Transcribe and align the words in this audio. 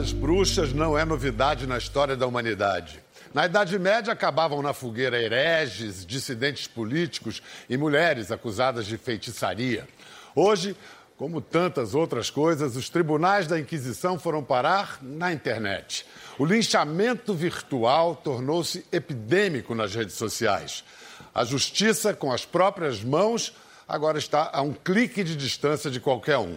às 0.00 0.12
bruxas 0.12 0.72
não 0.72 0.96
é 0.96 1.04
novidade 1.04 1.66
na 1.66 1.76
história 1.76 2.16
da 2.16 2.26
humanidade. 2.26 3.02
Na 3.34 3.44
Idade 3.44 3.78
Média, 3.78 4.14
acabavam 4.14 4.62
na 4.62 4.72
fogueira 4.72 5.20
hereges, 5.20 6.06
dissidentes 6.06 6.66
políticos 6.66 7.42
e 7.68 7.76
mulheres 7.76 8.32
acusadas 8.32 8.86
de 8.86 8.96
feitiçaria. 8.96 9.86
Hoje, 10.34 10.74
como 11.18 11.42
tantas 11.42 11.94
outras 11.94 12.30
coisas, 12.30 12.76
os 12.76 12.88
tribunais 12.88 13.46
da 13.46 13.60
Inquisição 13.60 14.18
foram 14.18 14.42
parar 14.42 14.98
na 15.02 15.34
internet. 15.34 16.06
O 16.38 16.46
linchamento 16.46 17.34
virtual 17.34 18.16
tornou-se 18.16 18.86
epidêmico 18.90 19.74
nas 19.74 19.94
redes 19.94 20.14
sociais. 20.14 20.82
A 21.34 21.44
justiça, 21.44 22.14
com 22.14 22.32
as 22.32 22.46
próprias 22.46 23.04
mãos, 23.04 23.52
agora 23.86 24.16
está 24.16 24.48
a 24.50 24.62
um 24.62 24.72
clique 24.72 25.22
de 25.22 25.36
distância 25.36 25.90
de 25.90 26.00
qualquer 26.00 26.38
um. 26.38 26.56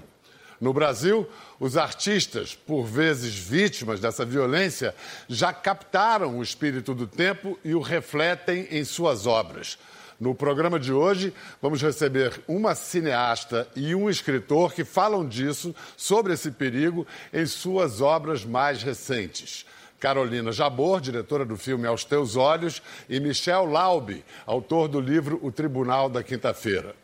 No 0.63 0.71
Brasil, 0.71 1.27
os 1.59 1.75
artistas, 1.75 2.55
por 2.55 2.85
vezes 2.85 3.35
vítimas 3.35 3.99
dessa 3.99 4.23
violência, 4.23 4.95
já 5.27 5.51
captaram 5.51 6.37
o 6.37 6.41
espírito 6.41 6.95
do 6.95 7.05
tempo 7.05 7.59
e 7.65 7.75
o 7.75 7.81
refletem 7.81 8.69
em 8.71 8.85
suas 8.85 9.27
obras. 9.27 9.77
No 10.17 10.33
programa 10.33 10.79
de 10.79 10.93
hoje, 10.93 11.33
vamos 11.61 11.81
receber 11.81 12.41
uma 12.47 12.75
cineasta 12.75 13.67
e 13.75 13.93
um 13.93 14.09
escritor 14.09 14.73
que 14.73 14.85
falam 14.85 15.27
disso, 15.27 15.75
sobre 15.97 16.31
esse 16.31 16.49
perigo, 16.49 17.05
em 17.33 17.45
suas 17.45 17.99
obras 17.99 18.45
mais 18.45 18.81
recentes. 18.81 19.65
Carolina 19.99 20.53
Jabor, 20.53 21.01
diretora 21.01 21.43
do 21.43 21.57
filme 21.57 21.85
Aos 21.85 22.05
Teus 22.05 22.37
Olhos, 22.37 22.81
e 23.09 23.19
Michel 23.19 23.65
Laube, 23.65 24.23
autor 24.45 24.87
do 24.87 25.01
livro 25.01 25.41
O 25.43 25.51
Tribunal 25.51 26.07
da 26.07 26.23
Quinta-feira. 26.23 26.95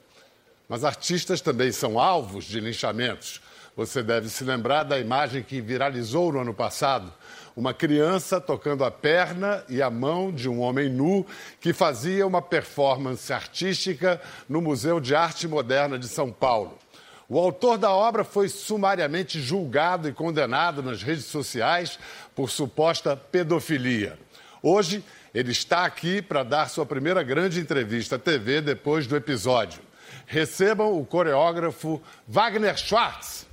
Mas 0.69 0.85
artistas 0.85 1.41
também 1.41 1.73
são 1.73 1.99
alvos 1.99 2.45
de 2.45 2.61
linchamentos. 2.61 3.41
Você 3.79 4.03
deve 4.03 4.27
se 4.27 4.43
lembrar 4.43 4.83
da 4.83 4.99
imagem 4.99 5.41
que 5.41 5.61
viralizou 5.61 6.33
no 6.33 6.41
ano 6.41 6.53
passado. 6.53 7.13
Uma 7.55 7.73
criança 7.73 8.41
tocando 8.41 8.83
a 8.83 8.91
perna 8.91 9.63
e 9.69 9.81
a 9.81 9.89
mão 9.89 10.33
de 10.33 10.49
um 10.49 10.59
homem 10.59 10.89
nu 10.89 11.25
que 11.61 11.71
fazia 11.71 12.27
uma 12.27 12.41
performance 12.41 13.31
artística 13.31 14.21
no 14.49 14.61
Museu 14.61 14.99
de 14.99 15.15
Arte 15.15 15.47
Moderna 15.47 15.97
de 15.97 16.09
São 16.09 16.29
Paulo. 16.29 16.77
O 17.29 17.39
autor 17.39 17.77
da 17.77 17.89
obra 17.89 18.25
foi 18.25 18.49
sumariamente 18.49 19.39
julgado 19.39 20.09
e 20.09 20.13
condenado 20.13 20.83
nas 20.83 21.01
redes 21.01 21.27
sociais 21.27 21.97
por 22.35 22.49
suposta 22.49 23.15
pedofilia. 23.15 24.19
Hoje, 24.61 25.01
ele 25.33 25.53
está 25.53 25.85
aqui 25.85 26.21
para 26.21 26.43
dar 26.43 26.69
sua 26.69 26.85
primeira 26.85 27.23
grande 27.23 27.61
entrevista 27.61 28.17
à 28.17 28.19
TV 28.19 28.59
depois 28.59 29.07
do 29.07 29.15
episódio. 29.15 29.79
Recebam 30.25 30.99
o 30.99 31.05
coreógrafo 31.05 32.01
Wagner 32.27 32.77
Schwartz. 32.77 33.47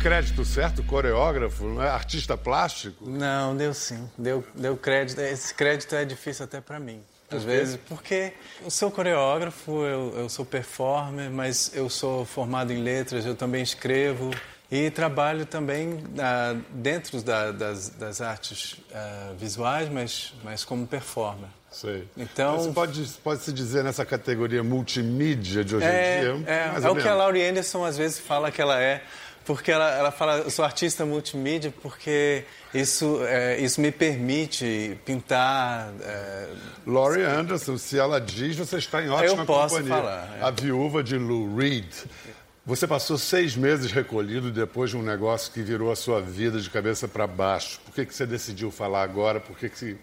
Crédito 0.00 0.44
certo, 0.44 0.82
coreógrafo, 0.82 1.64
não 1.64 1.82
é? 1.82 1.88
artista 1.88 2.36
plástico? 2.36 3.08
Não, 3.08 3.54
deu 3.54 3.74
sim. 3.74 4.08
Deu, 4.16 4.44
deu 4.54 4.76
crédito. 4.76 5.20
Esse 5.20 5.54
crédito 5.54 5.94
é 5.94 6.04
difícil 6.04 6.44
até 6.44 6.60
para 6.60 6.80
mim. 6.80 7.02
Às 7.30 7.44
vezes, 7.44 7.78
porque 7.88 8.32
eu 8.60 8.70
sou 8.70 8.90
coreógrafo, 8.90 9.84
eu, 9.84 10.14
eu 10.16 10.28
sou 10.28 10.44
performer, 10.44 11.30
mas 11.30 11.70
eu 11.74 11.88
sou 11.88 12.24
formado 12.24 12.72
em 12.72 12.82
letras, 12.82 13.24
eu 13.24 13.36
também 13.36 13.62
escrevo 13.62 14.32
e 14.68 14.90
trabalho 14.90 15.46
também 15.46 16.02
ah, 16.18 16.56
dentro 16.70 17.22
da, 17.22 17.52
das, 17.52 17.90
das, 17.90 18.20
artes 18.20 18.78
ah, 18.92 19.32
visuais, 19.38 19.88
mas, 19.88 20.32
mas 20.42 20.64
como 20.64 20.86
performer. 20.86 21.48
Sei. 21.70 22.08
Então, 22.16 22.56
Você 22.58 22.72
pode, 22.72 23.04
pode 23.22 23.42
se 23.42 23.52
dizer 23.52 23.84
nessa 23.84 24.04
categoria 24.04 24.62
multimídia 24.62 25.64
de 25.64 25.76
hoje 25.76 25.86
é, 25.86 26.18
em 26.18 26.20
dia? 26.20 26.52
É, 26.52 26.84
é 26.84 26.90
o 26.90 26.96
que 26.96 27.06
a. 27.06 27.14
Laurie 27.14 27.46
Anderson 27.46 27.84
às 27.84 27.96
vezes 27.96 28.18
fala 28.18 28.50
que 28.50 28.60
ela 28.60 28.80
é, 28.82 29.04
porque 29.44 29.70
ela, 29.72 29.90
ela 29.90 30.10
fala, 30.10 30.38
eu 30.38 30.50
sou 30.50 30.64
artista 30.64 31.04
multimídia 31.04 31.72
porque 31.82 32.44
isso, 32.72 33.20
é, 33.24 33.58
isso 33.60 33.80
me 33.80 33.90
permite 33.90 34.98
pintar. 35.04 35.92
É, 36.02 36.48
Laurie 36.86 37.24
Anderson, 37.24 37.76
se 37.78 37.98
ela 37.98 38.20
diz, 38.20 38.56
você 38.56 38.78
está 38.78 39.02
em 39.02 39.08
ótima 39.08 39.42
Eu 39.42 39.46
posso 39.46 39.76
companhia. 39.76 39.96
falar, 39.96 40.38
é. 40.38 40.42
A 40.42 40.50
viúva 40.50 41.02
de 41.02 41.16
Lou 41.16 41.56
Reed. 41.56 41.92
Você 42.64 42.86
passou 42.86 43.18
seis 43.18 43.56
meses 43.56 43.90
recolhido 43.90 44.52
depois 44.52 44.90
de 44.90 44.96
um 44.96 45.02
negócio 45.02 45.50
que 45.52 45.62
virou 45.62 45.90
a 45.90 45.96
sua 45.96 46.20
vida 46.20 46.60
de 46.60 46.70
cabeça 46.70 47.08
para 47.08 47.26
baixo. 47.26 47.80
Por 47.84 47.94
que, 47.94 48.04
que 48.06 48.14
você 48.14 48.26
decidiu 48.26 48.70
falar 48.70 49.02
agora? 49.02 49.40
Por 49.40 49.56
que, 49.56 49.68
que, 49.68 49.78
você... 49.78 49.96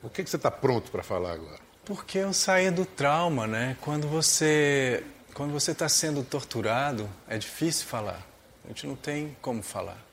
Por 0.00 0.10
que, 0.10 0.24
que 0.24 0.30
você 0.30 0.36
está 0.36 0.50
pronto 0.50 0.90
para 0.90 1.02
falar 1.02 1.32
agora? 1.32 1.58
Porque 1.84 2.18
eu 2.18 2.32
saí 2.32 2.70
do 2.70 2.86
trauma, 2.86 3.46
né? 3.46 3.76
Quando 3.80 4.08
você 4.08 5.04
quando 5.36 5.52
você 5.52 5.72
está 5.72 5.86
sendo 5.86 6.22
torturado, 6.22 7.10
é 7.28 7.36
difícil 7.36 7.86
falar. 7.86 8.26
A 8.66 8.68
gente 8.68 8.86
não 8.86 8.96
tem 8.96 9.36
como 9.40 9.62
falar. 9.62 10.04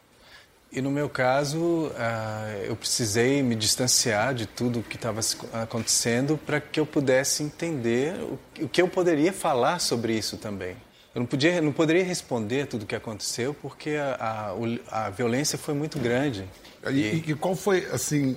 E 0.72 0.81
no 0.81 0.90
meu 0.90 1.08
caso, 1.08 1.91
ah, 1.96 2.56
eu 2.66 2.75
precisei 2.75 3.44
me 3.44 3.56
distanciar 3.56 4.34
de 4.34 4.47
tudo 4.47 4.80
o 4.80 4.84
que 4.84 4.96
estava 4.96 5.19
acontecendo 5.62 6.36
para 6.36 6.59
que 6.59 6.80
eu 6.80 6.86
pudesse 6.86 7.44
entender 7.44 8.16
o, 8.59 8.68
que 8.68 8.81
eu 8.81 8.88
poderia 8.88 9.31
falar 9.31 9.78
sobre 9.78 10.18
isso 10.18 10.38
também. 10.38 10.75
Eu 11.13 11.19
não, 11.19 11.28
podia, 11.28 11.62
não 11.62 11.72
poderia 11.72 12.03
responder 12.03 12.66
tudo 12.66 12.84
o 12.84 12.86
que 12.88 12.96
aconteceu 12.96 13.53
porque 13.53 13.92
a, 13.92 14.56
a, 14.90 15.06
a 15.06 15.09
violência 15.12 15.59
foi 15.59 15.75
muito 15.75 16.00
grande. 16.00 16.50
E, 16.90 17.24
e 17.28 17.36
qual 17.36 17.56
foi, 17.56 17.86
assim, 17.92 18.36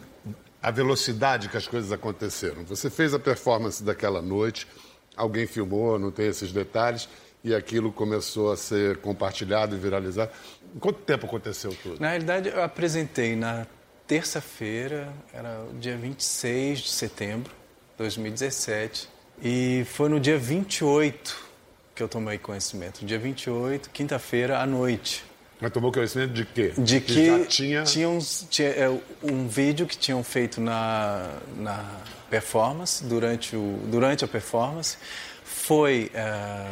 a 0.62 0.70
velocidade 0.70 1.48
que 1.48 1.56
as 1.56 1.66
coisas 1.66 1.90
aconteceram? 1.90 2.64
Você 2.64 2.90
fez 2.90 3.14
a 3.14 3.18
performance 3.18 3.82
daquela 3.82 4.20
noite, 4.20 4.68
alguém 5.16 5.46
filmou, 5.46 5.98
não 5.98 6.10
tem 6.10 6.26
esses 6.26 6.52
detalhes, 6.52 7.08
e 7.46 7.54
aquilo 7.54 7.92
começou 7.92 8.50
a 8.50 8.56
ser 8.56 8.96
compartilhado 8.96 9.76
e 9.76 9.78
viralizado. 9.78 10.32
Em 10.74 10.80
quanto 10.80 10.98
tempo 11.02 11.26
aconteceu 11.26 11.72
tudo? 11.80 12.00
Na 12.00 12.08
realidade, 12.08 12.48
eu 12.48 12.60
apresentei 12.60 13.36
na 13.36 13.64
terça-feira, 14.04 15.12
era 15.32 15.64
o 15.70 15.78
dia 15.78 15.96
26 15.96 16.80
de 16.80 16.88
setembro 16.88 17.52
de 17.92 17.98
2017, 17.98 19.08
e 19.40 19.84
foi 19.92 20.08
no 20.08 20.18
dia 20.18 20.36
28 20.36 21.46
que 21.94 22.02
eu 22.02 22.08
tomei 22.08 22.36
conhecimento. 22.36 23.06
Dia 23.06 23.18
28, 23.18 23.90
quinta-feira 23.90 24.58
à 24.58 24.66
noite. 24.66 25.24
Mas 25.60 25.70
tomou 25.70 25.92
conhecimento 25.92 26.32
de 26.32 26.44
quê? 26.44 26.72
De 26.76 27.00
que 27.00 27.26
já 27.26 27.44
tinha... 27.46 27.82
tinha, 27.84 28.08
uns- 28.08 28.44
tinha, 28.50 28.68
é, 28.70 28.88
um 29.22 29.46
vídeo 29.46 29.86
que 29.86 29.96
tinham 29.96 30.22
feito 30.24 30.60
na, 30.60 31.30
na 31.56 31.84
performance, 32.28 33.04
durante, 33.04 33.54
o, 33.54 33.78
durante 33.86 34.24
a 34.24 34.28
performance, 34.28 34.98
foi 35.44 36.10
é, 36.12 36.66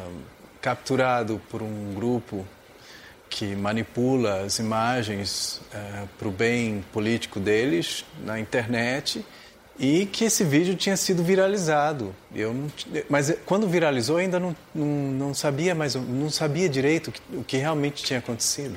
capturado 0.64 1.38
por 1.50 1.62
um 1.62 1.92
grupo 1.92 2.46
que 3.28 3.54
manipula 3.54 4.44
as 4.44 4.58
imagens 4.58 5.60
para 6.18 6.26
o 6.26 6.30
bem 6.30 6.82
político 6.90 7.38
deles 7.38 8.02
na 8.24 8.40
internet 8.40 9.22
e 9.78 10.06
que 10.06 10.24
esse 10.24 10.42
vídeo 10.42 10.74
tinha 10.74 10.96
sido 10.96 11.22
viralizado. 11.22 12.14
Eu 12.34 12.54
não, 12.54 12.72
mas 13.10 13.28
eh, 13.28 13.38
quando 13.44 13.68
viralizou, 13.68 14.16
ainda 14.16 14.40
não, 14.40 14.56
não, 14.74 14.86
não 14.86 15.34
sabia 15.34 15.74
mais, 15.74 15.96
não 15.96 16.30
sabia 16.30 16.66
direito 16.66 17.08
o 17.08 17.12
que, 17.12 17.20
o 17.36 17.44
que 17.44 17.56
realmente 17.58 18.02
tinha 18.02 18.18
acontecido. 18.18 18.76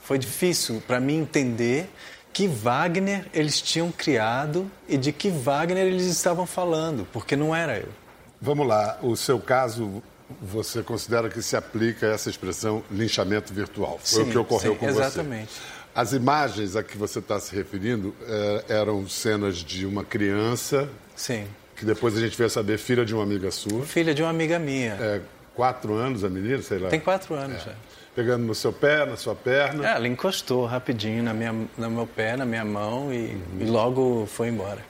Foi 0.00 0.16
difícil 0.18 0.82
para 0.86 0.98
mim 1.00 1.18
entender 1.18 1.90
que 2.32 2.48
Wagner 2.48 3.26
eles 3.34 3.60
tinham 3.60 3.92
criado 3.92 4.70
e 4.88 4.96
de 4.96 5.12
que 5.12 5.28
Wagner 5.28 5.84
eles 5.84 6.06
estavam 6.06 6.46
falando, 6.46 7.06
porque 7.12 7.36
não 7.36 7.54
era 7.54 7.76
eu. 7.76 7.90
Vamos 8.40 8.66
lá, 8.66 8.98
o 9.02 9.16
seu 9.16 9.38
caso, 9.38 10.02
você 10.40 10.82
considera 10.82 11.28
que 11.28 11.40
se 11.40 11.56
aplica 11.56 12.06
a 12.06 12.10
essa 12.10 12.28
expressão 12.28 12.82
linchamento 12.90 13.52
virtual? 13.52 13.98
Foi 14.02 14.24
Sim, 14.24 14.28
o 14.28 14.32
que 14.32 14.38
ocorreu 14.38 14.72
sim, 14.72 14.78
com 14.78 14.88
exatamente. 14.88 15.52
você. 15.52 15.76
As 15.94 16.12
imagens 16.12 16.76
a 16.76 16.82
que 16.82 16.98
você 16.98 17.20
está 17.20 17.40
se 17.40 17.54
referindo 17.54 18.14
eh, 18.26 18.64
eram 18.68 19.08
cenas 19.08 19.56
de 19.56 19.86
uma 19.86 20.04
criança, 20.04 20.88
Sim. 21.14 21.46
que 21.74 21.86
depois 21.86 22.16
a 22.16 22.20
gente 22.20 22.36
veio 22.36 22.50
saber, 22.50 22.78
filha 22.78 23.04
de 23.04 23.14
uma 23.14 23.22
amiga 23.22 23.50
sua. 23.50 23.82
Filha 23.86 24.12
de 24.12 24.22
uma 24.22 24.28
amiga 24.28 24.58
minha. 24.58 24.92
É, 25.00 25.20
quatro 25.54 25.94
anos 25.94 26.22
a 26.22 26.28
menina, 26.28 26.60
sei 26.60 26.78
lá. 26.78 26.90
Tem 26.90 27.00
quatro 27.00 27.34
anos 27.34 27.62
já. 27.62 27.72
Pegando 28.14 28.44
no 28.44 28.54
seu 28.54 28.72
pé, 28.72 29.06
na 29.06 29.16
sua 29.16 29.34
perna. 29.34 29.88
É, 29.88 29.96
ela 29.96 30.06
encostou 30.08 30.66
rapidinho 30.66 31.22
na 31.22 31.32
minha, 31.32 31.52
no 31.52 31.90
meu 31.90 32.06
pé, 32.06 32.36
na 32.36 32.44
minha 32.44 32.64
mão 32.64 33.12
e, 33.12 33.36
e 33.58 33.64
logo 33.64 34.26
foi 34.26 34.48
embora. 34.48 34.84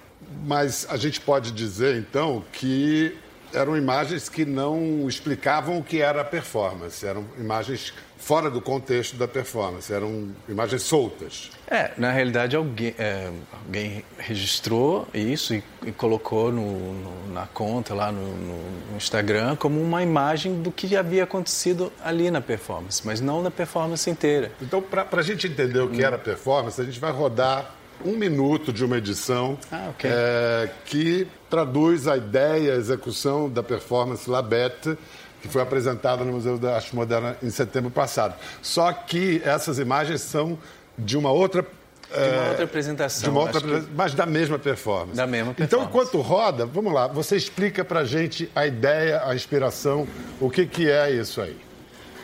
Mas 0.44 0.86
a 0.90 0.96
gente 0.96 1.20
pode 1.20 1.52
dizer, 1.52 1.96
então, 1.96 2.42
que 2.52 3.16
eram 3.56 3.76
imagens 3.76 4.28
que 4.28 4.44
não 4.44 5.08
explicavam 5.08 5.78
o 5.78 5.82
que 5.82 6.00
era 6.00 6.20
a 6.20 6.24
performance. 6.24 7.04
Eram 7.06 7.24
imagens 7.38 7.92
fora 8.18 8.50
do 8.50 8.60
contexto 8.60 9.16
da 9.16 9.26
performance. 9.28 9.92
Eram 9.92 10.28
imagens 10.48 10.82
soltas. 10.82 11.50
É, 11.68 11.90
na 11.96 12.10
realidade 12.12 12.54
alguém, 12.56 12.94
é, 12.98 13.30
alguém 13.64 14.04
registrou 14.18 15.08
isso 15.12 15.54
e, 15.54 15.62
e 15.84 15.92
colocou 15.92 16.52
no, 16.52 16.92
no- 16.94 17.32
na 17.34 17.46
conta 17.46 17.92
lá 17.94 18.10
no, 18.12 18.22
no- 18.36 18.96
Instagram 18.96 19.56
como 19.56 19.80
uma 19.80 20.02
imagem 20.02 20.62
do 20.62 20.70
que 20.72 20.96
havia 20.96 21.24
acontecido 21.24 21.92
ali 22.02 22.30
na 22.30 22.40
performance, 22.40 23.02
mas 23.04 23.20
não 23.20 23.42
na 23.42 23.50
performance 23.50 24.08
inteira. 24.08 24.52
Então, 24.62 24.80
para 24.80 25.06
a 25.12 25.22
gente 25.22 25.46
entender 25.46 25.80
o 25.80 25.88
que 25.90 26.02
era 26.02 26.16
performance, 26.18 26.80
a 26.80 26.84
gente 26.84 26.98
vai 26.98 27.10
rodar 27.12 27.74
um 28.04 28.12
minuto 28.16 28.72
de 28.72 28.84
uma 28.84 28.98
edição 28.98 29.58
ah, 29.70 29.88
okay. 29.90 30.10
é, 30.12 30.70
que 30.84 31.26
traduz 31.48 32.06
a 32.06 32.16
ideia, 32.16 32.75
a 32.75 32.76
execução 32.76 33.48
da 33.48 33.62
performance 33.62 34.28
Labette, 34.28 34.96
que 35.40 35.48
foi 35.48 35.62
apresentada 35.62 36.25
no 36.25 36.32
Museu 36.32 36.58
da 36.58 36.76
Arte 36.76 36.94
Moderna 36.94 37.37
em 37.43 37.50
setembro 37.50 37.90
passado. 37.90 38.34
Só 38.62 38.93
que 38.93 39.40
essas 39.44 39.78
imagens 39.78 40.20
são 40.20 40.58
de 40.98 41.16
uma 41.16 41.31
outra 41.31 41.64
de 42.08 42.20
uma 42.20 42.44
é, 42.44 42.48
outra 42.50 42.64
apresentação. 42.64 43.31
Uma 43.31 43.40
outra, 43.40 43.60
que... 43.60 43.88
Mas 43.94 44.14
da 44.14 44.25
mesma 44.25 44.58
performance. 44.58 45.16
Da 45.16 45.26
mesma 45.26 45.50
então, 45.50 45.66
performance. 45.66 45.75
Então, 45.75 45.82
enquanto 45.82 46.20
roda, 46.20 46.64
vamos 46.64 46.92
lá, 46.92 47.08
você 47.08 47.37
explica 47.37 47.84
pra 47.84 48.04
gente 48.04 48.49
a 48.54 48.64
ideia, 48.64 49.22
a 49.25 49.34
inspiração, 49.34 50.06
o 50.40 50.49
que, 50.49 50.66
que 50.66 50.88
é 50.88 51.10
isso 51.10 51.40
aí. 51.40 51.56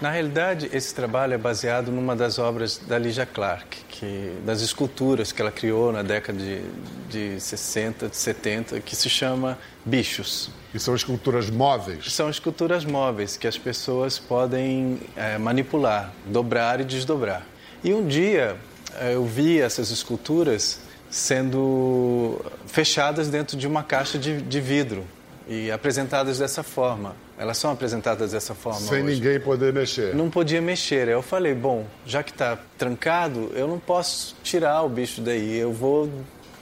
Na 0.03 0.11
realidade, 0.11 0.69
esse 0.73 0.93
trabalho 0.93 1.35
é 1.35 1.39
baseado 1.39 1.93
numa 1.93 2.17
das 2.17 2.37
obras 2.37 2.77
da 2.77 2.99
Lydia 2.99 3.25
Clark, 3.25 3.85
que, 3.89 4.33
das 4.45 4.61
esculturas 4.61 5.31
que 5.31 5.41
ela 5.41 5.53
criou 5.53 5.93
na 5.93 6.03
década 6.03 6.41
de, 6.41 6.61
de 7.09 7.41
60, 7.41 8.09
de 8.09 8.17
70, 8.17 8.81
que 8.81 8.97
se 8.97 9.09
chama 9.09 9.57
Bichos. 9.85 10.51
E 10.75 10.81
são 10.81 10.97
esculturas 10.97 11.49
móveis? 11.51 12.13
São 12.13 12.29
esculturas 12.29 12.85
móveis 12.85 13.37
que 13.37 13.47
as 13.47 13.57
pessoas 13.57 14.19
podem 14.19 14.99
é, 15.15 15.39
manipular, 15.39 16.13
dobrar 16.27 16.81
e 16.81 16.85
desdobrar. 16.85 17.47
E 17.85 17.95
um 17.95 18.05
dia 18.05 18.57
é, 18.99 19.15
eu 19.15 19.25
vi 19.25 19.61
essas 19.61 19.93
esculturas 19.93 20.81
sendo 21.09 22.45
fechadas 22.67 23.29
dentro 23.29 23.57
de 23.57 23.69
uma 23.69 23.85
caixa 23.85 24.19
de, 24.19 24.43
de 24.43 24.61
vidro 24.61 25.07
e 25.47 25.71
apresentadas 25.71 26.41
dessa 26.41 26.65
forma. 26.65 27.15
Elas 27.43 27.59
são 27.59 27.73
apresentadas 27.73 28.31
dessa 28.31 28.55
forma. 28.55 28.79
Sem 28.79 29.03
hoje. 29.03 29.17
ninguém 29.17 29.41
poder 29.41 29.73
mexer. 29.73 30.15
Não 30.15 30.31
podia 30.31 30.63
mexer. 30.63 31.09
Eu 31.09 31.21
falei, 31.23 31.53
bom, 31.53 31.85
já 32.07 32.23
que 32.23 32.31
está 32.31 32.57
trancado, 32.79 33.51
eu 33.57 33.67
não 33.67 33.81
posso 33.81 34.37
tirar 34.45 34.83
o 34.83 34.89
bicho 34.89 35.21
daí. 35.21 35.59
Eu 35.59 35.73
vou. 35.73 36.09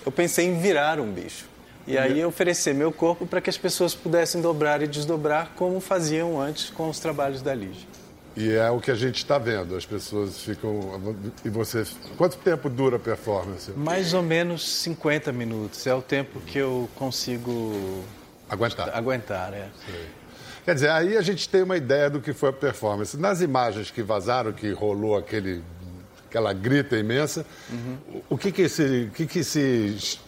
Eu 0.06 0.10
pensei 0.10 0.46
em 0.46 0.58
virar 0.58 0.98
um 0.98 1.12
bicho. 1.12 1.44
E 1.86 1.98
aí 1.98 2.24
oferecer 2.24 2.72
meu 2.72 2.90
corpo 2.90 3.26
para 3.26 3.42
que 3.42 3.50
as 3.50 3.58
pessoas 3.58 3.94
pudessem 3.94 4.40
dobrar 4.40 4.80
e 4.80 4.86
desdobrar 4.86 5.52
como 5.54 5.80
faziam 5.80 6.40
antes 6.40 6.70
com 6.70 6.88
os 6.88 6.98
trabalhos 6.98 7.42
da 7.42 7.54
Lígia. 7.54 7.86
E 8.34 8.50
é 8.50 8.70
o 8.70 8.80
que 8.80 8.90
a 8.90 8.94
gente 8.94 9.16
está 9.16 9.36
vendo. 9.36 9.76
As 9.76 9.84
pessoas 9.84 10.42
ficam. 10.42 10.80
E 11.44 11.50
você. 11.50 11.84
Quanto 12.16 12.38
tempo 12.38 12.70
dura 12.70 12.96
a 12.96 12.98
performance? 12.98 13.70
Mais 13.72 14.14
ou 14.14 14.22
menos 14.22 14.66
50 14.66 15.30
minutos. 15.30 15.86
É 15.86 15.92
o 15.92 16.00
tempo 16.00 16.40
que 16.40 16.56
eu 16.56 16.88
consigo. 16.96 18.02
Aguentar. 18.48 18.88
Aguentar, 18.96 19.52
é. 19.52 19.68
Quer 20.64 20.74
dizer, 20.74 20.90
aí 20.90 21.16
a 21.16 21.22
gente 21.22 21.48
tem 21.48 21.62
uma 21.62 21.76
ideia 21.76 22.10
do 22.10 22.20
que 22.20 22.32
foi 22.32 22.50
a 22.50 22.52
performance. 22.52 23.16
Nas 23.16 23.40
imagens 23.40 23.90
que 23.90 24.02
vazaram, 24.02 24.52
que 24.52 24.70
rolou 24.72 25.16
aquele, 25.16 25.62
aquela 26.28 26.52
grita 26.52 26.96
imensa, 26.96 27.46
uhum. 27.70 28.22
o 28.28 28.36
que 28.36 28.52
que 28.52 28.68
se, 28.68 29.10
que 29.14 29.26
que 29.26 29.42
se 29.42 30.18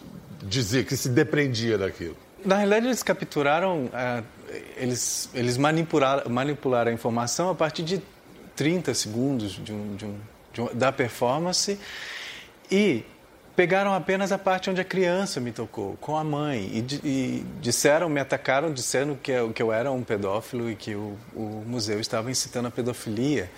dizia, 0.42 0.84
que 0.84 0.96
se 0.96 1.08
depreendia 1.08 1.76
daquilo? 1.76 2.16
Na 2.44 2.56
realidade, 2.56 2.86
eles 2.86 3.02
capturaram, 3.02 3.84
uh, 3.84 4.24
eles, 4.76 5.30
eles 5.32 5.56
manipularam, 5.56 6.30
manipularam 6.30 6.90
a 6.90 6.94
informação 6.94 7.50
a 7.50 7.54
partir 7.54 7.82
de 7.82 8.02
30 8.56 8.94
segundos 8.94 9.52
de 9.52 9.72
um, 9.72 9.96
de 9.96 10.04
um, 10.04 10.16
de 10.52 10.60
um, 10.60 10.68
da 10.74 10.90
performance 10.90 11.78
e 12.70 13.04
pegaram 13.54 13.94
apenas 13.94 14.32
a 14.32 14.38
parte 14.38 14.70
onde 14.70 14.80
a 14.80 14.84
criança 14.84 15.40
me 15.40 15.52
tocou, 15.52 15.96
com 16.00 16.16
a 16.16 16.24
mãe, 16.24 16.60
e, 16.62 17.06
e 17.06 17.46
disseram, 17.60 18.08
me 18.08 18.20
atacaram, 18.20 18.72
disseram 18.72 19.14
que 19.14 19.30
eu, 19.30 19.52
que 19.52 19.62
eu 19.62 19.72
era 19.72 19.90
um 19.90 20.02
pedófilo 20.02 20.70
e 20.70 20.76
que 20.76 20.94
o, 20.94 21.16
o 21.34 21.62
museu 21.66 22.00
estava 22.00 22.30
incitando 22.30 22.66
a 22.66 22.70
pedofilia, 22.70 23.50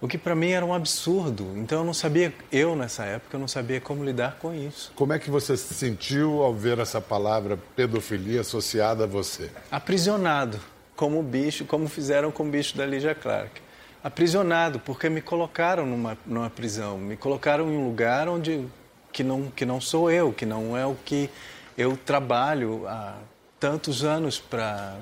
o 0.00 0.08
que 0.08 0.18
para 0.18 0.34
mim 0.34 0.50
era 0.50 0.64
um 0.64 0.74
absurdo. 0.74 1.52
Então 1.56 1.78
eu 1.78 1.84
não 1.84 1.94
sabia, 1.94 2.32
eu 2.52 2.76
nessa 2.76 3.04
época, 3.04 3.36
eu 3.36 3.40
não 3.40 3.48
sabia 3.48 3.80
como 3.80 4.04
lidar 4.04 4.36
com 4.40 4.54
isso. 4.54 4.92
Como 4.94 5.12
é 5.12 5.18
que 5.18 5.30
você 5.30 5.56
se 5.56 5.72
sentiu 5.74 6.42
ao 6.42 6.52
ver 6.52 6.78
essa 6.78 7.00
palavra 7.00 7.58
pedofilia 7.74 8.42
associada 8.42 9.04
a 9.04 9.06
você? 9.06 9.50
Aprisionado, 9.70 10.60
como 10.94 11.22
bicho, 11.22 11.64
como 11.64 11.88
fizeram 11.88 12.30
com 12.30 12.46
o 12.46 12.50
bicho 12.50 12.76
da 12.76 12.84
Lígia 12.84 13.14
Clark. 13.14 13.62
Aprisionado, 14.02 14.78
porque 14.78 15.08
me 15.08 15.22
colocaram 15.22 15.86
numa, 15.86 16.18
numa 16.26 16.50
prisão, 16.50 16.98
me 16.98 17.16
colocaram 17.16 17.72
em 17.72 17.76
um 17.76 17.86
lugar 17.86 18.28
onde 18.28 18.66
que 19.14 19.22
não, 19.22 19.44
que 19.44 19.64
não 19.64 19.80
sou 19.80 20.10
eu, 20.10 20.32
que 20.32 20.44
não 20.44 20.76
é 20.76 20.84
o 20.84 20.96
que 20.96 21.30
eu 21.78 21.96
trabalho 21.96 22.84
há 22.88 23.16
tantos 23.60 24.04
anos 24.04 24.38
para 24.40 24.98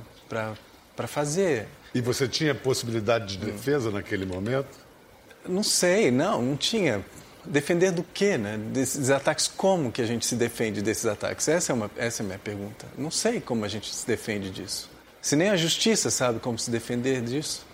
fazer. 1.08 1.66
E 1.94 2.00
você 2.00 2.28
tinha 2.28 2.54
possibilidade 2.54 3.38
de 3.38 3.44
defesa 3.44 3.90
naquele 3.90 4.26
momento? 4.26 4.68
Não 5.48 5.62
sei, 5.62 6.10
não, 6.10 6.42
não 6.42 6.56
tinha. 6.56 7.04
Defender 7.44 7.90
do 7.90 8.04
quê, 8.04 8.38
né? 8.38 8.56
Desses 8.56 9.10
ataques, 9.10 9.48
como 9.48 9.90
que 9.90 10.00
a 10.00 10.06
gente 10.06 10.24
se 10.26 10.36
defende 10.36 10.80
desses 10.82 11.06
ataques? 11.06 11.48
Essa 11.48 11.72
é, 11.72 11.74
uma, 11.74 11.90
essa 11.96 12.22
é 12.22 12.24
a 12.24 12.26
minha 12.26 12.38
pergunta. 12.38 12.86
Não 12.96 13.10
sei 13.10 13.40
como 13.40 13.64
a 13.64 13.68
gente 13.68 13.92
se 13.92 14.06
defende 14.06 14.50
disso. 14.50 14.88
Se 15.20 15.34
nem 15.34 15.48
a 15.48 15.56
justiça 15.56 16.10
sabe 16.10 16.38
como 16.38 16.58
se 16.58 16.70
defender 16.70 17.22
disso. 17.22 17.66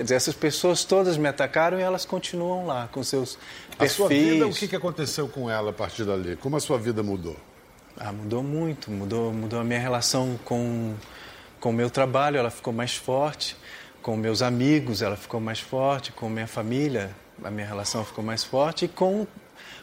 Quer 0.00 0.04
dizer, 0.04 0.14
essas 0.14 0.34
pessoas 0.34 0.82
todas 0.82 1.18
me 1.18 1.28
atacaram 1.28 1.78
e 1.78 1.82
elas 1.82 2.06
continuam 2.06 2.64
lá 2.64 2.88
com 2.90 3.04
seus 3.04 3.36
perfis. 3.76 3.92
A 3.92 3.96
sua 3.96 4.08
vida, 4.08 4.46
o 4.46 4.50
que 4.50 4.74
aconteceu 4.74 5.28
com 5.28 5.50
ela 5.50 5.68
a 5.68 5.72
partir 5.74 6.06
dali? 6.06 6.36
Como 6.36 6.56
a 6.56 6.60
sua 6.60 6.78
vida 6.78 7.02
mudou? 7.02 7.36
Ah, 7.98 8.10
mudou 8.10 8.42
muito. 8.42 8.90
Mudou, 8.90 9.30
mudou 9.30 9.60
a 9.60 9.62
minha 9.62 9.78
relação 9.78 10.40
com 10.42 10.94
com 11.60 11.68
o 11.68 11.72
meu 11.74 11.90
trabalho, 11.90 12.38
ela 12.38 12.48
ficou 12.48 12.72
mais 12.72 12.96
forte. 12.96 13.54
Com 14.00 14.16
meus 14.16 14.40
amigos, 14.40 15.02
ela 15.02 15.18
ficou 15.18 15.38
mais 15.38 15.60
forte. 15.60 16.12
Com 16.12 16.30
minha 16.30 16.46
família, 16.46 17.14
a 17.44 17.50
minha 17.50 17.66
relação 17.66 18.02
ficou 18.02 18.24
mais 18.24 18.42
forte. 18.42 18.86
E 18.86 18.88
com 18.88 19.26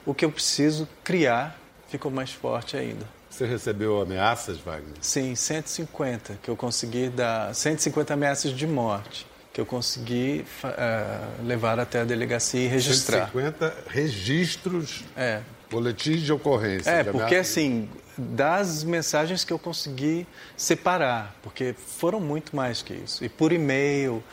o 0.03 0.15
que 0.15 0.25
eu 0.25 0.31
preciso 0.31 0.89
criar, 1.03 1.59
ficou 1.89 2.09
mais 2.09 2.31
forte 2.31 2.75
ainda. 2.75 3.05
Você 3.29 3.45
recebeu 3.45 4.01
ameaças, 4.01 4.57
Wagner? 4.57 4.95
Sim, 4.99 5.35
150, 5.35 6.39
que 6.41 6.49
eu 6.49 6.55
consegui 6.55 7.07
dar 7.07 7.53
150 7.53 8.15
ameaças 8.15 8.51
de 8.51 8.65
morte 8.65 9.26
que 9.57 9.61
eu 9.61 9.65
consegui 9.65 10.45
uh, 10.63 11.43
levar 11.43 11.79
até 11.79 12.01
a 12.01 12.03
delegacia 12.03 12.59
e 12.59 12.67
registrar. 12.67 13.31
150 13.31 13.73
registros, 13.87 15.03
é. 15.15 15.41
boletins 15.67 16.21
de 16.21 16.31
ocorrência. 16.31 16.91
É, 16.91 17.03
porque 17.03 17.37
assim, 17.37 17.89
das 18.15 18.83
mensagens 18.83 19.43
que 19.43 19.51
eu 19.51 19.57
consegui 19.57 20.27
separar, 20.55 21.35
porque 21.41 21.73
foram 21.73 22.19
muito 22.19 22.55
mais 22.55 22.83
que 22.83 22.93
isso. 22.93 23.25
E 23.25 23.29
por 23.29 23.51
e-mail, 23.51 24.23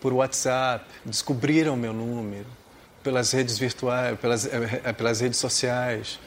por 0.00 0.12
WhatsApp, 0.12 0.84
descobriram 1.04 1.76
meu 1.76 1.92
número, 1.92 2.46
pelas 3.04 3.30
redes 3.30 3.58
virtuais, 3.58 4.18
pelas, 4.18 4.46
é, 4.46 4.92
pelas 4.92 5.20
redes 5.20 5.38
sociais. 5.38 6.18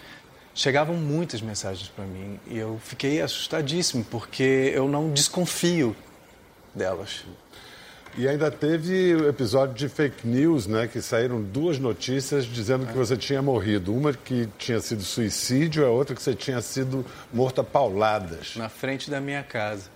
Chegavam 0.54 0.96
muitas 0.96 1.42
mensagens 1.42 1.90
para 1.90 2.06
mim 2.06 2.40
e 2.48 2.58
eu 2.58 2.80
fiquei 2.82 3.22
assustadíssimo, 3.22 4.06
porque 4.06 4.72
eu 4.74 4.88
não 4.88 5.12
desconfio 5.12 5.94
delas. 6.74 7.26
E 8.18 8.30
ainda 8.30 8.50
teve 8.50 9.14
o 9.14 9.28
episódio 9.28 9.76
de 9.76 9.90
fake 9.90 10.26
news, 10.26 10.68
né? 10.68 10.88
Que 10.88 11.02
saíram 11.02 11.42
duas 11.42 11.78
notícias 11.78 12.46
dizendo 12.46 12.86
que 12.86 12.94
você 12.94 13.18
tinha 13.18 13.42
morrido. 13.42 13.94
Uma 13.94 14.14
que 14.14 14.48
tinha 14.58 14.80
sido 14.80 15.04
suicídio, 15.04 15.86
a 15.86 15.90
outra 15.90 16.16
que 16.16 16.22
você 16.22 16.34
tinha 16.34 16.62
sido 16.62 17.06
morta 17.34 17.62
pauladas. 17.62 18.56
Na 18.56 18.70
frente 18.70 19.12
da 19.12 19.20
minha 19.20 19.44
casa. 19.44 19.90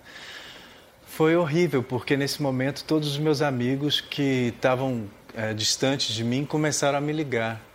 Foi 1.06 1.34
horrível, 1.34 1.82
porque 1.82 2.14
nesse 2.14 2.42
momento 2.42 2.84
todos 2.84 3.08
os 3.08 3.18
meus 3.18 3.40
amigos 3.40 4.02
que 4.02 4.52
estavam 4.54 5.08
é, 5.34 5.54
distantes 5.54 6.14
de 6.14 6.22
mim 6.22 6.44
começaram 6.44 6.98
a 6.98 7.00
me 7.00 7.12
ligar 7.14 7.70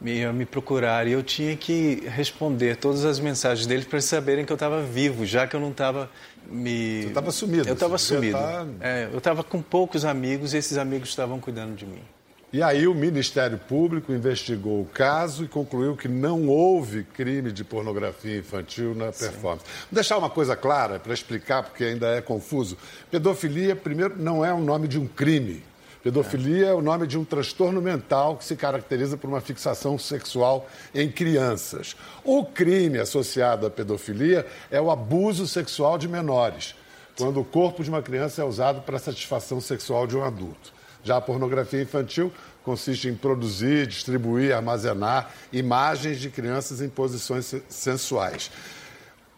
me, 0.00 0.24
me 0.32 0.46
procurar 0.46 1.06
e 1.06 1.12
eu 1.12 1.22
tinha 1.22 1.56
que 1.56 2.02
responder 2.06 2.76
todas 2.76 3.04
as 3.04 3.18
mensagens 3.18 3.66
deles 3.66 3.84
para 3.84 4.00
saberem 4.00 4.44
que 4.44 4.52
eu 4.52 4.54
estava 4.54 4.82
vivo, 4.82 5.26
já 5.26 5.46
que 5.46 5.56
eu 5.56 5.60
não 5.60 5.70
estava 5.70 6.10
me. 6.48 7.02
Você 7.02 7.08
estava 7.08 7.30
sumido. 7.30 7.68
Eu 7.68 7.74
estava 7.74 7.98
sumido. 7.98 8.38
Tá... 8.38 8.66
É, 8.80 9.08
eu 9.12 9.18
estava 9.18 9.44
com 9.44 9.60
poucos 9.60 10.04
amigos 10.04 10.54
e 10.54 10.58
esses 10.58 10.78
amigos 10.78 11.08
estavam 11.10 11.38
cuidando 11.38 11.74
de 11.74 11.86
mim. 11.86 12.02
E 12.50 12.62
aí 12.62 12.88
o 12.88 12.94
Ministério 12.94 13.58
Público 13.58 14.10
investigou 14.10 14.80
o 14.80 14.86
caso 14.86 15.44
e 15.44 15.48
concluiu 15.48 15.94
que 15.94 16.08
não 16.08 16.48
houve 16.48 17.04
crime 17.04 17.52
de 17.52 17.62
pornografia 17.62 18.38
infantil 18.38 18.94
na 18.94 19.12
performance. 19.12 19.66
Sim. 19.66 19.86
Vou 19.90 19.94
deixar 19.94 20.16
uma 20.16 20.30
coisa 20.30 20.56
clara 20.56 20.98
para 20.98 21.12
explicar, 21.12 21.62
porque 21.62 21.84
ainda 21.84 22.06
é 22.06 22.22
confuso. 22.22 22.78
Pedofilia, 23.10 23.76
primeiro, 23.76 24.14
não 24.16 24.42
é 24.42 24.50
o 24.50 24.60
nome 24.60 24.88
de 24.88 24.98
um 24.98 25.06
crime. 25.06 25.62
Pedofilia 26.02 26.68
é. 26.68 26.74
o 26.74 26.80
nome 26.80 27.06
de 27.06 27.18
um 27.18 27.24
transtorno 27.24 27.82
mental 27.82 28.36
que 28.36 28.44
se 28.44 28.56
caracteriza 28.56 29.16
por 29.16 29.28
uma 29.28 29.40
fixação 29.40 29.98
sexual 29.98 30.68
em 30.94 31.10
crianças. 31.10 31.96
O 32.24 32.44
crime 32.44 32.98
associado 32.98 33.66
à 33.66 33.70
pedofilia 33.70 34.46
é 34.70 34.80
o 34.80 34.90
abuso 34.90 35.46
sexual 35.46 35.98
de 35.98 36.08
menores, 36.08 36.74
quando 37.16 37.40
o 37.40 37.44
corpo 37.44 37.82
de 37.82 37.90
uma 37.90 38.02
criança 38.02 38.42
é 38.42 38.44
usado 38.44 38.82
para 38.82 38.98
satisfação 38.98 39.60
sexual 39.60 40.06
de 40.06 40.16
um 40.16 40.22
adulto. 40.22 40.72
Já 41.02 41.16
a 41.16 41.20
pornografia 41.20 41.82
infantil 41.82 42.32
consiste 42.62 43.08
em 43.08 43.14
produzir, 43.14 43.86
distribuir, 43.86 44.54
armazenar 44.54 45.30
imagens 45.52 46.20
de 46.20 46.30
crianças 46.30 46.80
em 46.80 46.88
posições 46.88 47.54
sensuais. 47.68 48.50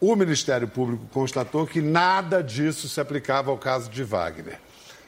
O 0.01 0.17
Ministério 0.17 0.67
Público 0.67 1.07
constatou 1.13 1.67
que 1.67 1.81
nada 1.81 2.43
disso 2.43 2.89
se 2.89 3.01
aplicava 3.01 3.51
ao 3.51 3.59
caso 3.59 3.91
de 3.91 4.03
Wagner. 4.03 4.59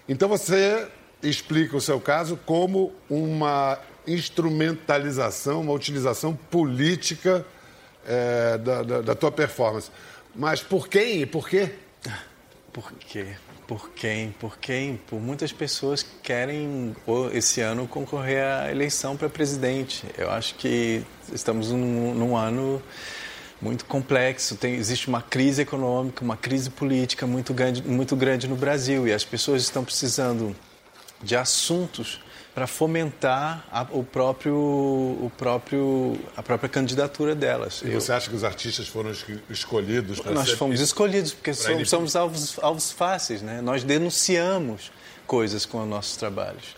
Então 0.09 0.29
você 0.29 0.87
explica 1.23 1.77
o 1.77 1.81
seu 1.81 2.01
caso 2.01 2.39
como 2.45 2.93
uma 3.09 3.79
instrumentalização, 4.07 5.61
uma 5.61 5.73
utilização 5.73 6.35
política 6.35 7.47
é, 8.07 8.59
da, 8.59 8.83
da, 8.83 9.01
da 9.01 9.15
tua 9.15 9.31
performance. 9.31 9.91
Mas 10.35 10.63
por 10.63 10.89
quem 10.89 11.23
e 11.23 11.27
por 11.27 11.49
quê? 11.49 11.71
Por 12.73 12.93
quê? 12.93 13.27
Por 13.67 13.91
quem? 13.91 14.33
Por 14.33 14.59
quem? 14.59 14.97
Por 14.97 15.21
muitas 15.21 15.53
pessoas 15.53 16.03
que 16.03 16.17
querem 16.23 16.95
esse 17.33 17.61
ano 17.61 17.87
concorrer 17.87 18.43
à 18.45 18.71
eleição 18.71 19.17
para 19.17 19.29
presidente. 19.29 20.05
Eu 20.19 20.31
acho 20.31 20.55
que 20.57 21.03
estamos 21.33 21.71
num, 21.71 22.15
num 22.15 22.37
ano 22.37 22.83
muito 23.61 23.85
complexo. 23.85 24.57
Tem, 24.57 24.75
existe 24.75 25.09
uma 25.09 25.23
crise 25.23 25.63
econômica, 25.63 26.25
uma 26.25 26.37
crise 26.37 26.71
política 26.71 27.27
muito 27.27 27.55
grande, 27.55 27.83
muito 27.83 28.17
grande 28.17 28.49
no 28.49 28.57
Brasil 28.57 29.07
e 29.07 29.13
as 29.13 29.25
pessoas 29.25 29.63
estão 29.63 29.85
precisando 29.85 30.57
de 31.23 31.37
assuntos 31.37 32.21
para 32.55 32.67
fomentar 32.67 33.67
a, 33.73 33.87
o 33.91 34.05
próprio, 34.05 34.55
o 34.55 35.33
próprio, 35.39 36.19
a 36.37 36.43
própria 36.43 36.69
candidatura 36.69 37.35
delas. 37.35 37.83
E 37.83 37.91
você 37.91 38.13
acha 38.13 38.29
que 38.29 38.37
os 38.37 38.45
artistas 38.45 38.89
foram 38.89 39.11
escolhidos? 39.49 40.21
Para 40.21 40.33
Nós 40.33 40.51
ser... 40.51 40.57
fomos 40.57 40.81
escolhidos 40.81 41.33
porque 41.33 41.55
somos, 41.55 41.89
somos 41.89 42.17
alvos, 42.17 42.59
alvos 42.61 42.93
fáceis, 42.93 43.41
né? 43.41 43.63
Nós 43.63 43.83
denunciamos 43.85 44.93
coisas 45.27 45.65
com 45.65 45.83
os 45.83 45.89
nossos 45.89 46.17
trabalhos. 46.17 46.77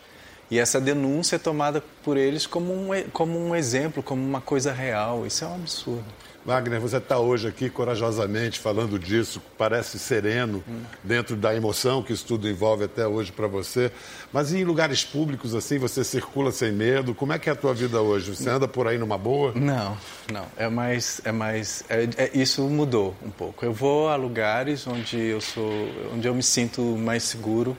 E 0.50 0.58
essa 0.58 0.80
denúncia 0.80 1.36
é 1.36 1.38
tomada 1.38 1.82
por 2.04 2.16
eles 2.16 2.46
como 2.46 2.72
um, 2.72 2.88
como 3.12 3.38
um 3.38 3.56
exemplo, 3.56 4.02
como 4.02 4.22
uma 4.22 4.40
coisa 4.40 4.72
real. 4.72 5.26
Isso 5.26 5.44
é 5.44 5.48
um 5.48 5.54
absurdo. 5.54 6.04
Wagner, 6.44 6.78
você 6.78 6.98
está 6.98 7.18
hoje 7.18 7.48
aqui 7.48 7.70
corajosamente 7.70 8.60
falando 8.60 8.98
disso, 8.98 9.40
parece 9.56 9.98
sereno 9.98 10.62
dentro 11.02 11.36
da 11.36 11.54
emoção 11.54 12.02
que 12.02 12.12
isso 12.12 12.26
tudo 12.26 12.46
envolve 12.46 12.84
até 12.84 13.06
hoje 13.06 13.32
para 13.32 13.46
você. 13.46 13.90
Mas 14.30 14.52
em 14.52 14.62
lugares 14.62 15.02
públicos 15.02 15.54
assim, 15.54 15.78
você 15.78 16.04
circula 16.04 16.52
sem 16.52 16.70
medo? 16.70 17.14
Como 17.14 17.32
é 17.32 17.38
que 17.38 17.48
é 17.48 17.52
a 17.52 17.56
tua 17.56 17.72
vida 17.72 18.00
hoje? 18.00 18.34
Você 18.34 18.50
anda 18.50 18.68
por 18.68 18.86
aí 18.86 18.98
numa 18.98 19.16
boa? 19.16 19.52
Não, 19.54 19.96
não. 20.30 20.46
É 20.56 20.68
mais, 20.68 21.20
é 21.24 21.32
mais, 21.32 21.82
é, 21.88 22.08
é, 22.18 22.30
isso 22.34 22.62
mudou 22.64 23.14
um 23.24 23.30
pouco. 23.30 23.64
Eu 23.64 23.72
vou 23.72 24.10
a 24.10 24.16
lugares 24.16 24.86
onde 24.86 25.18
eu 25.18 25.40
sou, 25.40 25.72
onde 26.12 26.28
eu 26.28 26.34
me 26.34 26.42
sinto 26.42 26.82
mais 26.82 27.22
seguro 27.22 27.74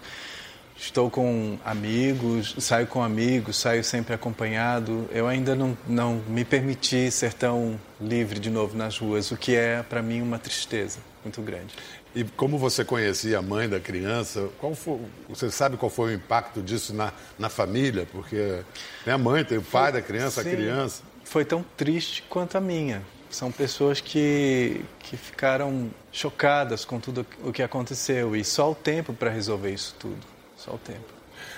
estou 0.78 1.10
com 1.10 1.58
amigos, 1.64 2.56
saio 2.60 2.88
com 2.88 3.02
amigos, 3.02 3.58
saio 3.58 3.84
sempre 3.84 4.14
acompanhado. 4.14 5.10
Eu 5.12 5.28
ainda 5.28 5.56
não, 5.56 5.78
não 5.88 6.22
me 6.28 6.44
permiti 6.44 7.10
ser 7.12 7.34
tão 7.34 7.80
livre 8.00 8.40
de 8.40 8.50
novo 8.50 8.78
nas 8.78 8.98
ruas, 8.98 9.32
o 9.32 9.38
que 9.38 9.56
é 9.56 9.84
para 9.84 10.02
mim 10.02 10.22
uma 10.22 10.38
tristeza 10.38 11.00
muito 11.24 11.42
grande. 11.42 11.74
E 12.16 12.24
como 12.24 12.58
você 12.58 12.86
conhecia 12.86 13.40
a 13.40 13.42
mãe 13.42 13.68
da 13.68 13.80
criança, 13.80 14.48
qual 14.58 14.74
foi, 14.74 15.00
você 15.28 15.52
sabe 15.52 15.76
qual 15.76 15.90
foi 15.90 16.14
o 16.14 16.16
impacto 16.16 16.62
disso 16.62 16.94
na, 16.94 17.12
na 17.38 17.50
família? 17.50 18.08
Porque 18.12 18.62
tem 19.04 19.14
a 19.14 19.18
mãe, 19.18 19.44
tem 19.44 19.58
o 19.58 19.62
pai 19.62 19.92
foi, 19.92 20.02
da 20.02 20.08
criança, 20.08 20.44
sim, 20.44 20.50
a 20.50 20.56
criança. 20.56 21.04
Foi 21.26 21.44
tão 21.44 21.66
triste 21.76 22.24
quanto 22.30 22.58
a 22.58 22.62
minha. 22.62 23.02
São 23.30 23.52
pessoas 23.52 24.00
que, 24.00 24.86
que 25.00 25.18
ficaram 25.18 25.90
chocadas 26.10 26.86
com 26.86 27.02
tudo 27.02 27.26
o 27.44 27.52
que 27.52 27.62
aconteceu 27.62 28.34
e 28.34 28.46
só 28.46 28.72
o 28.72 28.76
tempo 28.76 29.12
para 29.12 29.30
resolver 29.30 29.74
isso 29.74 29.94
tudo. 30.00 30.35
Só 30.66 30.74
o 30.74 30.78
tempo. 30.80 31.14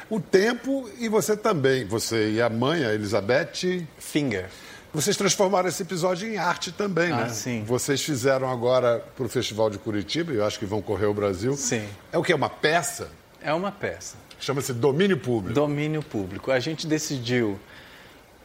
O 0.10 0.20
tempo 0.20 0.90
e 1.00 1.08
você 1.08 1.38
também, 1.38 1.86
você 1.86 2.32
e 2.32 2.42
a 2.42 2.50
mãe, 2.50 2.84
a 2.84 2.94
Elizabeth 2.94 3.88
Finger. 3.98 4.50
Vocês 4.94 5.16
transformaram 5.16 5.70
esse 5.70 5.84
episódio 5.84 6.28
em 6.28 6.38
arte 6.38 6.72
também, 6.72 7.12
ah, 7.12 7.18
né? 7.18 7.30
Sim. 7.30 7.64
Vocês 7.66 8.02
fizeram 8.02 8.50
agora 8.50 9.04
para 9.16 9.26
o 9.26 9.30
Festival 9.30 9.70
de 9.70 9.78
Curitiba, 9.78 10.34
eu 10.34 10.46
acho 10.46 10.60
que 10.60 10.66
vão 10.66 10.82
correr 10.82 11.06
o 11.06 11.14
Brasil. 11.14 11.56
Sim. 11.56 11.88
É 12.12 12.18
o 12.18 12.24
que? 12.24 12.34
É 12.34 12.36
uma 12.36 12.50
peça? 12.50 13.10
É 13.42 13.54
uma 13.54 13.72
peça. 13.72 14.18
Chama-se 14.40 14.74
Domínio 14.74 15.18
Público. 15.18 15.54
Domínio 15.54 16.04
Público. 16.04 16.52
A 16.52 16.60
gente 16.60 16.86
decidiu 16.86 17.60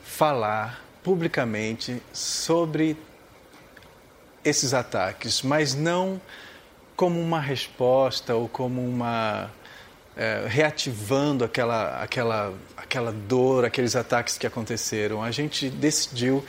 falar 0.05 0.85
publicamente 1.03 2.01
sobre 2.13 2.97
esses 4.45 4.75
ataques, 4.75 5.43
mas 5.43 5.75
não 5.75 6.21
como 6.97 7.21
uma 7.21 7.41
resposta 7.41 8.35
ou 8.35 8.49
como 8.49 8.81
uma 8.81 9.51
é, 10.17 10.47
reativando 10.47 11.45
aquela, 11.45 12.03
aquela, 12.03 12.55
aquela 12.77 13.13
dor, 13.13 13.65
aqueles 13.65 13.97
ataques 13.97 14.37
que 14.37 14.47
aconteceram. 14.47 15.23
A 15.23 15.31
gente 15.31 15.71
decidiu 15.71 16.45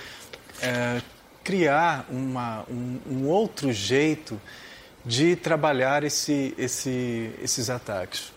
é, 0.62 1.02
criar 1.44 2.06
uma, 2.10 2.64
um, 2.70 3.00
um, 3.10 3.28
outro 3.28 3.72
jeito 3.72 4.40
de 5.06 5.36
trabalhar 5.36 6.04
esse, 6.04 6.54
esse, 6.58 7.32
esses 7.42 7.70
ataques. 7.70 8.32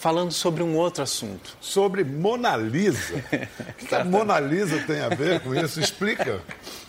Falando 0.00 0.32
sobre 0.32 0.62
um 0.62 0.78
outro 0.78 1.02
assunto. 1.02 1.58
Sobre 1.60 2.02
Mona 2.02 2.56
Lisa. 2.56 3.16
o 3.82 3.84
que, 3.84 3.94
a 3.94 4.02
Mona 4.02 4.40
Lisa 4.40 4.82
tem 4.86 4.98
a 5.02 5.10
ver 5.10 5.40
com 5.40 5.54
isso? 5.54 5.78
Explica 5.78 6.40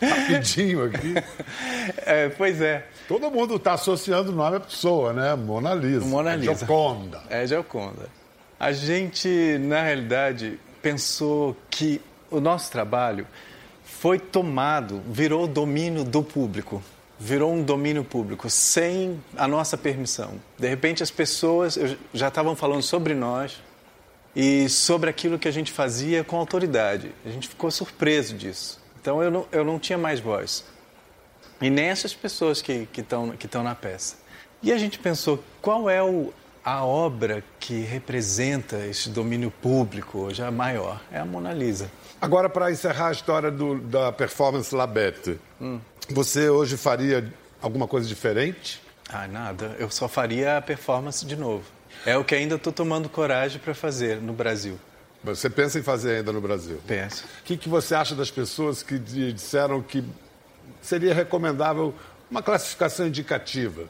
rapidinho 0.02 0.86
aqui. 0.86 1.16
É, 2.06 2.30
pois 2.30 2.62
é. 2.62 2.88
Todo 3.10 3.30
mundo 3.30 3.58
está 3.58 3.74
associando 3.74 4.32
o 4.32 4.34
nome 4.34 4.56
à 4.56 4.60
pessoa, 4.62 5.12
né? 5.12 5.36
Mona 5.36 5.74
Lisa. 5.74 6.06
Mona 6.06 6.32
é 6.32 6.38
Lisa. 6.38 6.52
É 6.52 6.56
Gioconda. 6.56 7.22
É 7.30 7.46
Gioconda. 7.46 8.08
A 8.58 8.72
gente, 8.72 9.58
na 9.60 9.84
realidade, 9.84 10.58
pensou 10.82 11.58
que 11.70 12.00
o 12.30 12.40
nosso 12.40 12.72
trabalho 12.72 13.28
foi 13.84 14.20
tomado, 14.20 15.02
virou 15.06 15.48
domínio 15.48 16.06
do 16.06 16.24
público. 16.24 16.82
Virou 17.24 17.54
um 17.54 17.62
domínio 17.62 18.04
público, 18.04 18.50
sem 18.50 19.22
a 19.38 19.48
nossa 19.48 19.78
permissão. 19.78 20.42
De 20.58 20.68
repente, 20.68 21.04
as 21.04 21.12
pessoas 21.12 21.78
já 22.12 22.30
estavam 22.30 22.56
falando 22.56 22.82
sobre 22.82 23.14
nós 23.14 23.62
e 24.36 24.68
sobre 24.68 25.08
aquilo 25.08 25.38
que 25.38 25.48
a 25.48 25.52
gente 25.52 25.72
fazia 25.72 26.24
com 26.24 26.36
autoridade. 26.38 27.12
A 27.24 27.30
gente 27.30 27.48
ficou 27.48 27.70
surpreso 27.70 28.36
disso. 28.36 28.82
Então, 29.00 29.22
eu 29.22 29.30
não, 29.30 29.46
eu 29.52 29.64
não 29.64 29.78
tinha 29.78 30.00
mais 30.00 30.20
voz. 30.20 30.66
E 31.62 31.70
nem 31.70 31.86
essas 31.86 32.12
pessoas 32.12 32.60
que 32.60 32.88
estão 32.98 33.30
que 33.38 33.48
que 33.48 33.58
na 33.60 33.76
peça. 33.76 34.16
E 34.64 34.72
a 34.72 34.78
gente 34.80 34.98
pensou, 34.98 35.44
qual 35.62 35.88
é 35.88 36.02
o, 36.02 36.34
a 36.66 36.84
obra 36.84 37.44
que 37.60 37.82
representa 37.82 38.78
esse 38.88 39.10
domínio 39.10 39.52
público 39.52 40.18
hoje, 40.18 40.42
a 40.42 40.50
maior? 40.50 41.00
É 41.12 41.20
a 41.20 41.26
Mona 41.26 41.54
Lisa. 41.54 41.92
Agora, 42.20 42.50
para 42.50 42.72
encerrar 42.72 43.10
a 43.10 43.12
história 43.12 43.52
do, 43.52 43.80
da 43.80 44.12
performance 44.12 44.74
Labette, 44.74 45.40
hum. 45.60 45.80
Você 46.12 46.50
hoje 46.50 46.78
faria 46.78 47.32
alguma 47.62 47.88
coisa 47.88 48.08
diferente? 48.08 48.82
Ah, 49.10 49.28
nada. 49.28 49.76
Eu 49.80 49.90
só 49.90 50.08
faria 50.08 50.58
a 50.58 50.62
performance 50.62 51.26
de 51.26 51.36
novo. 51.36 51.66
É 52.06 52.18
o 52.18 52.24
que 52.24 52.34
ainda 52.34 52.56
estou 52.56 52.72
tomando 52.72 53.10
coragem 53.10 53.60
para 53.60 53.74
fazer 53.74 54.22
no 54.22 54.34
Brasil. 54.34 54.80
Você 55.24 55.50
pensa 55.50 55.78
em 55.78 55.84
fazer 55.84 56.18
ainda 56.18 56.32
no 56.32 56.42
Brasil? 56.42 56.80
Penso. 56.88 57.26
O 57.42 57.44
que, 57.44 57.56
que 57.56 57.70
você 57.70 57.94
acha 57.94 58.16
das 58.16 58.32
pessoas 58.32 58.82
que 58.82 58.98
disseram 58.98 59.82
que 59.82 60.04
seria 60.82 61.14
recomendável 61.14 61.94
uma 62.30 62.42
classificação 62.42 63.06
indicativa, 63.06 63.84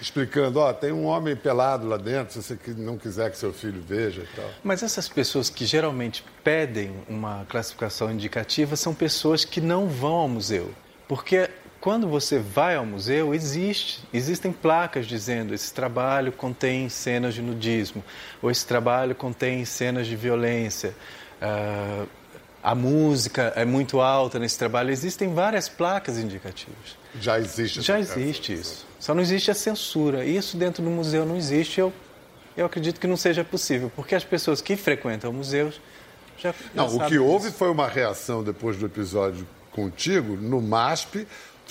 explicando, 0.00 0.60
ó, 0.60 0.72
tem 0.72 0.92
um 0.92 1.06
homem 1.06 1.34
pelado 1.34 1.88
lá 1.88 1.96
dentro, 1.96 2.34
se 2.34 2.42
você 2.42 2.58
não 2.76 2.98
quiser 2.98 3.30
que 3.30 3.38
seu 3.38 3.52
filho 3.52 3.82
veja 3.82 4.22
e 4.22 4.36
tal. 4.36 4.48
Mas 4.62 4.82
essas 4.82 5.08
pessoas 5.08 5.50
que 5.50 5.64
geralmente 5.64 6.24
pedem 6.44 6.94
uma 7.08 7.44
classificação 7.48 8.12
indicativa 8.12 8.76
são 8.76 8.94
pessoas 8.94 9.44
que 9.44 9.60
não 9.60 9.88
vão 9.88 10.12
ao 10.12 10.28
museu. 10.28 10.72
Porque 11.08 11.48
quando 11.80 12.08
você 12.08 12.38
vai 12.38 12.76
ao 12.76 12.84
museu, 12.84 13.34
existe, 13.34 14.02
existem 14.12 14.52
placas 14.52 15.06
dizendo 15.06 15.54
esse 15.54 15.72
trabalho 15.72 16.32
contém 16.32 16.88
cenas 16.88 17.34
de 17.34 17.42
nudismo, 17.42 18.02
ou 18.42 18.50
esse 18.50 18.66
trabalho 18.66 19.14
contém 19.14 19.64
cenas 19.64 20.06
de 20.06 20.16
violência. 20.16 20.94
Uh, 21.40 22.08
a 22.62 22.74
música 22.74 23.52
é 23.54 23.64
muito 23.64 24.00
alta 24.00 24.40
nesse 24.40 24.58
trabalho. 24.58 24.90
Existem 24.90 25.32
várias 25.32 25.68
placas 25.68 26.18
indicativas. 26.18 26.96
Já 27.20 27.38
existe. 27.38 27.80
Já 27.80 28.00
existe 28.00 28.52
isso. 28.54 28.84
Só 28.98 29.14
não 29.14 29.22
existe 29.22 29.52
a 29.52 29.54
censura. 29.54 30.24
Isso 30.24 30.56
dentro 30.56 30.82
do 30.82 30.90
museu 30.90 31.24
não 31.24 31.36
existe. 31.36 31.78
Eu, 31.78 31.92
eu 32.56 32.66
acredito 32.66 32.98
que 32.98 33.06
não 33.06 33.16
seja 33.16 33.44
possível, 33.44 33.92
porque 33.94 34.16
as 34.16 34.24
pessoas 34.24 34.60
que 34.60 34.74
frequentam 34.74 35.32
museus 35.32 35.80
já. 36.36 36.52
Não, 36.74 36.88
já 36.88 37.06
o 37.06 37.08
que 37.08 37.18
houve 37.18 37.52
foi 37.52 37.70
uma 37.70 37.86
reação 37.86 38.42
depois 38.42 38.76
do 38.76 38.86
episódio 38.86 39.46
contigo 39.70 40.36
no 40.36 40.60
MASP. 40.60 41.26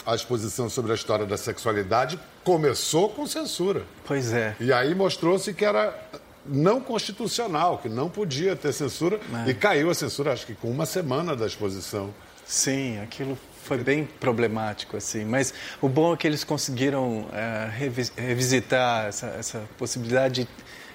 A 0.06 0.16
exposição 0.16 0.70
sobre 0.70 0.92
a 0.92 0.96
história 0.96 1.26
da 1.26 1.38
sexualidade 1.38 2.20
começou 2.44 3.10
com 3.10 3.26
censura. 3.28 3.84
Pois 4.06 4.34
é. 4.34 4.56
E 4.60 4.72
aí 4.72 4.94
mostrou-se 4.96 5.54
que 5.54 5.66
era 5.66 5.96
não 6.46 6.80
constitucional, 6.80 7.80
que 7.80 7.90
não 7.90 8.10
podia 8.10 8.56
ter 8.56 8.72
censura, 8.74 9.20
é. 9.46 9.50
e 9.50 9.54
caiu 9.54 9.90
a 9.90 9.94
censura, 9.94 10.32
acho 10.32 10.46
que 10.46 10.54
com 10.54 10.70
uma 10.70 10.86
semana 10.86 11.36
da 11.36 11.46
exposição. 11.46 12.14
Sim, 12.46 13.00
aquilo 13.00 13.38
foi 13.64 13.80
bem 13.80 14.06
problemático, 14.06 14.96
assim. 14.96 15.26
Mas 15.26 15.54
o 15.82 15.90
bom 15.90 16.14
é 16.14 16.18
que 16.18 16.28
eles 16.28 16.44
conseguiram 16.44 17.28
é, 17.34 17.70
revisitar 18.16 19.08
essa, 19.08 19.28
essa, 19.28 19.64
possibilidade 19.78 20.48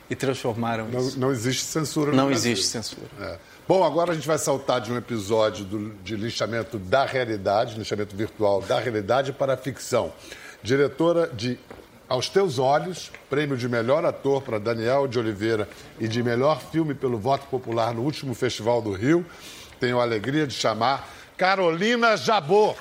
e 0.09 0.15
transformaram 0.15 0.89
não, 0.89 1.01
isso. 1.01 1.19
Não 1.19 1.33
existe 1.33 1.65
censura 1.65 2.13
no 2.13 2.17
Não 2.17 2.29
Brasil. 2.29 2.53
existe 2.53 2.69
censura. 2.69 3.09
É. 3.21 3.39
Bom, 3.71 3.85
agora 3.85 4.11
a 4.11 4.15
gente 4.17 4.27
vai 4.27 4.37
saltar 4.37 4.81
de 4.81 4.93
um 4.93 4.97
episódio 4.97 5.65
do, 5.65 5.91
de 6.03 6.17
lixamento 6.17 6.77
da 6.77 7.05
realidade, 7.05 7.79
lixamento 7.79 8.17
virtual 8.17 8.61
da 8.61 8.81
realidade 8.81 9.33
para 9.33 9.55
a 9.55 9.57
ficção. 9.57 10.13
Diretora 10.61 11.29
de 11.29 11.57
aos 12.09 12.29
Teus 12.29 12.59
Olhos, 12.59 13.13
prêmio 13.31 13.57
de 13.57 13.69
melhor 13.69 14.05
ator 14.05 14.43
para 14.43 14.59
Daniel 14.59 15.07
de 15.07 15.21
Oliveira 15.21 15.69
e 16.01 16.09
de 16.09 16.21
melhor 16.21 16.61
filme 16.61 16.95
pelo 16.95 17.17
voto 17.17 17.47
popular 17.47 17.95
no 17.95 18.03
último 18.03 18.35
Festival 18.35 18.83
do 18.83 18.91
Rio. 18.91 19.25
Tenho 19.79 20.01
a 20.01 20.03
alegria 20.03 20.49
de 20.49 20.55
chamar 20.55 21.09
Carolina 21.37 22.17
Jabor. 22.17 22.75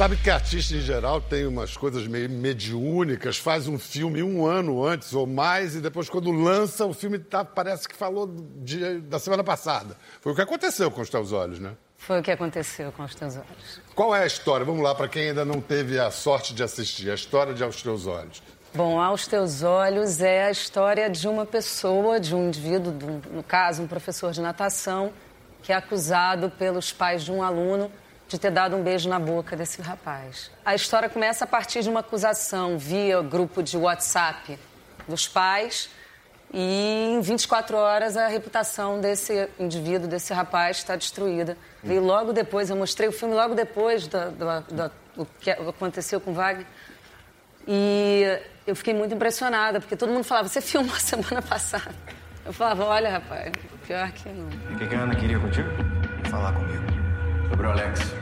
Sabe 0.00 0.16
que 0.16 0.30
artista 0.30 0.74
em 0.74 0.80
geral 0.80 1.20
tem 1.20 1.46
umas 1.46 1.76
coisas 1.76 2.06
meio 2.06 2.30
mediúnicas, 2.30 3.36
faz 3.36 3.68
um 3.68 3.78
filme 3.78 4.22
um 4.22 4.46
ano 4.46 4.82
antes 4.82 5.12
ou 5.12 5.26
mais 5.26 5.76
e 5.76 5.80
depois 5.82 6.08
quando 6.08 6.30
lança 6.30 6.86
o 6.86 6.94
filme 6.94 7.18
tá, 7.18 7.44
parece 7.44 7.86
que 7.86 7.94
falou 7.94 8.26
de, 8.62 9.00
da 9.00 9.18
semana 9.18 9.44
passada. 9.44 9.94
Foi 10.22 10.32
o 10.32 10.34
que 10.34 10.40
aconteceu 10.40 10.90
com 10.90 11.02
os 11.02 11.10
teus 11.10 11.32
olhos, 11.32 11.58
né? 11.58 11.72
Foi 11.98 12.18
o 12.18 12.22
que 12.22 12.30
aconteceu 12.30 12.90
com 12.92 13.02
os 13.02 13.14
teus 13.14 13.36
olhos. 13.36 13.80
Qual 13.94 14.16
é 14.16 14.22
a 14.22 14.26
história? 14.26 14.64
Vamos 14.64 14.82
lá, 14.82 14.94
para 14.94 15.06
quem 15.06 15.28
ainda 15.28 15.44
não 15.44 15.60
teve 15.60 15.98
a 15.98 16.10
sorte 16.10 16.54
de 16.54 16.62
assistir, 16.62 17.10
a 17.10 17.14
história 17.14 17.52
de 17.52 17.62
Aos 17.62 17.82
Teus 17.82 18.06
Olhos. 18.06 18.42
Bom, 18.74 18.98
Aos 18.98 19.26
Teus 19.26 19.62
Olhos 19.62 20.22
é 20.22 20.46
a 20.46 20.50
história 20.50 21.10
de 21.10 21.28
uma 21.28 21.44
pessoa, 21.44 22.18
de 22.18 22.34
um 22.34 22.48
indivíduo, 22.48 23.20
no 23.30 23.42
caso, 23.42 23.82
um 23.82 23.86
professor 23.86 24.32
de 24.32 24.40
natação, 24.40 25.12
que 25.62 25.74
é 25.74 25.76
acusado 25.76 26.48
pelos 26.48 26.90
pais 26.90 27.22
de 27.22 27.30
um 27.30 27.42
aluno 27.42 27.92
de 28.30 28.38
ter 28.38 28.52
dado 28.52 28.76
um 28.76 28.82
beijo 28.82 29.08
na 29.08 29.18
boca 29.18 29.56
desse 29.56 29.82
rapaz. 29.82 30.52
A 30.64 30.72
história 30.72 31.08
começa 31.08 31.42
a 31.42 31.46
partir 31.48 31.82
de 31.82 31.90
uma 31.90 31.98
acusação 31.98 32.78
via 32.78 33.20
grupo 33.22 33.60
de 33.60 33.76
WhatsApp 33.76 34.56
dos 35.08 35.26
pais 35.26 35.90
e 36.54 37.16
em 37.16 37.20
24 37.20 37.76
horas 37.76 38.16
a 38.16 38.28
reputação 38.28 39.00
desse 39.00 39.48
indivíduo, 39.58 40.06
desse 40.06 40.32
rapaz, 40.32 40.76
está 40.76 40.94
destruída. 40.94 41.58
E 41.82 41.98
logo 41.98 42.32
depois, 42.32 42.70
eu 42.70 42.76
mostrei 42.76 43.08
o 43.08 43.12
filme 43.12 43.34
logo 43.34 43.56
depois 43.56 44.06
do, 44.06 44.30
do, 44.30 44.60
do, 44.60 44.92
do 45.16 45.26
que 45.40 45.50
aconteceu 45.50 46.20
com 46.20 46.32
Wagner. 46.32 46.66
E 47.66 48.40
eu 48.64 48.76
fiquei 48.76 48.94
muito 48.94 49.12
impressionada, 49.12 49.80
porque 49.80 49.96
todo 49.96 50.12
mundo 50.12 50.24
falava, 50.24 50.48
você 50.48 50.60
filmou 50.60 50.94
semana 51.00 51.42
passada. 51.42 51.94
Eu 52.46 52.52
falava, 52.52 52.84
olha, 52.84 53.10
rapaz, 53.10 53.50
pior 53.86 54.10
que 54.12 54.28
não. 54.28 54.46
O 54.46 54.78
que, 54.78 54.86
que 54.86 54.94
a 54.94 55.00
Ana 55.00 55.16
queria 55.16 55.38
contigo? 55.40 55.68
Falar 56.30 56.52
comigo. 56.52 56.84
Sobre 57.50 57.66
o 57.66 57.70
Alex. 57.70 58.19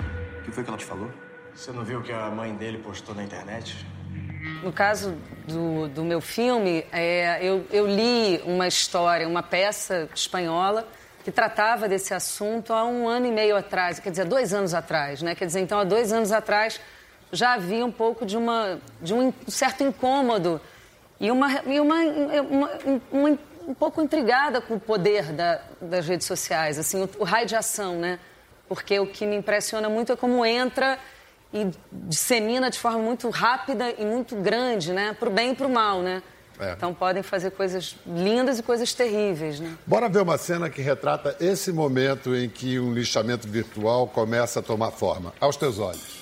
O 0.48 0.50
que 0.50 0.54
foi 0.54 0.64
que 0.64 0.70
ela 0.70 0.78
te 0.78 0.84
falou? 0.86 1.10
Você 1.54 1.70
não 1.72 1.84
viu 1.84 1.98
o 1.98 2.02
que 2.02 2.10
a 2.10 2.30
mãe 2.30 2.54
dele 2.54 2.78
postou 2.78 3.14
na 3.14 3.22
internet? 3.22 3.86
No 4.62 4.72
caso 4.72 5.14
do, 5.46 5.88
do 5.88 6.02
meu 6.02 6.22
filme, 6.22 6.86
é, 6.90 7.38
eu, 7.42 7.66
eu 7.70 7.86
li 7.86 8.40
uma 8.46 8.66
história, 8.66 9.28
uma 9.28 9.42
peça 9.42 10.08
espanhola 10.14 10.88
que 11.22 11.30
tratava 11.30 11.86
desse 11.86 12.14
assunto 12.14 12.72
há 12.72 12.82
um 12.86 13.06
ano 13.06 13.26
e 13.26 13.30
meio 13.30 13.58
atrás, 13.58 13.98
quer 13.98 14.08
dizer, 14.08 14.24
dois 14.24 14.54
anos 14.54 14.72
atrás, 14.72 15.20
né? 15.20 15.34
Quer 15.34 15.44
dizer, 15.44 15.60
então, 15.60 15.78
há 15.78 15.84
dois 15.84 16.14
anos 16.14 16.32
atrás 16.32 16.80
já 17.30 17.52
havia 17.52 17.84
um 17.84 17.92
pouco 17.92 18.24
de, 18.24 18.38
uma, 18.38 18.80
de 19.02 19.12
um 19.12 19.30
certo 19.48 19.84
incômodo 19.84 20.58
e 21.20 21.30
uma, 21.30 21.60
e 21.66 21.78
uma, 21.78 22.00
uma, 22.40 22.70
uma 23.12 23.38
um 23.68 23.74
pouco 23.74 24.00
intrigada 24.00 24.62
com 24.62 24.76
o 24.76 24.80
poder 24.80 25.30
da, 25.30 25.60
das 25.78 26.08
redes 26.08 26.26
sociais, 26.26 26.78
assim, 26.78 27.02
o, 27.02 27.10
o 27.18 27.24
raio 27.24 27.46
de 27.46 27.54
ação, 27.54 27.98
né? 27.98 28.18
Porque 28.68 28.98
o 29.00 29.06
que 29.06 29.26
me 29.26 29.36
impressiona 29.36 29.88
muito 29.88 30.12
é 30.12 30.16
como 30.16 30.44
entra 30.44 30.98
e 31.52 31.70
dissemina 31.92 32.70
de 32.70 32.78
forma 32.78 32.98
muito 32.98 33.30
rápida 33.30 33.90
e 33.98 34.04
muito 34.04 34.36
grande, 34.36 34.92
né? 34.92 35.16
Para 35.18 35.28
o 35.28 35.32
bem 35.32 35.52
e 35.52 35.54
para 35.54 35.66
o 35.66 35.70
mal, 35.70 36.02
né? 36.02 36.22
É. 36.60 36.72
Então 36.72 36.92
podem 36.92 37.22
fazer 37.22 37.52
coisas 37.52 37.96
lindas 38.06 38.58
e 38.58 38.62
coisas 38.62 38.92
terríveis, 38.92 39.60
né? 39.60 39.76
Bora 39.86 40.08
ver 40.08 40.22
uma 40.22 40.36
cena 40.36 40.68
que 40.68 40.82
retrata 40.82 41.36
esse 41.40 41.72
momento 41.72 42.34
em 42.34 42.48
que 42.48 42.78
um 42.78 42.92
lixamento 42.92 43.48
virtual 43.48 44.08
começa 44.08 44.60
a 44.60 44.62
tomar 44.62 44.90
forma. 44.90 45.32
Aos 45.40 45.56
teus 45.56 45.78
olhos. 45.78 46.18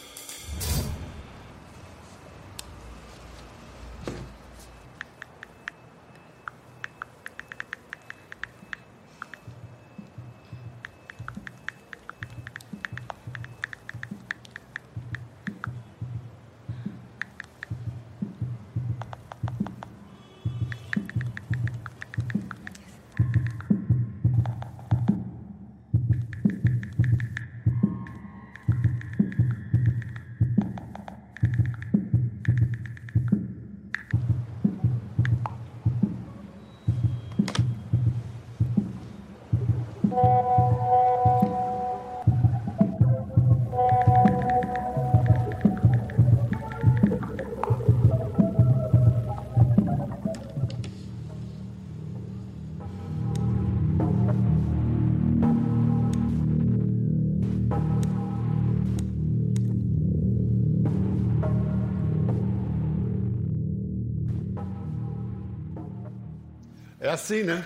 Assim, 67.17 67.43
né? 67.43 67.65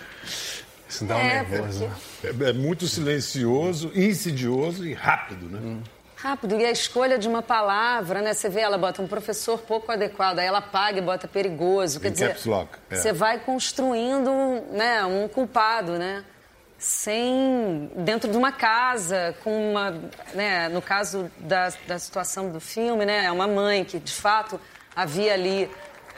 Isso 0.88 1.04
dá 1.04 1.16
um 1.16 1.20
é, 1.20 1.42
nervoso. 1.42 1.90
Porque... 2.20 2.44
É, 2.44 2.48
é, 2.48 2.52
muito 2.52 2.86
silencioso, 2.88 3.92
insidioso 3.94 4.84
e 4.84 4.92
rápido, 4.92 5.48
né? 5.48 5.60
Hum. 5.62 5.82
Rápido. 6.16 6.60
E 6.60 6.66
a 6.66 6.70
escolha 6.70 7.18
de 7.18 7.28
uma 7.28 7.40
palavra, 7.40 8.20
né? 8.20 8.34
Você 8.34 8.48
vê, 8.48 8.60
ela 8.60 8.76
bota 8.76 9.00
um 9.00 9.06
professor 9.06 9.58
pouco 9.60 9.90
adequado, 9.90 10.38
aí 10.38 10.46
ela 10.46 10.60
paga 10.60 10.98
e 10.98 11.00
bota 11.00 11.26
perigoso. 11.26 11.98
Quer 11.98 12.10
dizer, 12.10 12.28
caps 12.28 12.44
lock. 12.44 12.78
É. 12.90 12.96
você 12.96 13.12
vai 13.12 13.38
construindo 13.38 14.30
né, 14.70 15.04
um 15.04 15.28
culpado, 15.28 15.92
né? 15.92 16.24
Sem. 16.76 17.90
dentro 17.96 18.30
de 18.30 18.36
uma 18.36 18.52
casa, 18.52 19.34
com 19.42 19.70
uma. 19.70 19.94
Né, 20.34 20.68
no 20.68 20.82
caso 20.82 21.30
da, 21.38 21.72
da 21.86 21.98
situação 21.98 22.50
do 22.50 22.60
filme, 22.60 23.06
né? 23.06 23.24
É 23.24 23.32
uma 23.32 23.46
mãe 23.46 23.84
que, 23.84 23.98
de 23.98 24.12
fato, 24.12 24.60
havia 24.94 25.32
ali 25.32 25.70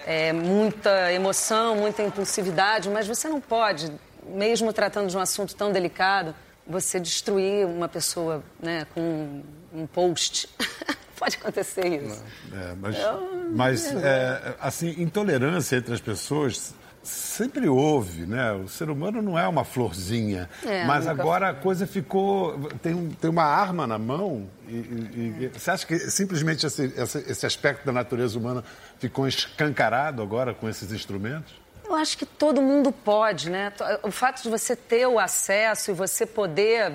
é, 0.07 0.33
muita 0.33 1.13
emoção, 1.13 1.77
muita 1.77 2.03
impulsividade, 2.03 2.89
mas 2.89 3.07
você 3.07 3.29
não 3.29 3.41
pode, 3.41 3.93
mesmo 4.27 4.73
tratando 4.73 5.09
de 5.09 5.17
um 5.17 5.21
assunto 5.21 5.55
tão 5.55 5.73
delicado, 5.73 6.35
você 6.67 7.01
destruir 7.01 7.67
uma 7.67 7.89
pessoa 7.89 8.43
né, 8.61 8.87
com 8.95 9.43
um 9.73 9.87
post. 9.87 10.49
pode 11.19 11.37
acontecer 11.37 12.03
isso. 12.03 12.23
É, 12.53 12.75
mas, 12.75 12.99
Eu, 12.99 13.51
mas 13.53 13.95
é, 13.95 14.57
assim, 14.61 14.95
intolerância 14.99 15.77
entre 15.77 15.95
as 15.95 16.01
pessoas 16.01 16.75
sempre 17.03 17.69
houve, 17.69 18.27
né? 18.27 18.53
O 18.53 18.69
ser 18.69 18.91
humano 18.91 19.21
não 19.21 19.39
é 19.39 19.47
uma 19.47 19.65
florzinha. 19.65 20.49
É, 20.65 20.85
mas 20.85 21.07
agora 21.07 21.51
foi. 21.51 21.59
a 21.59 21.63
coisa 21.63 21.87
ficou. 21.87 22.69
Tem, 22.83 23.09
tem 23.11 23.31
uma 23.31 23.45
arma 23.45 23.87
na 23.87 23.99
mão. 23.99 24.49
E, 24.69 24.75
e, 24.75 25.37
e, 25.41 25.49
você 25.49 25.71
acha 25.71 25.87
que 25.87 25.99
simplesmente 25.99 26.67
esse, 26.67 26.93
esse, 26.97 27.19
esse 27.19 27.47
aspecto 27.47 27.85
da 27.85 27.93
natureza 27.93 28.39
humana 28.39 28.65
ficou 28.99 29.27
escancarado 29.27 30.23
agora 30.23 30.55
com 30.55 30.69
esses 30.69 30.93
instrumentos? 30.93 31.61
Eu 31.85 31.95
acho 31.97 32.17
que 32.17 32.25
todo 32.25 32.63
mundo 32.63 32.93
pode, 32.93 33.51
né? 33.51 33.73
O 34.03 34.11
fato 34.11 34.43
de 34.43 34.49
você 34.49 34.77
ter 34.77 35.07
o 35.07 35.19
acesso 35.19 35.91
e 35.91 35.95
você 35.95 36.25
poder 36.25 36.93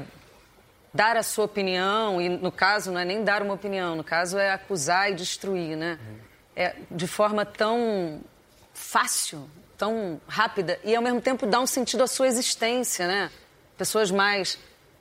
dar 0.93 1.17
a 1.17 1.23
sua 1.23 1.45
opinião, 1.45 2.19
e 2.21 2.29
no 2.29 2.51
caso 2.51 2.91
não 2.91 2.99
é 2.99 3.05
nem 3.05 3.23
dar 3.23 3.43
uma 3.43 3.53
opinião, 3.53 3.95
no 3.95 4.03
caso 4.03 4.37
é 4.37 4.51
acusar 4.51 5.11
e 5.11 5.15
destruir, 5.15 5.75
né? 5.75 5.99
É 6.55 6.75
de 6.89 7.05
forma 7.05 7.45
tão 7.45 8.21
fácil, 8.73 9.47
tão 9.77 10.19
rápida 10.27 10.79
e 10.83 10.95
ao 10.95 11.01
mesmo 11.01 11.21
tempo 11.21 11.45
dá 11.45 11.59
um 11.59 11.67
sentido 11.67 12.03
à 12.03 12.07
sua 12.07 12.27
existência, 12.27 13.07
né? 13.07 13.31
Pessoas 13.77 14.09
mais 14.09 14.57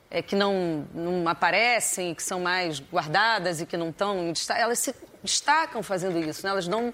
é, 0.09 0.21
que 0.21 0.35
não, 0.35 0.87
não 0.93 1.27
aparecem, 1.27 2.13
que 2.13 2.23
são 2.23 2.39
mais 2.39 2.79
guardadas 2.79 3.59
e 3.59 3.65
que 3.65 3.75
não 3.75 3.89
estão, 3.89 4.31
elas 4.55 4.79
se 4.79 4.95
destacam 5.23 5.81
fazendo 5.81 6.19
isso, 6.19 6.45
né? 6.45 6.51
Elas 6.51 6.67
dão 6.67 6.93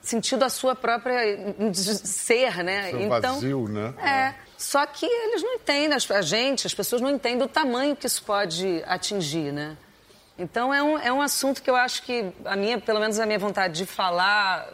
sentido 0.00 0.44
à 0.44 0.48
sua 0.48 0.74
própria 0.74 1.18
ser, 2.04 2.62
né? 2.62 2.90
Seu 2.90 3.00
então, 3.00 3.34
vazio, 3.34 3.68
né? 3.68 3.94
É. 3.98 4.34
Só 4.56 4.86
que 4.86 5.06
eles 5.06 5.42
não 5.42 5.54
entendem, 5.54 5.96
a 6.10 6.22
gente, 6.22 6.66
as 6.66 6.74
pessoas 6.74 7.00
não 7.02 7.10
entendem 7.10 7.44
o 7.44 7.48
tamanho 7.48 7.94
que 7.94 8.06
isso 8.06 8.22
pode 8.22 8.82
atingir, 8.86 9.52
né? 9.52 9.76
Então 10.38 10.72
é 10.72 10.82
um, 10.82 10.98
é 10.98 11.12
um 11.12 11.20
assunto 11.20 11.60
que 11.60 11.68
eu 11.68 11.74
acho 11.74 12.02
que 12.04 12.32
a 12.44 12.54
minha, 12.54 12.80
pelo 12.80 13.00
menos 13.00 13.18
a 13.18 13.26
minha 13.26 13.38
vontade 13.38 13.74
de 13.74 13.86
falar 13.86 14.68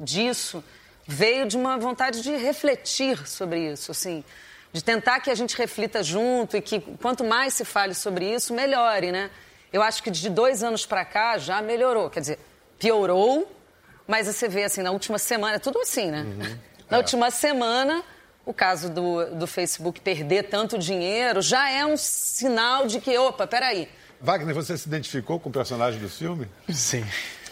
disso 0.00 0.62
veio 1.10 1.48
de 1.48 1.56
uma 1.56 1.78
vontade 1.78 2.20
de 2.20 2.36
refletir 2.36 3.26
sobre 3.26 3.72
isso, 3.72 3.90
assim, 3.90 4.22
de 4.70 4.84
tentar 4.84 5.20
que 5.20 5.30
a 5.30 5.34
gente 5.34 5.56
reflita 5.56 6.02
junto 6.02 6.54
e 6.54 6.60
que 6.60 6.80
quanto 7.00 7.24
mais 7.24 7.54
se 7.54 7.64
fale 7.64 7.94
sobre 7.94 8.30
isso, 8.30 8.52
melhore, 8.52 9.10
né? 9.10 9.30
Eu 9.72 9.82
acho 9.82 10.02
que 10.02 10.10
de 10.10 10.28
dois 10.28 10.62
anos 10.62 10.84
para 10.84 11.06
cá 11.06 11.38
já 11.38 11.62
melhorou, 11.62 12.10
quer 12.10 12.20
dizer, 12.20 12.38
piorou, 12.78 13.50
mas 14.06 14.26
você 14.26 14.48
vê 14.48 14.64
assim, 14.64 14.82
na 14.82 14.90
última 14.90 15.18
semana, 15.18 15.56
é 15.56 15.58
tudo 15.58 15.80
assim, 15.80 16.10
né? 16.10 16.20
Uhum. 16.20 16.58
Na 16.90 16.98
é. 16.98 17.00
última 17.00 17.30
semana, 17.30 18.04
o 18.44 18.52
caso 18.52 18.90
do, 18.90 19.34
do 19.34 19.46
Facebook 19.46 20.02
perder 20.02 20.44
tanto 20.44 20.76
dinheiro 20.76 21.40
já 21.40 21.70
é 21.70 21.86
um 21.86 21.96
sinal 21.96 22.86
de 22.86 23.00
que, 23.00 23.16
opa, 23.16 23.46
peraí. 23.46 23.88
Wagner, 24.20 24.54
você 24.54 24.76
se 24.76 24.86
identificou 24.86 25.40
com 25.40 25.48
o 25.48 25.52
personagem 25.52 25.98
do 26.00 26.08
filme? 26.08 26.46
Sim. 26.68 27.06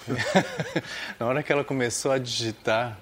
na 1.19 1.27
hora 1.27 1.43
que 1.43 1.51
ela 1.51 1.65
começou 1.65 2.13
a 2.13 2.19
digitar 2.19 2.99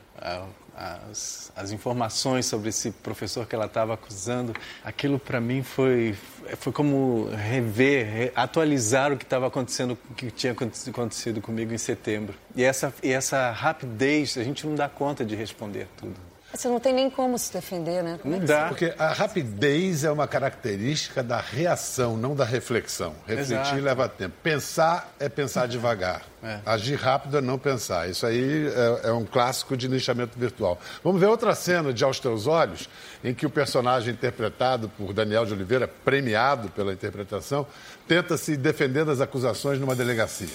as, 0.76 1.52
as 1.54 1.70
informações 1.70 2.46
sobre 2.46 2.68
esse 2.68 2.90
professor 2.90 3.46
que 3.46 3.54
ela 3.54 3.66
estava 3.66 3.94
acusando, 3.94 4.54
aquilo 4.84 5.18
para 5.18 5.40
mim 5.40 5.62
foi, 5.62 6.14
foi 6.58 6.72
como 6.72 7.28
rever, 7.30 8.06
re, 8.06 8.32
atualizar 8.34 9.12
o 9.12 9.16
que 9.16 9.24
estava 9.24 9.46
acontecendo, 9.46 9.98
o 10.10 10.14
que 10.14 10.30
tinha 10.30 10.52
acontecido 10.52 11.40
comigo 11.40 11.72
em 11.72 11.78
setembro. 11.78 12.34
E 12.56 12.62
essa, 12.62 12.92
e 13.02 13.10
essa 13.10 13.50
rapidez, 13.50 14.36
a 14.36 14.42
gente 14.42 14.66
não 14.66 14.74
dá 14.74 14.88
conta 14.88 15.24
de 15.24 15.34
responder 15.34 15.88
tudo. 15.96 16.33
Você 16.54 16.68
não 16.68 16.78
tem 16.78 16.92
nem 16.92 17.10
como 17.10 17.36
se 17.36 17.52
defender, 17.52 18.02
né? 18.02 18.18
Como 18.22 18.36
não 18.36 18.42
é 18.42 18.46
dá. 18.46 18.68
Porque 18.68 18.94
a 18.96 19.12
rapidez 19.12 20.04
é 20.04 20.10
uma 20.10 20.28
característica 20.28 21.20
da 21.20 21.40
reação, 21.40 22.16
não 22.16 22.36
da 22.36 22.44
reflexão. 22.44 23.12
Refletir 23.26 23.56
Exato. 23.56 23.80
leva 23.80 24.08
tempo. 24.08 24.36
Pensar 24.40 25.12
é 25.18 25.28
pensar 25.28 25.66
devagar. 25.68 26.22
É. 26.42 26.60
Agir 26.64 26.94
rápido 26.94 27.38
é 27.38 27.40
não 27.40 27.58
pensar. 27.58 28.08
Isso 28.08 28.24
aí 28.24 28.68
é, 28.68 29.08
é, 29.08 29.12
um 29.12 29.24
clássico 29.24 29.76
de 29.76 29.88
lixamento 29.88 30.38
virtual. 30.38 30.78
Vamos 31.02 31.20
ver 31.20 31.26
outra 31.26 31.54
cena 31.56 31.92
de 31.92 32.04
Aos 32.04 32.20
Teus 32.20 32.46
Olhos, 32.46 32.88
em 33.24 33.34
que 33.34 33.46
o 33.46 33.50
personagem 33.50 34.12
interpretado 34.12 34.88
por 34.90 35.12
Daniel 35.12 35.44
de 35.44 35.54
Oliveira, 35.54 35.88
premiado 35.88 36.68
pela 36.68 36.92
interpretação, 36.92 37.66
tenta 38.06 38.36
se 38.36 38.56
defender 38.56 39.04
das 39.04 39.20
acusações 39.20 39.80
numa 39.80 39.96
delegacia. 39.96 40.48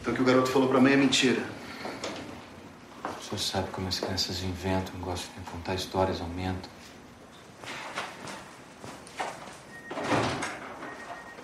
Então 0.00 0.12
o 0.12 0.16
que 0.16 0.22
o 0.22 0.24
garoto 0.24 0.50
falou 0.50 0.68
para 0.68 0.80
mim 0.80 0.92
é 0.92 0.96
mentira. 0.96 1.42
O 3.26 3.28
senhor 3.28 3.40
sabe 3.40 3.70
como 3.72 3.88
as 3.88 3.98
crianças 3.98 4.40
inventam, 4.44 4.94
gostam 5.00 5.42
de 5.42 5.50
contar 5.50 5.74
histórias, 5.74 6.20
aumentam. 6.20 6.70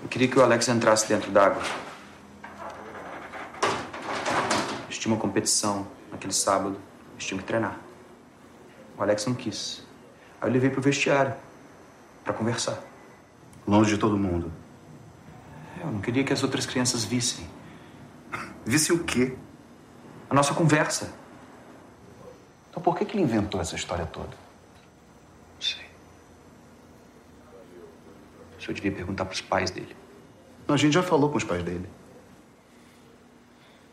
Eu 0.00 0.08
queria 0.08 0.28
que 0.28 0.38
o 0.38 0.42
Alex 0.44 0.68
entrasse 0.68 1.08
dentro 1.08 1.32
d'água. 1.32 1.60
Eles 4.84 4.96
tinham 4.96 5.16
uma 5.16 5.20
competição 5.20 5.84
naquele 6.12 6.32
sábado. 6.32 6.78
Eles 7.14 7.26
tinham 7.26 7.40
que 7.40 7.44
treinar. 7.44 7.76
O 8.96 9.02
Alex 9.02 9.26
não 9.26 9.34
quis. 9.34 9.82
Aí 10.40 10.48
eu 10.48 10.52
levei 10.52 10.70
pro 10.70 10.80
vestiário 10.80 11.34
para 12.22 12.32
conversar. 12.32 12.78
Longe 13.66 13.90
de 13.94 13.98
todo 13.98 14.16
mundo. 14.16 14.52
Eu 15.80 15.90
não 15.90 16.00
queria 16.00 16.22
que 16.22 16.32
as 16.32 16.44
outras 16.44 16.64
crianças 16.64 17.02
vissem. 17.02 17.44
Visse 18.64 18.92
o 18.92 19.02
quê? 19.02 19.36
A 20.30 20.34
nossa 20.34 20.54
conversa. 20.54 21.21
Então 22.72 22.82
por 22.82 22.96
que, 22.96 23.04
que 23.04 23.14
ele 23.14 23.22
inventou 23.22 23.60
essa 23.60 23.76
história 23.76 24.06
toda? 24.06 24.30
Não 24.30 25.60
sei. 25.60 25.84
O 28.58 28.62
senhor 28.62 28.74
devia 28.74 28.92
perguntar 28.92 29.26
para 29.26 29.34
os 29.34 29.42
pais 29.42 29.70
dele. 29.70 29.94
a 30.66 30.76
gente 30.78 30.94
já 30.94 31.02
falou 31.02 31.28
com 31.28 31.36
os 31.36 31.44
pais 31.44 31.62
dele. 31.62 31.86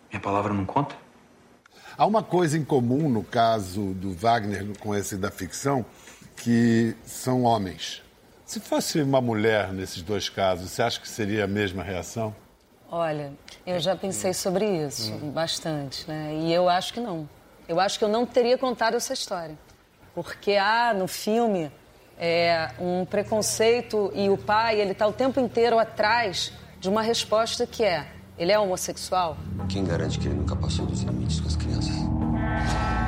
Minha 0.09 0.21
palavra 0.21 0.53
não 0.53 0.65
conta? 0.65 0.95
Há 1.97 2.05
uma 2.05 2.23
coisa 2.23 2.57
em 2.57 2.63
comum 2.63 3.09
no 3.09 3.21
caso 3.21 3.93
do 3.95 4.13
Wagner 4.13 4.65
com 4.79 4.95
esse 4.95 5.17
da 5.17 5.29
ficção, 5.29 5.85
que 6.37 6.95
são 7.03 7.43
homens. 7.43 8.01
Se 8.45 8.61
fosse 8.61 9.01
uma 9.01 9.19
mulher 9.19 9.73
nesses 9.73 10.01
dois 10.01 10.29
casos, 10.29 10.71
você 10.71 10.81
acha 10.81 11.01
que 11.01 11.09
seria 11.09 11.43
a 11.43 11.47
mesma 11.47 11.83
reação? 11.83 12.33
Olha, 12.89 13.33
eu 13.67 13.79
já 13.79 13.95
pensei 13.95 14.33
sobre 14.33 14.65
isso 14.65 15.13
hum. 15.13 15.31
bastante, 15.31 16.07
né? 16.07 16.33
E 16.33 16.53
eu 16.53 16.69
acho 16.69 16.93
que 16.93 17.01
não. 17.01 17.27
Eu 17.69 17.79
acho 17.79 17.99
que 17.99 18.03
eu 18.03 18.09
não 18.09 18.25
teria 18.25 18.57
contado 18.57 18.95
essa 18.95 19.13
história. 19.13 19.55
Porque 20.15 20.55
há 20.55 20.91
no 20.91 21.07
filme 21.07 21.71
é, 22.17 22.71
um 22.79 23.05
preconceito 23.05 24.11
e 24.15 24.27
o 24.27 24.37
pai, 24.37 24.81
ele 24.81 24.93
está 24.93 25.05
o 25.05 25.13
tempo 25.13 25.39
inteiro 25.39 25.77
atrás 25.77 26.51
de 26.79 26.89
uma 26.89 27.03
resposta 27.03 27.67
que 27.67 27.83
é: 27.83 28.07
ele 28.39 28.51
é 28.51 28.57
homossexual? 28.57 29.37
Quem 29.69 29.85
garante 29.85 30.17
que 30.17 30.27
ele 30.27 30.33
nunca 30.33 30.55
passou 30.55 30.87
dos 30.87 31.03
limites 31.03 31.39
com 31.39 31.47
as 31.47 31.55
crianças? 31.55 31.93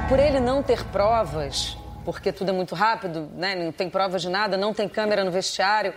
Por 0.08 0.19
ele 0.19 0.39
não 0.39 0.62
ter 0.62 0.86
provas, 0.89 1.76
porque 2.06 2.32
tudo 2.32 2.50
é 2.50 2.54
muito 2.54 2.76
rápido, 2.76 3.32
né? 3.34 3.56
não 3.56 3.71
tem 3.71 3.89
provas 3.89 4.21
de 4.21 4.30
nada, 4.30 4.58
não 4.58 4.76
tem 4.76 4.88
câmera 4.88 5.24
no 5.24 5.32
vestiário, 5.32 5.91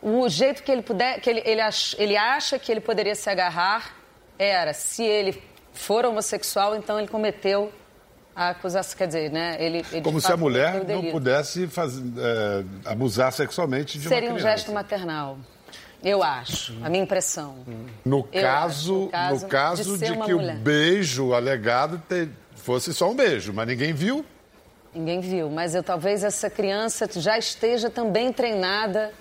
o 0.00 0.26
jeito 0.30 0.62
que 0.62 0.72
ele 0.72 0.80
puder, 0.80 1.20
que 1.20 1.28
ele, 1.28 1.42
ele, 1.44 1.60
ach, 1.60 1.94
ele 1.98 2.16
acha 2.16 2.58
que 2.58 2.72
ele 2.72 2.80
poderia 2.80 3.14
se 3.14 3.28
agarrar 3.28 3.94
era 4.38 4.72
se 4.72 5.02
ele 5.02 5.42
for 5.78 6.04
homossexual, 6.04 6.76
então 6.76 6.98
ele 6.98 7.08
cometeu 7.08 7.72
a 8.34 8.50
acusação, 8.50 8.98
quer 8.98 9.06
dizer, 9.06 9.30
né? 9.30 9.56
Ele, 9.58 9.84
ele 9.90 10.02
Como 10.02 10.20
se 10.20 10.30
a 10.30 10.36
mulher 10.36 10.84
não 10.84 11.10
pudesse 11.10 11.66
fazer, 11.66 12.02
é, 12.18 12.64
abusar 12.90 13.32
sexualmente 13.32 13.98
de 13.98 14.08
Seria 14.08 14.28
uma 14.28 14.36
criança. 14.36 14.48
um 14.48 14.50
gesto 14.58 14.72
maternal. 14.72 15.38
Eu 16.04 16.22
acho, 16.22 16.76
a 16.84 16.90
minha 16.90 17.02
impressão. 17.02 17.56
No 18.04 18.22
caso, 18.22 18.38
acho, 18.42 18.94
no 18.94 19.08
caso, 19.08 19.44
no 19.44 19.48
caso 19.48 19.98
de, 19.98 20.04
de 20.04 20.18
que 20.18 20.34
mulher. 20.34 20.56
o 20.56 20.58
beijo 20.58 21.32
alegado 21.32 22.00
te, 22.06 22.28
fosse 22.54 22.92
só 22.92 23.10
um 23.10 23.14
beijo, 23.14 23.52
mas 23.52 23.66
ninguém 23.66 23.94
viu. 23.94 24.24
Ninguém 24.94 25.20
viu, 25.20 25.50
mas 25.50 25.74
eu 25.74 25.82
talvez 25.82 26.22
essa 26.22 26.50
criança 26.50 27.08
já 27.14 27.38
esteja 27.38 27.88
também 27.88 28.32
treinada 28.32 29.12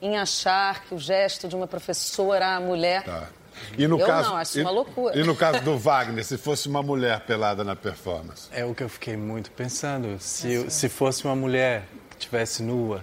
em 0.00 0.16
achar 0.16 0.82
que 0.84 0.94
o 0.94 0.98
gesto 0.98 1.46
de 1.46 1.54
uma 1.54 1.66
professora 1.66 2.56
à 2.56 2.60
mulher 2.60 3.04
tá. 3.04 3.28
E 3.76 3.86
no 3.86 3.98
eu 3.98 4.06
caso, 4.06 4.30
não, 4.30 4.36
acho 4.36 4.58
e, 4.58 4.62
uma 4.62 4.70
loucura. 4.70 5.18
E 5.18 5.22
no 5.22 5.36
caso 5.36 5.60
do 5.62 5.78
Wagner, 5.78 6.24
se 6.24 6.36
fosse 6.36 6.68
uma 6.68 6.82
mulher 6.82 7.20
pelada 7.20 7.64
na 7.64 7.76
performance? 7.76 8.48
É 8.52 8.64
o 8.64 8.74
que 8.74 8.82
eu 8.82 8.88
fiquei 8.88 9.16
muito 9.16 9.50
pensando. 9.50 10.18
Se, 10.18 10.70
se 10.70 10.88
fosse 10.88 11.24
uma 11.24 11.36
mulher 11.36 11.84
que 12.10 12.16
estivesse 12.16 12.62
nua 12.62 13.02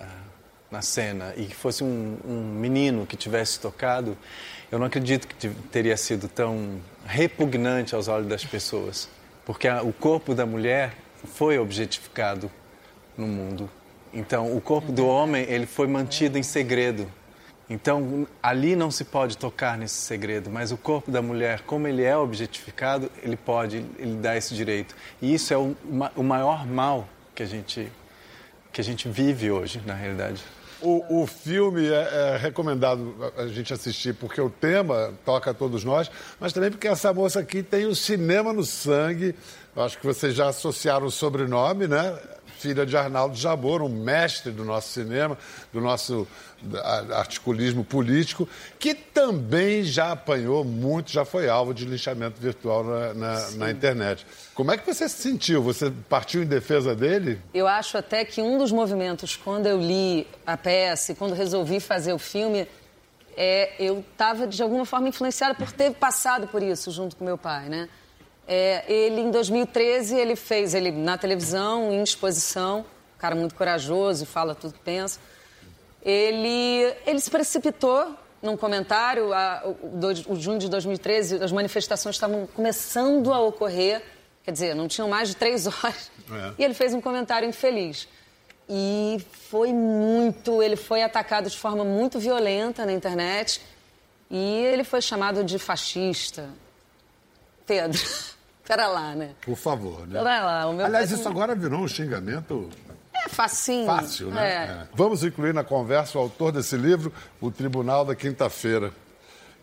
uh, 0.00 0.04
na 0.70 0.82
cena 0.82 1.32
e 1.36 1.46
que 1.46 1.54
fosse 1.54 1.84
um, 1.84 2.18
um 2.24 2.42
menino 2.60 3.06
que 3.06 3.16
tivesse 3.16 3.60
tocado, 3.60 4.16
eu 4.70 4.78
não 4.78 4.86
acredito 4.86 5.26
que 5.26 5.48
teria 5.70 5.96
sido 5.96 6.28
tão 6.28 6.80
repugnante 7.04 7.94
aos 7.94 8.08
olhos 8.08 8.28
das 8.28 8.44
pessoas. 8.44 9.08
Porque 9.44 9.66
a, 9.66 9.82
o 9.82 9.92
corpo 9.92 10.34
da 10.34 10.46
mulher 10.46 10.94
foi 11.34 11.58
objetificado 11.58 12.50
no 13.16 13.26
mundo. 13.26 13.68
Então, 14.12 14.56
o 14.56 14.60
corpo 14.60 14.90
do 14.90 15.06
homem 15.06 15.44
ele 15.48 15.66
foi 15.66 15.86
mantido 15.86 16.36
em 16.38 16.42
segredo 16.42 17.10
então, 17.70 18.26
ali 18.42 18.74
não 18.74 18.90
se 18.90 19.04
pode 19.04 19.38
tocar 19.38 19.78
nesse 19.78 19.94
segredo, 19.94 20.50
mas 20.50 20.72
o 20.72 20.76
corpo 20.76 21.08
da 21.08 21.22
mulher, 21.22 21.60
como 21.60 21.86
ele 21.86 22.02
é 22.02 22.16
objetificado, 22.16 23.08
ele 23.22 23.36
pode, 23.36 23.86
ele 23.96 24.16
dá 24.16 24.36
esse 24.36 24.56
direito. 24.56 24.96
E 25.22 25.32
isso 25.32 25.54
é 25.54 25.56
o, 25.56 25.76
o 26.16 26.22
maior 26.24 26.66
mal 26.66 27.08
que 27.32 27.44
a 27.44 27.46
gente 27.46 27.90
que 28.72 28.80
a 28.80 28.84
gente 28.84 29.08
vive 29.08 29.50
hoje, 29.50 29.80
na 29.84 29.94
realidade. 29.94 30.42
O, 30.80 31.22
o 31.22 31.26
filme 31.26 31.88
é, 31.88 31.92
é, 31.92 32.36
recomendado 32.38 33.32
a 33.36 33.46
gente 33.48 33.72
assistir 33.72 34.14
porque 34.14 34.40
o 34.40 34.48
tema 34.48 35.12
toca 35.24 35.50
a 35.50 35.54
todos 35.54 35.84
nós, 35.84 36.10
mas 36.38 36.52
também 36.52 36.70
porque 36.70 36.88
essa 36.88 37.12
moça 37.12 37.40
aqui 37.40 37.62
tem 37.62 37.86
o 37.86 37.94
cinema 37.94 38.52
no 38.52 38.64
sangue. 38.64 39.34
Acho 39.76 39.98
que 39.98 40.06
vocês 40.06 40.34
já 40.34 40.48
associaram 40.48 41.06
o 41.06 41.10
sobrenome, 41.10 41.86
né? 41.86 42.18
Filha 42.60 42.84
de 42.84 42.96
Arnaldo 42.96 43.36
Jabor, 43.36 43.80
um 43.82 43.88
mestre 43.88 44.52
do 44.52 44.64
nosso 44.64 44.88
cinema, 44.90 45.36
do 45.72 45.80
nosso 45.80 46.28
articulismo 47.14 47.82
político, 47.82 48.46
que 48.78 48.94
também 48.94 49.82
já 49.82 50.12
apanhou 50.12 50.62
muito, 50.62 51.10
já 51.10 51.24
foi 51.24 51.48
alvo 51.48 51.72
de 51.72 51.86
lixamento 51.86 52.38
virtual 52.38 52.84
na, 52.84 53.14
na, 53.14 53.50
na, 53.52 53.70
internet. 53.70 54.26
Como 54.54 54.70
é 54.70 54.76
que 54.76 54.84
você 54.84 55.08
se 55.08 55.22
sentiu? 55.22 55.62
Você 55.62 55.90
partiu 56.08 56.42
em 56.42 56.46
defesa 56.46 56.94
dele? 56.94 57.40
Eu 57.54 57.66
acho 57.66 57.96
até 57.96 58.24
que 58.24 58.42
um 58.42 58.58
dos 58.58 58.70
movimentos, 58.70 59.36
quando 59.36 59.66
eu 59.66 59.80
li 59.80 60.26
a 60.46 60.56
peça 60.56 61.12
e 61.12 61.14
quando 61.14 61.34
resolvi 61.34 61.80
fazer 61.80 62.12
o 62.12 62.18
filme, 62.18 62.68
é, 63.36 63.72
eu 63.78 64.00
estava 64.00 64.46
de 64.46 64.62
alguma 64.62 64.84
forma 64.84 65.08
influenciada 65.08 65.54
por 65.54 65.72
ter 65.72 65.92
passado 65.94 66.46
por 66.46 66.62
isso 66.62 66.90
junto 66.90 67.16
com 67.16 67.24
meu 67.24 67.38
pai, 67.38 67.70
né? 67.70 67.88
É, 68.52 68.82
ele, 68.92 69.20
em 69.20 69.30
2013, 69.30 70.16
ele 70.16 70.34
fez, 70.34 70.74
ele 70.74 70.90
na 70.90 71.16
televisão, 71.16 71.92
em 71.92 72.02
exposição, 72.02 72.80
um 72.80 73.18
cara 73.20 73.36
muito 73.36 73.54
corajoso, 73.54 74.26
fala 74.26 74.56
tudo 74.56 74.74
que 74.74 74.80
pensa. 74.80 75.20
Ele, 76.02 76.92
ele 77.06 77.20
se 77.20 77.30
precipitou 77.30 78.12
num 78.42 78.56
comentário, 78.56 79.32
a, 79.32 79.62
o, 79.64 80.32
o, 80.32 80.34
junho 80.34 80.58
de 80.58 80.68
2013, 80.68 81.44
as 81.44 81.52
manifestações 81.52 82.16
estavam 82.16 82.44
começando 82.48 83.32
a 83.32 83.38
ocorrer, 83.38 84.02
quer 84.42 84.50
dizer, 84.50 84.74
não 84.74 84.88
tinham 84.88 85.08
mais 85.08 85.28
de 85.28 85.36
três 85.36 85.68
horas, 85.70 86.10
é. 86.28 86.54
e 86.58 86.64
ele 86.64 86.74
fez 86.74 86.92
um 86.92 87.00
comentário 87.00 87.48
infeliz. 87.48 88.08
E 88.68 89.24
foi 89.48 89.72
muito, 89.72 90.60
ele 90.60 90.76
foi 90.76 91.04
atacado 91.04 91.48
de 91.48 91.56
forma 91.56 91.84
muito 91.84 92.18
violenta 92.18 92.84
na 92.84 92.92
internet, 92.92 93.60
e 94.28 94.64
ele 94.64 94.82
foi 94.82 95.00
chamado 95.00 95.44
de 95.44 95.56
fascista. 95.56 96.48
Pedro. 97.64 98.00
Pera 98.70 98.86
lá, 98.86 99.16
né? 99.16 99.30
Por 99.40 99.56
favor, 99.56 100.06
né? 100.06 100.22
Pera 100.22 100.44
lá. 100.44 100.84
Aliás, 100.84 101.10
isso 101.10 101.28
agora 101.28 101.56
virou 101.56 101.80
um 101.80 101.88
xingamento 101.88 102.70
é 103.12 103.28
facinho. 103.28 103.84
Fácil, 103.84 104.30
né? 104.30 104.48
É. 104.48 104.54
É. 104.54 104.88
Vamos 104.94 105.24
incluir 105.24 105.52
na 105.52 105.64
conversa 105.64 106.16
o 106.16 106.20
autor 106.20 106.52
desse 106.52 106.76
livro, 106.76 107.12
O 107.40 107.50
Tribunal 107.50 108.04
da 108.04 108.14
Quinta-feira, 108.14 108.92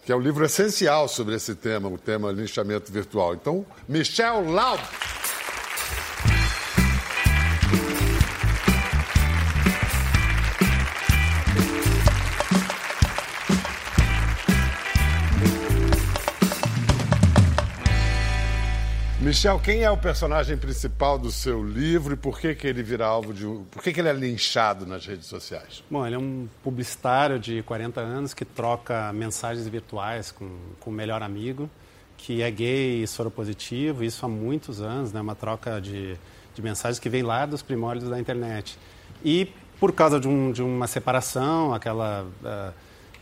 que 0.06 0.12
é 0.12 0.15
o 0.15 0.17
um 0.17 0.22
livro 0.22 0.43
essencial 0.43 1.08
sobre 1.08 1.36
esse 1.36 1.56
tema, 1.56 1.88
o 1.88 1.98
tema 1.98 2.34
linchamento 2.34 2.91
virtual. 2.91 3.34
Então, 3.34 3.65
Michel 3.88 4.52
Laub. 4.52 4.82
Michel, 19.38 19.60
quem 19.60 19.84
é 19.84 19.91
o 19.91 19.95
personagem 19.95 20.58
principal 20.58 21.19
do 21.19 21.32
seu 21.32 21.63
livro 21.63 22.15
e 22.15 22.17
por 22.17 22.39
que, 22.39 22.56
que 22.56 22.65
ele 22.65 22.82
vira 22.82 23.06
alvo 23.06 23.32
de. 23.32 23.45
Por 23.69 23.84
que, 23.84 23.93
que 23.93 24.00
ele 24.00 24.10
é 24.10 24.13
linchado 24.13 24.84
nas 24.84 25.06
redes 25.06 25.28
sociais? 25.28 25.84
Bom, 25.91 26.08
ele 26.08 26.15
é 26.15 26.17
um 26.17 26.50
publicitário 26.63 27.38
de 27.38 27.62
40 27.62 28.02
anos 28.02 28.34
que 28.34 28.43
troca 28.43 29.13
mensagens 29.13 29.67
virtuais 29.67 30.32
com, 30.32 30.50
com 30.80 30.89
o 30.89 30.93
melhor 30.93 31.21
amigo, 31.21 31.69
que 32.17 32.41
é 32.41 32.50
gay 32.50 33.04
e 33.04 33.08
soropositivo, 33.08 34.04
isso 34.04 34.26
há 34.26 34.28
muitos 34.28 34.82
anos, 34.82 35.13
né? 35.13 35.21
Uma 35.21 35.36
troca 35.36 35.80
de, 35.80 36.17
de 36.56 36.62
mensagens 36.63 36.97
que 36.97 37.08
vem 37.08 37.21
lá 37.21 37.45
dos 37.45 37.62
primórdios 37.62 38.10
da 38.10 38.19
internet. 38.19 38.76
E 39.23 39.54
por 39.80 39.93
causa 39.93 40.19
de, 40.19 40.28
um, 40.28 40.52
de 40.52 40.63
uma 40.63 40.88
separação, 40.88 41.76
aquela. 41.76 42.26
Uh, 42.41 42.73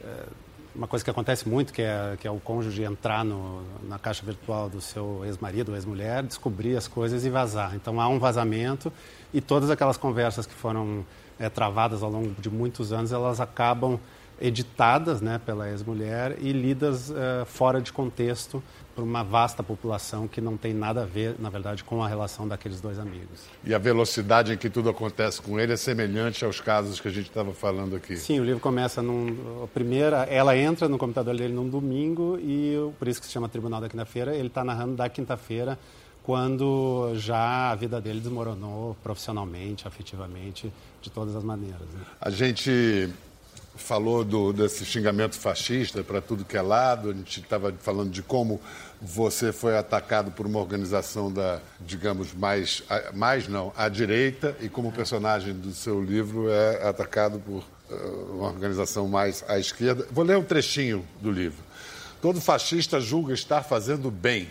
uh, 0.02 0.45
uma 0.76 0.88
coisa 0.88 1.04
que 1.04 1.10
acontece 1.10 1.48
muito, 1.48 1.72
que 1.72 1.82
é, 1.82 2.18
que 2.20 2.28
é 2.28 2.32
o 2.32 2.40
cônjuge 2.40 2.84
entrar 2.84 3.24
no, 3.24 3.64
na 3.88 3.98
caixa 3.98 4.26
virtual 4.26 4.70
do 4.70 4.82
seu 4.82 5.22
ex-marido 5.24 5.70
ou 5.70 5.76
ex-mulher, 5.76 6.24
descobrir 6.24 6.76
as 6.76 6.88
coisas 6.88 7.26
e 7.26 7.30
vazar. 7.30 7.74
Então 7.76 8.00
há 8.02 8.08
um 8.08 8.20
vazamento 8.20 8.92
e 9.34 9.40
todas 9.40 9.70
aquelas 9.70 9.98
conversas 9.98 10.46
que 10.46 10.54
foram 10.54 11.06
é, 11.40 11.50
travadas 11.50 12.04
ao 12.04 12.10
longo 12.10 12.40
de 12.40 12.50
muitos 12.50 12.92
anos, 12.92 13.12
elas 13.12 13.40
acabam 13.40 14.00
editadas 14.40 15.22
né, 15.22 15.40
pela 15.46 15.70
ex-mulher 15.70 16.36
e 16.42 16.52
lidas 16.52 17.10
uh, 17.10 17.46
fora 17.46 17.82
de 17.82 17.94
contexto 17.94 18.62
por 18.96 19.04
uma 19.04 19.24
vasta 19.24 19.62
população 19.62 20.28
que 20.28 20.40
não 20.40 20.56
tem 20.56 20.74
nada 20.74 21.04
a 21.04 21.06
ver, 21.06 21.36
na 21.38 21.50
verdade, 21.50 21.84
com 21.84 22.02
a 22.02 22.08
relação 22.08 22.48
daqueles 22.48 22.80
dois 22.80 22.98
amigos. 22.98 23.42
E 23.64 23.74
a 23.74 23.78
velocidade 23.78 24.54
em 24.54 24.58
que 24.58 24.70
tudo 24.70 24.90
acontece 24.90 25.42
com 25.42 25.60
ele 25.60 25.74
é 25.74 25.78
semelhante 25.78 26.46
aos 26.46 26.62
casos 26.62 27.00
que 27.00 27.08
a 27.08 27.12
gente 27.12 27.28
estava 27.28 27.54
falando 27.54 27.96
aqui. 27.96 28.16
Sim, 28.16 28.40
o 28.40 28.46
livro 28.46 28.62
começa 28.62 29.02
num. 29.02 29.64
A 29.64 29.68
primeira, 29.68 30.24
ela 30.24 30.58
entra 30.58 30.88
no 30.88 30.98
computador 30.98 31.36
dele 31.36 31.54
num 31.54 31.68
domingo 31.68 32.40
e 32.40 32.76
por 32.98 33.08
isso 33.08 33.20
que 33.20 33.28
se 33.28 33.34
chama 33.34 33.50
Tribunal 33.50 33.82
da 33.82 33.90
Quinta-feira. 33.90 34.34
Ele 34.34 34.48
está 34.48 34.64
narrando 34.64 34.96
da 34.96 35.10
quinta-feira, 35.10 35.78
quando 36.24 37.12
já 37.16 37.72
a 37.72 37.76
vida 37.76 38.00
dele 38.00 38.20
desmoronou 38.20 38.96
profissionalmente, 39.04 39.88
afetivamente, 39.88 40.72
de 41.02 41.10
todas 41.10 41.36
as 41.36 41.44
maneiras. 41.44 41.88
Né? 41.94 42.02
A 42.22 42.30
gente 42.30 43.10
falou 43.76 44.24
do, 44.24 44.54
desse 44.54 44.86
xingamento 44.86 45.38
fascista 45.38 46.04
para 46.04 46.22
tudo 46.22 46.46
que 46.46 46.58
é 46.58 46.62
lado, 46.62 47.10
a 47.10 47.14
gente 47.14 47.42
estava 47.42 47.74
falando 47.80 48.10
de 48.10 48.22
como 48.22 48.60
você 49.02 49.52
foi 49.52 49.78
atacado 49.78 50.32
por 50.32 50.46
uma 50.46 50.60
organização 50.60 51.32
da, 51.32 51.60
digamos, 51.80 52.34
mais, 52.34 52.84
mais 53.14 53.48
não, 53.48 53.72
à 53.76 53.90
direita, 53.90 54.56
e 54.62 54.70
como 54.70 54.92
personagem 54.92 55.54
do 55.54 55.72
seu 55.72 56.02
livro 56.02 56.50
é 56.50 56.88
atacado 56.88 57.40
por 57.40 57.64
uh, 57.90 58.36
uma 58.36 58.48
organização 58.48 59.08
mais 59.08 59.44
à 59.48 59.60
esquerda. 59.60 60.08
Vou 60.12 60.24
ler 60.24 60.38
um 60.38 60.44
trechinho 60.44 61.06
do 61.22 61.32
livro. 61.32 61.64
Todo 62.22 62.42
fascista 62.42 63.00
julga 63.00 63.34
estar 63.34 63.64
fazendo 63.64 64.10
bem. 64.10 64.50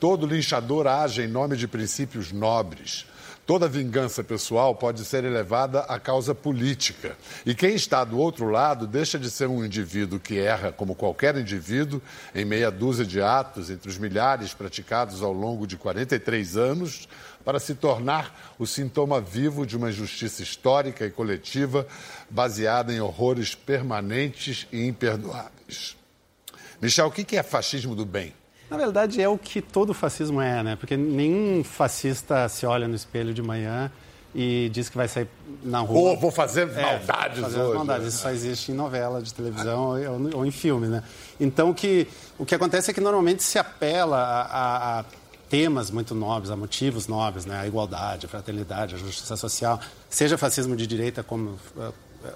Todo 0.00 0.26
linchador 0.26 0.86
age 0.86 1.22
em 1.22 1.28
nome 1.28 1.56
de 1.56 1.68
princípios 1.68 2.32
nobres. 2.32 3.06
Toda 3.46 3.68
vingança 3.68 4.24
pessoal 4.24 4.74
pode 4.74 5.04
ser 5.04 5.22
elevada 5.22 5.80
à 5.80 6.00
causa 6.00 6.34
política. 6.34 7.14
E 7.44 7.54
quem 7.54 7.74
está 7.74 8.02
do 8.02 8.18
outro 8.18 8.48
lado 8.48 8.86
deixa 8.86 9.18
de 9.18 9.30
ser 9.30 9.48
um 9.48 9.62
indivíduo 9.62 10.18
que 10.18 10.38
erra 10.38 10.72
como 10.72 10.94
qualquer 10.94 11.36
indivíduo 11.36 12.00
em 12.34 12.42
meia 12.42 12.70
dúzia 12.70 13.04
de 13.04 13.20
atos 13.20 13.68
entre 13.68 13.90
os 13.90 13.98
milhares 13.98 14.54
praticados 14.54 15.22
ao 15.22 15.32
longo 15.32 15.66
de 15.66 15.76
43 15.76 16.56
anos 16.56 17.06
para 17.44 17.60
se 17.60 17.74
tornar 17.74 18.54
o 18.58 18.66
sintoma 18.66 19.20
vivo 19.20 19.66
de 19.66 19.76
uma 19.76 19.90
injustiça 19.90 20.42
histórica 20.42 21.04
e 21.04 21.10
coletiva 21.10 21.86
baseada 22.30 22.94
em 22.94 23.00
horrores 23.00 23.54
permanentes 23.54 24.66
e 24.72 24.86
imperdoáveis. 24.86 25.98
Michel, 26.80 27.08
o 27.08 27.10
que 27.10 27.36
é 27.36 27.42
fascismo 27.42 27.94
do 27.94 28.06
bem? 28.06 28.32
Na 28.76 28.84
verdade, 28.84 29.22
é 29.22 29.28
o 29.28 29.38
que 29.38 29.62
todo 29.62 29.94
fascismo 29.94 30.40
é, 30.40 30.62
né? 30.62 30.76
Porque 30.76 30.96
nenhum 30.96 31.62
fascista 31.62 32.48
se 32.48 32.66
olha 32.66 32.88
no 32.88 32.94
espelho 32.94 33.32
de 33.32 33.42
manhã 33.42 33.90
e 34.34 34.68
diz 34.72 34.88
que 34.88 34.96
vai 34.96 35.06
sair 35.06 35.28
na 35.62 35.78
rua. 35.78 36.10
Ou 36.10 36.18
vou 36.18 36.30
fazer 36.30 36.68
é, 36.70 36.82
maldades 36.82 37.40
fazer 37.40 37.60
hoje. 37.60 37.76
Maldades. 37.76 38.08
Isso 38.08 38.18
só 38.18 38.30
existe 38.30 38.72
em 38.72 38.74
novela 38.74 39.22
de 39.22 39.32
televisão 39.32 39.90
ou, 39.90 40.38
ou, 40.38 40.46
em 40.46 40.50
filme, 40.50 40.88
né? 40.88 41.04
Então, 41.38 41.70
o 41.70 41.74
que, 41.74 42.08
o 42.36 42.44
que 42.44 42.54
acontece 42.54 42.90
é 42.90 42.94
que 42.94 43.00
normalmente 43.00 43.42
se 43.42 43.58
apela 43.58 44.18
a, 44.18 44.42
a, 44.42 45.00
a 45.00 45.04
temas 45.48 45.90
muito 45.90 46.14
nobres, 46.14 46.50
a 46.50 46.56
motivos 46.56 47.06
nobres, 47.06 47.46
né? 47.46 47.60
A 47.60 47.66
igualdade, 47.66 48.26
a 48.26 48.28
fraternidade, 48.28 48.96
a 48.96 48.98
justiça 48.98 49.36
social, 49.36 49.80
seja 50.10 50.36
fascismo 50.36 50.74
de 50.74 50.84
direita 50.84 51.22
como 51.22 51.56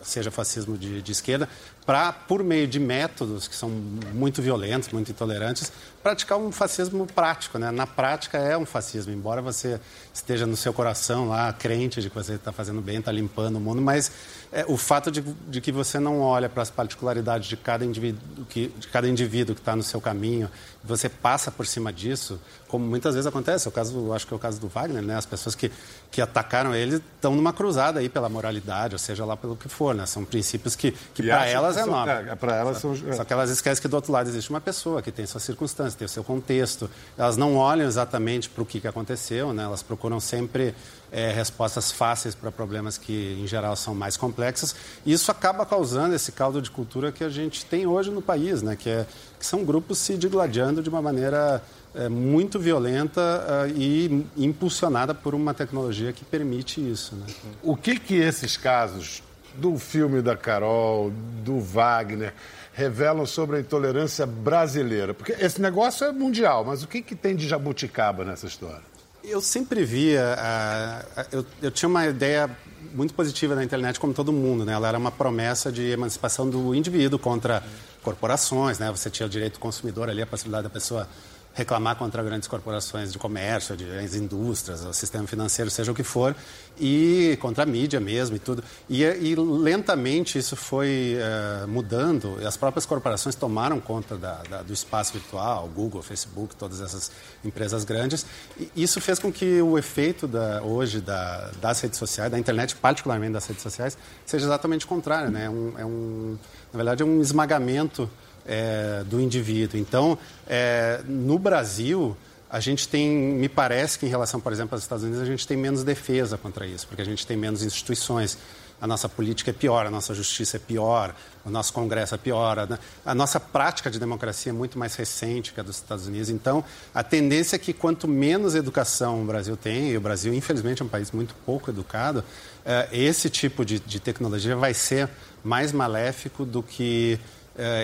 seja 0.03 0.31
fascismo 0.31 0.77
de, 0.77 1.03
de 1.03 1.13
esquerda, 1.13 1.49
para, 1.87 2.13
por 2.13 2.43
meio 2.43 2.67
de 2.67 2.79
métodos 2.79 3.49
que 3.49 3.55
são 3.55 3.69
muito 3.69 4.43
violentos, 4.43 4.91
muito 4.91 5.11
intolerantes, 5.11 5.73
praticar 6.09 6.39
um 6.39 6.51
fascismo 6.51 7.07
prático. 7.07 7.59
Né? 7.59 7.71
Na 7.71 7.87
prática 7.87 8.39
é 8.39 8.57
um 8.57 8.65
fascismo, 8.65 9.13
embora 9.13 9.43
você 9.43 9.79
esteja 10.13 10.47
no 10.47 10.57
seu 10.57 10.73
coração 10.73 11.29
lá, 11.29 11.53
crente 11.53 12.01
de 12.01 12.09
que 12.09 12.17
você 12.17 12.35
está 12.35 12.51
fazendo 12.51 12.81
bem, 12.81 12.99
está 12.99 13.13
limpando 13.13 13.57
o 13.57 13.61
mundo, 13.61 13.83
mas 13.83 14.11
é, 14.51 14.65
o 14.67 14.79
fato 14.79 15.11
de, 15.11 15.21
de, 15.21 15.61
que 15.61 15.71
você 15.71 15.99
não 15.99 16.21
olha 16.21 16.49
para 16.49 16.63
as 16.63 16.71
particularidades 16.71 17.47
de 17.47 17.57
cada 17.57 17.85
indivíduo 17.85 18.21
que, 18.49 18.69
de 18.69 18.89
cada 18.89 19.07
indivíduo 19.07 19.55
que 19.55 19.61
está 19.61 19.77
no 19.77 19.83
seu 19.83 20.01
caminho, 20.01 20.51
você 20.83 21.09
passa 21.09 21.51
por 21.51 21.67
cima 21.67 21.93
disso, 21.93 22.41
como 22.67 22.85
muitas 22.87 23.15
vezes 23.15 23.27
acontece, 23.27 23.67
é 23.67 23.71
o 23.71 23.73
caso, 23.73 24.13
acho 24.13 24.27
que 24.27 24.33
é 24.33 24.37
o 24.37 24.39
caso 24.39 24.59
do 24.61 24.69
Wagner, 24.69 25.03
né? 25.03 25.17
as 25.17 25.27
pessoas 25.27 25.55
que, 25.55 25.71
que 26.11 26.21
atacaram 26.21 26.75
ele 26.75 26.97
estão 26.97 27.35
numa 27.35 27.53
cruzada 27.53 28.01
aí 28.01 28.09
pela 28.09 28.29
moralidade, 28.29 28.95
ou 28.95 28.99
seja 28.99 29.25
lá 29.25 29.37
pelo 29.37 29.55
que 29.57 29.69
for, 29.69 29.95
né? 29.95 30.07
são 30.07 30.25
princípios 30.25 30.75
que, 30.75 30.93
que 31.15 31.23
para 31.23 31.47
elas 31.47 31.77
é 31.77 31.85
nobre. 31.85 32.37
Para 32.37 32.57
elas 32.57 32.79
são... 32.79 32.95
Só 33.15 33.25
que 33.25 33.33
elas 33.33 33.51
esquecem 33.51 33.83
que 33.83 33.89
do 33.89 33.97
outro 33.97 34.13
lado 34.13 34.29
existe 34.29 34.49
uma 34.49 34.61
pessoa 34.61 35.03
que 35.03 35.13
tem 35.13 35.27
suas 35.27 35.43
circunstâncias, 35.43 35.95
tem 35.99 36.07
o 36.07 36.09
seu 36.09 36.25
contexto, 36.25 36.89
elas 37.17 37.37
não 37.37 37.57
olham 37.57 37.87
exatamente 37.87 38.49
para 38.49 38.63
o 38.63 38.67
que, 38.67 38.81
que 38.81 38.89
aconteceu, 38.89 39.53
né? 39.53 39.65
elas 39.65 39.83
procuram 39.83 40.21
sempre 40.21 40.75
é, 41.11 41.31
respostas 41.31 41.91
fáceis 41.91 42.35
para 42.35 42.51
problemas 42.51 42.97
que, 42.97 43.39
em 43.41 43.47
geral, 43.47 43.75
são 43.77 43.95
mais 43.95 44.17
complexos. 44.17 44.75
E 45.05 45.13
isso 45.13 45.31
acaba 45.31 45.67
causando 45.67 46.15
esse 46.15 46.33
caldo 46.33 46.63
de 46.63 46.71
cultura 46.71 47.11
que 47.11 47.25
a 47.25 47.29
gente 47.29 47.65
tem 47.65 47.87
hoje 47.87 48.11
no 48.11 48.23
país, 48.23 48.63
né? 48.63 48.77
que, 48.77 48.89
é, 48.89 49.07
que 49.39 49.45
são 49.45 49.65
grupos 49.65 49.99
se 49.99 50.17
digladiando 50.17 50.83
de 50.83 50.89
uma 50.89 51.03
maneira 51.03 51.63
é, 51.95 52.09
muito 52.09 52.59
violenta 52.59 53.21
uh, 53.21 53.73
e 53.77 54.27
impulsionada 54.37 55.15
por 55.15 55.35
uma 55.35 55.55
tecnologia 55.55 56.13
que 56.13 56.25
permite 56.25 56.81
isso. 56.81 57.15
Né? 57.17 57.27
O 57.63 57.77
que, 57.77 57.99
que 57.99 58.15
esses 58.15 58.57
casos 58.57 59.23
do 59.55 59.77
filme 59.79 60.23
da 60.23 60.37
Carol, 60.37 61.11
do 61.43 61.59
Wagner, 61.59 62.33
revelam 62.79 63.27
sobre 63.27 63.57
a 63.57 63.61
intolerância 63.61 64.25
brasileira? 64.25 65.13
Porque 65.13 65.33
esse 65.33 65.61
negócio 65.61 66.07
é 66.07 66.13
mundial, 66.13 66.65
mas 66.65 66.85
o 66.85 66.87
que, 66.87 67.03
que 67.03 67.17
tem 67.17 67.35
de 67.35 67.49
jabuticaba 67.49 68.25
nessa 68.25 68.47
história? 68.47 68.83
Eu 69.25 69.41
sempre 69.41 69.85
via. 69.85 70.37
Uh, 70.39 71.27
eu, 71.33 71.47
eu, 71.63 71.71
tinha 71.73 71.89
uma 71.89 72.07
ideia 72.07 72.49
muito 72.95 73.13
positiva 73.15 73.57
da 73.57 73.65
internet, 73.65 73.99
como 73.99 74.15
todo 74.15 74.33
mundo, 74.33 74.65
né? 74.65 74.75
Ela 74.75 74.87
era 74.87 74.97
uma 74.97 75.11
promessa 75.11 75.73
de 75.73 75.91
emancipação 75.91 76.49
do 76.49 76.73
indivíduo 76.73 77.19
contra 77.19 77.65
corporações, 78.01 78.79
né? 78.79 78.89
Você 78.93 79.11
tinha 79.11 79.27
o 79.27 79.29
direito 79.29 79.55
do 79.55 79.59
consumidor 79.59 80.09
ali, 80.09 80.23
a 80.23 80.27
possibilidade 80.27 80.63
da 80.63 80.71
pessoa 80.71 81.09
reclamar 81.55 81.97
contra 81.97 82.23
grandes 82.23 82.47
corporações 82.47 83.13
de 83.13 83.19
comércio, 83.19 83.77
de 83.77 83.85
as 83.99 84.15
indústrias, 84.15 84.85
o 84.85 84.93
sistema 84.93 85.27
financeiro, 85.27 85.71
seja 85.71 85.91
o 85.91 85.95
que 85.95 86.05
for, 86.05 86.35
e 86.79 87.37
contra 87.41 87.65
a 87.65 87.67
mídia 87.67 87.99
mesmo 87.99 88.37
e 88.37 88.39
tudo. 88.39 88.63
E, 88.89 89.03
e 89.03 89.35
lentamente 89.35 90.39
isso 90.39 90.55
foi 90.55 91.17
uh, 91.17 91.67
mudando, 91.67 92.39
as 92.47 92.57
próprias 92.57 92.87
corporações 92.87 93.35
tomaram 93.35 93.81
conta 93.81 94.17
da, 94.17 94.43
da, 94.49 94.63
do 94.63 94.73
espaço 94.73 95.13
virtual, 95.13 95.69
Google, 95.75 96.01
Facebook, 96.01 96.55
todas 96.55 96.81
essas 96.81 97.11
empresas 97.45 97.85
grandes. 97.85 98.25
E 98.57 98.71
isso 98.77 99.01
fez 99.01 99.19
com 99.19 99.33
que 99.33 99.61
o 99.61 99.77
efeito 99.77 100.29
da, 100.29 100.63
hoje 100.63 101.01
da, 101.01 101.51
das 101.61 101.81
redes 101.81 101.99
sociais, 101.99 102.31
da 102.31 102.39
internet, 102.39 102.77
particularmente 102.77 103.33
das 103.33 103.47
redes 103.47 103.63
sociais, 103.63 103.99
seja 104.25 104.47
exatamente 104.47 104.85
o 104.85 104.89
contrário. 104.89 105.31
Né? 105.31 105.47
É 105.47 105.51
um, 105.51 105.75
é 105.79 105.85
um, 105.85 106.39
na 106.73 106.77
verdade, 106.77 107.03
é 107.03 107.07
um 107.07 107.21
esmagamento 107.21 108.09
é, 108.49 109.05
do 109.05 109.21
indivíduo. 109.21 109.79
Então, 109.79 110.19
é, 110.47 111.01
no 111.07 111.39
Brasil, 111.39 112.17
a 112.51 112.61
gente 112.61 112.89
tem, 112.89 113.11
me 113.11 113.49
parece 113.49 113.99
que 113.99 114.07
em 114.07 114.09
relação, 114.09 114.41
por 114.41 114.53
exemplo, 114.53 114.75
aos 114.75 114.83
Estados 114.83 115.05
Unidos, 115.05 115.23
a 115.23 115.27
gente 115.27 115.47
tem 115.47 115.57
menos 115.57 115.85
defesa 115.85 116.39
contra 116.39 116.67
isso, 116.67 116.87
porque 116.89 117.03
a 117.03 117.05
gente 117.05 117.27
tem 117.27 117.37
menos 117.37 117.63
instituições. 117.63 118.39
A 118.81 118.87
nossa 118.87 119.09
política 119.09 119.51
é 119.51 119.53
pior, 119.53 119.87
a 119.87 119.91
nossa 119.91 120.15
justiça 120.15 120.57
é 120.57 120.61
pior, 120.61 121.13
o 121.45 121.51
nosso 121.51 121.73
Congresso 121.73 122.15
é 122.15 122.19
pior. 122.19 122.65
Né? 122.69 122.79
A 123.05 123.13
nossa 123.13 123.41
prática 123.41 123.91
de 123.91 123.99
democracia 123.99 124.51
é 124.51 124.53
muito 124.53 124.79
mais 124.79 124.95
recente 124.95 125.53
que 125.53 125.59
a 125.59 125.65
dos 125.65 125.77
Estados 125.77 126.07
Unidos. 126.07 126.31
Então, 126.31 126.65
a 126.95 127.03
tendência 127.03 127.57
é 127.57 127.59
que 127.59 127.73
quanto 127.73 128.07
menos 128.07 128.55
educação 128.55 129.21
o 129.21 129.25
Brasil 129.25 129.57
tem, 129.57 129.91
e 129.91 129.97
o 129.97 130.01
Brasil, 130.01 130.33
infelizmente, 130.33 130.81
é 130.81 130.85
um 130.85 130.89
país 130.89 131.11
muito 131.11 131.35
pouco 131.45 131.71
educado, 131.71 132.23
é, 132.65 132.89
esse 132.93 133.29
tipo 133.29 133.65
de, 133.65 133.81
de 133.81 133.99
tecnologia 133.99 134.55
vai 134.55 134.73
ser 134.73 135.09
mais 135.43 135.73
maléfico 135.73 136.45
do 136.45 136.63
que 136.63 137.19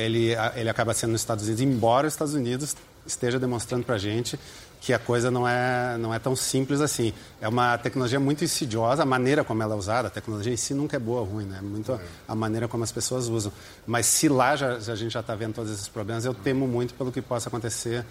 ele, 0.05 0.35
ele 0.55 0.69
acaba 0.69 0.95
sendo 0.95 1.13
nos 1.13 1.21
Estados 1.21 1.45
Unidos, 1.45 1.63
embora 1.63 2.07
os 2.07 2.15
Estados 2.15 2.35
Unidos 2.35 2.77
esteja 3.07 3.39
demonstrando 3.39 3.85
para 3.85 3.97
a 3.97 3.99
gente 3.99 4.39
que 4.81 4.93
a 4.93 4.99
coisa 4.99 5.31
não 5.31 5.49
é, 5.49 5.97
não 5.97 6.13
é 6.13 6.19
tão 6.19 6.37
simples 6.37 6.83
assim. 6.83 7.15
É 7.41 7.49
uma 7.49 7.79
tecnologia 7.79 8.21
muito 8.21 8.45
insidiosa, 8.45 9.03
a 9.03 9.07
maneira 9.07 9.43
como 9.43 9.63
ela 9.63 9.75
é 9.75 9.79
usada, 9.79 10.09
a 10.09 10.11
tecnologia 10.11 10.53
em 10.53 10.59
si 10.59 10.75
nunca 10.75 10.97
é 10.97 10.99
boa 10.99 11.21
ou 11.21 11.27
ruim, 11.27 11.47
né? 11.47 11.59
Muito 11.63 11.91
a, 11.91 11.99
a 12.29 12.35
maneira 12.35 12.69
como 12.69 12.85
as 12.85 12.93
pessoas 12.93 13.29
usam. 13.29 13.51
Mas 13.87 14.05
se 14.05 14.29
lá 14.29 14.55
já, 14.55 14.75
a 14.77 14.95
gente 14.95 15.13
já 15.13 15.21
está 15.21 15.35
vendo 15.35 15.55
todos 15.55 15.73
esses 15.73 15.89
problemas, 15.89 16.27
eu 16.27 16.35
temo 16.35 16.69
muito 16.69 16.93
pelo 16.95 17.11
que 17.11 17.23
possa 17.23 17.49
acontecer 17.49 18.05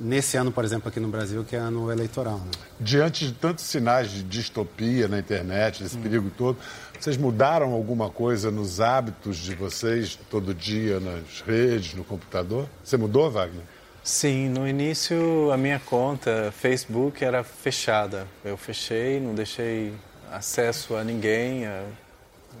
nesse 0.00 0.38
ano, 0.38 0.50
por 0.50 0.64
exemplo, 0.64 0.88
aqui 0.88 0.98
no 0.98 1.08
Brasil, 1.08 1.44
que 1.44 1.54
é 1.54 1.58
ano 1.58 1.92
eleitoral. 1.92 2.38
Né? 2.38 2.50
Diante 2.80 3.26
de 3.26 3.32
tantos 3.34 3.66
sinais 3.66 4.10
de 4.10 4.22
distopia 4.22 5.06
na 5.06 5.18
internet, 5.18 5.82
desse 5.82 5.98
hum. 5.98 6.02
perigo 6.02 6.30
todo, 6.30 6.56
vocês 6.98 7.18
mudaram 7.18 7.72
alguma 7.72 8.08
coisa 8.08 8.50
nos 8.50 8.80
hábitos 8.80 9.36
de 9.36 9.54
vocês 9.54 10.18
todo 10.30 10.54
dia 10.54 10.98
nas 10.98 11.42
redes, 11.46 11.94
no 11.94 12.02
computador? 12.02 12.66
Você 12.82 12.96
mudou, 12.96 13.30
Wagner? 13.30 13.62
Sim, 14.02 14.48
no 14.48 14.66
início 14.66 15.52
a 15.52 15.58
minha 15.58 15.78
conta 15.78 16.52
Facebook 16.56 17.22
era 17.22 17.44
fechada. 17.44 18.26
Eu 18.42 18.56
fechei, 18.56 19.20
não 19.20 19.34
deixei 19.34 19.92
acesso 20.32 20.96
a 20.96 21.04
ninguém, 21.04 21.66
a 21.66 21.84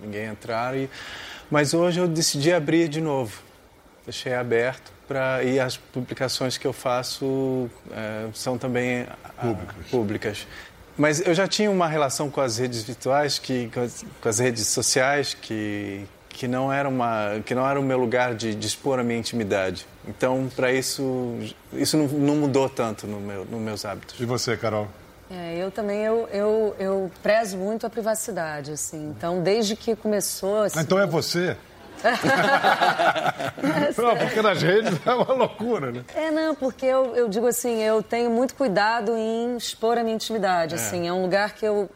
ninguém 0.02 0.26
entrar. 0.26 0.76
E... 0.76 0.90
Mas 1.50 1.72
hoje 1.72 1.98
eu 1.98 2.06
decidi 2.06 2.52
abrir 2.52 2.88
de 2.88 3.00
novo. 3.00 3.42
Deixei 4.04 4.34
aberto 4.34 4.99
para 5.10 5.42
e 5.42 5.58
as 5.58 5.76
publicações 5.76 6.56
que 6.56 6.64
eu 6.64 6.72
faço 6.72 7.68
é, 7.90 8.28
são 8.32 8.56
também 8.56 9.08
públicas. 9.40 9.86
públicas. 9.90 10.46
Mas 10.96 11.26
eu 11.26 11.34
já 11.34 11.48
tinha 11.48 11.68
uma 11.68 11.88
relação 11.88 12.30
com 12.30 12.40
as 12.40 12.58
redes 12.58 12.84
virtuais, 12.84 13.36
que, 13.36 13.68
com 13.74 13.80
as, 13.80 14.04
com 14.20 14.28
as 14.28 14.38
redes 14.38 14.68
sociais, 14.68 15.34
que 15.34 16.06
que 16.28 16.46
não 16.46 16.72
era 16.72 16.88
uma 16.88 17.40
que 17.44 17.56
não 17.56 17.68
era 17.68 17.78
o 17.78 17.82
meu 17.82 17.98
lugar 17.98 18.34
de, 18.34 18.54
de 18.54 18.66
expor 18.66 19.00
a 19.00 19.02
minha 19.02 19.18
intimidade. 19.18 19.84
Então, 20.06 20.48
para 20.54 20.72
isso 20.72 21.36
isso 21.72 21.96
não, 21.96 22.06
não, 22.06 22.36
mudou 22.36 22.68
tanto 22.68 23.06
no 23.06 23.20
meu, 23.20 23.44
nos 23.44 23.60
meus 23.60 23.84
hábitos. 23.84 24.18
E 24.20 24.24
você, 24.24 24.56
Carol? 24.56 24.88
É, 25.28 25.56
eu 25.56 25.72
também 25.72 25.98
eu, 25.98 26.28
eu, 26.32 26.76
eu 26.78 27.10
prezo 27.20 27.58
muito 27.58 27.84
a 27.84 27.90
privacidade, 27.90 28.70
assim. 28.70 29.10
Então, 29.10 29.42
desde 29.42 29.74
que 29.74 29.96
começou. 29.96 30.62
Assim, 30.62 30.78
ah, 30.78 30.82
então 30.82 30.98
é 31.00 31.06
você? 31.06 31.56
não, 33.96 34.16
porque 34.16 34.42
nas 34.42 34.62
redes 34.62 34.98
é 35.04 35.12
uma 35.12 35.34
loucura, 35.34 35.92
né? 35.92 36.04
É, 36.14 36.30
não, 36.30 36.54
porque 36.54 36.86
eu, 36.86 37.14
eu 37.14 37.28
digo 37.28 37.46
assim, 37.46 37.82
eu 37.82 38.02
tenho 38.02 38.30
muito 38.30 38.54
cuidado 38.54 39.16
em 39.16 39.56
expor 39.56 39.98
a 39.98 40.02
minha 40.02 40.14
intimidade, 40.14 40.74
é. 40.74 40.78
assim. 40.78 41.06
É 41.06 41.12
um 41.12 41.22
lugar 41.22 41.54
que 41.54 41.64
eu 41.64 41.88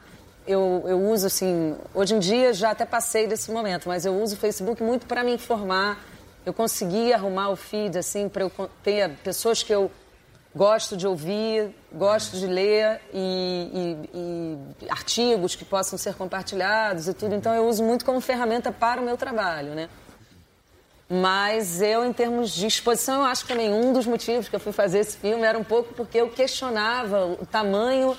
eu, 0.46 0.84
eu 0.86 1.00
uso 1.00 1.26
assim, 1.26 1.74
hoje 1.94 2.14
em 2.14 2.18
dia 2.18 2.52
já 2.52 2.70
até 2.70 2.84
passei 2.84 3.26
desse 3.26 3.50
momento, 3.50 3.88
mas 3.88 4.04
eu 4.04 4.14
uso 4.14 4.34
o 4.34 4.38
Facebook 4.38 4.82
muito 4.82 5.06
para 5.06 5.24
me 5.24 5.32
informar. 5.32 5.98
Eu 6.44 6.52
consegui 6.52 7.12
arrumar 7.12 7.48
o 7.48 7.56
feed 7.56 7.98
assim 7.98 8.28
para 8.28 8.42
eu 8.44 8.52
ter 8.82 9.10
pessoas 9.24 9.62
que 9.62 9.72
eu 9.72 9.90
gosto 10.54 10.96
de 10.96 11.06
ouvir, 11.06 11.74
gosto 11.92 12.36
de 12.36 12.46
ler 12.46 13.00
e, 13.12 13.70
e, 14.12 14.84
e, 14.84 14.90
artigos 14.90 15.54
que 15.54 15.64
possam 15.64 15.98
ser 15.98 16.14
compartilhados 16.14 17.08
e 17.08 17.14
tudo. 17.14 17.34
Então 17.34 17.54
eu 17.54 17.66
uso 17.66 17.82
muito 17.82 18.04
como 18.04 18.20
ferramenta 18.20 18.70
para 18.70 19.00
o 19.00 19.04
meu 19.04 19.16
trabalho, 19.16 19.74
né? 19.74 19.88
Mas 21.08 21.82
eu, 21.82 22.04
em 22.04 22.12
termos 22.12 22.50
de 22.50 22.66
exposição, 22.66 23.20
eu 23.20 23.26
acho 23.26 23.42
que 23.42 23.48
também 23.48 23.72
um 23.72 23.92
dos 23.92 24.06
motivos 24.06 24.48
que 24.48 24.56
eu 24.56 24.60
fui 24.60 24.72
fazer 24.72 25.00
esse 25.00 25.16
filme 25.16 25.44
era 25.44 25.58
um 25.58 25.64
pouco 25.64 25.92
porque 25.94 26.18
eu 26.18 26.30
questionava 26.30 27.26
o 27.26 27.44
tamanho 27.44 28.16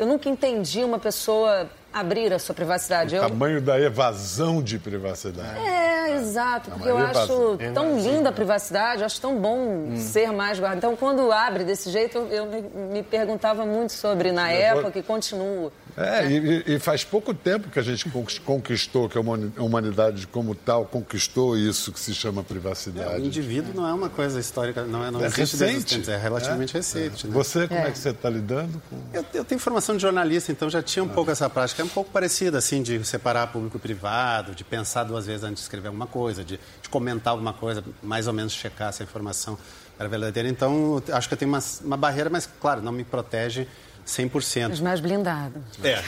eu 0.00 0.06
nunca 0.06 0.30
entendi 0.30 0.82
uma 0.82 0.98
pessoa 0.98 1.68
abrir 1.92 2.32
a 2.32 2.38
sua 2.38 2.54
privacidade. 2.54 3.14
O 3.14 3.18
eu... 3.18 3.28
tamanho 3.28 3.60
da 3.60 3.80
evasão 3.80 4.62
de 4.62 4.78
privacidade. 4.78 5.58
É, 5.58 6.16
exato, 6.16 6.70
porque 6.70 6.88
eu 6.88 6.98
acho 6.98 7.58
tão 7.74 7.98
linda 7.98 8.28
a 8.28 8.32
privacidade, 8.32 9.00
eu 9.00 9.06
acho 9.06 9.20
tão 9.20 9.36
bom 9.38 9.58
hum. 9.58 9.96
ser 9.96 10.32
mais 10.32 10.58
guardado. 10.58 10.78
Então, 10.78 10.96
quando 10.96 11.30
abre 11.32 11.64
desse 11.64 11.90
jeito, 11.90 12.18
eu 12.30 12.46
me, 12.46 12.62
me 12.92 13.02
perguntava 13.02 13.64
muito 13.64 13.92
sobre 13.92 14.32
na 14.32 14.52
eu 14.52 14.60
época 14.60 14.90
vou... 14.90 15.00
e 15.00 15.02
continuo. 15.02 15.72
É, 15.96 16.22
né? 16.22 16.32
e, 16.66 16.74
e, 16.74 16.78
faz 16.78 17.04
pouco 17.04 17.34
tempo 17.34 17.68
que 17.68 17.78
a 17.78 17.82
gente 17.82 18.10
conquistou, 18.44 19.08
que 19.08 19.18
a 19.18 19.20
humanidade 19.62 20.26
como 20.26 20.54
tal 20.54 20.84
conquistou 20.84 21.56
isso 21.56 21.92
que 21.92 22.00
se 22.00 22.14
chama 22.14 22.42
privacidade. 22.42 23.14
É, 23.14 23.18
o 23.18 23.24
indivíduo 23.26 23.74
não 23.74 23.88
é 23.88 23.92
uma 23.92 24.08
coisa 24.08 24.38
histórica, 24.38 24.84
não 24.84 25.04
é, 25.04 25.10
não 25.10 25.24
é 25.24 25.28
recente, 25.28 26.10
é 26.10 26.16
relativamente 26.16 26.76
é? 26.76 26.78
recente. 26.78 27.26
Né? 27.26 27.32
Você, 27.32 27.66
como 27.66 27.80
é, 27.80 27.88
é 27.88 27.90
que 27.90 27.98
você 27.98 28.10
está 28.10 28.30
lidando 28.30 28.80
com... 28.88 28.96
Eu, 29.12 29.24
eu, 29.34 29.44
tenho 29.44 29.60
formação 29.60 29.96
de 29.96 30.02
jornalista, 30.02 30.52
então 30.52 30.70
já 30.70 30.82
tinha 30.82 31.02
um 31.02 31.08
ah. 31.08 31.14
pouco 31.14 31.30
essa 31.30 31.48
prática, 31.50 31.79
é 31.80 31.84
um 31.84 31.88
pouco 31.88 32.10
parecida, 32.10 32.58
assim, 32.58 32.82
de 32.82 33.04
separar 33.04 33.46
público 33.48 33.76
e 33.76 33.80
privado, 33.80 34.54
de 34.54 34.64
pensar 34.64 35.04
duas 35.04 35.26
vezes 35.26 35.42
antes 35.44 35.56
de 35.56 35.62
escrever 35.62 35.88
alguma 35.88 36.06
coisa, 36.06 36.44
de, 36.44 36.58
de 36.82 36.88
comentar 36.88 37.32
alguma 37.32 37.52
coisa, 37.52 37.82
mais 38.02 38.26
ou 38.26 38.32
menos 38.32 38.52
checar 38.52 38.92
se 38.92 39.02
a 39.02 39.04
informação 39.04 39.58
era 39.98 40.08
verdadeira. 40.08 40.48
Então, 40.48 41.02
acho 41.12 41.28
que 41.28 41.34
eu 41.34 41.38
tenho 41.38 41.50
uma, 41.50 41.62
uma 41.84 41.96
barreira, 41.96 42.30
mas, 42.30 42.48
claro, 42.60 42.80
não 42.82 42.92
me 42.92 43.04
protege 43.04 43.66
100%. 44.06 44.72
Os 44.72 44.80
mais 44.80 45.00
blindados. 45.00 45.62
É. 45.82 46.02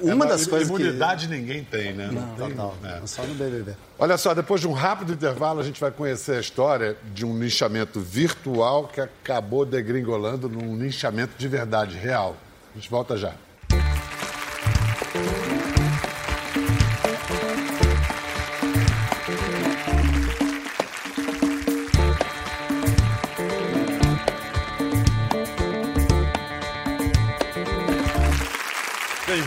Uma 0.00 0.24
é, 0.24 0.28
das 0.28 0.46
coisas 0.46 0.68
imunidade 0.68 1.28
que... 1.28 1.34
ninguém 1.34 1.62
tem, 1.64 1.92
né? 1.92 2.08
Não, 2.10 2.22
não 2.22 2.50
total. 2.50 2.76
É. 2.84 3.06
Só 3.06 3.22
no 3.22 3.34
BBB. 3.34 3.76
Olha 3.98 4.16
só, 4.16 4.34
depois 4.34 4.60
de 4.60 4.68
um 4.68 4.72
rápido 4.72 5.12
intervalo, 5.12 5.60
a 5.60 5.62
gente 5.62 5.80
vai 5.80 5.90
conhecer 5.90 6.36
a 6.36 6.40
história 6.40 6.96
de 7.14 7.24
um 7.24 7.38
linchamento 7.38 8.00
virtual 8.00 8.88
que 8.88 9.00
acabou 9.00 9.64
degringolando 9.64 10.48
num 10.48 10.76
linchamento 10.76 11.34
de 11.38 11.48
verdade, 11.48 11.96
real. 11.96 12.36
A 12.72 12.78
gente 12.78 12.90
volta 12.90 13.16
já. 13.16 13.32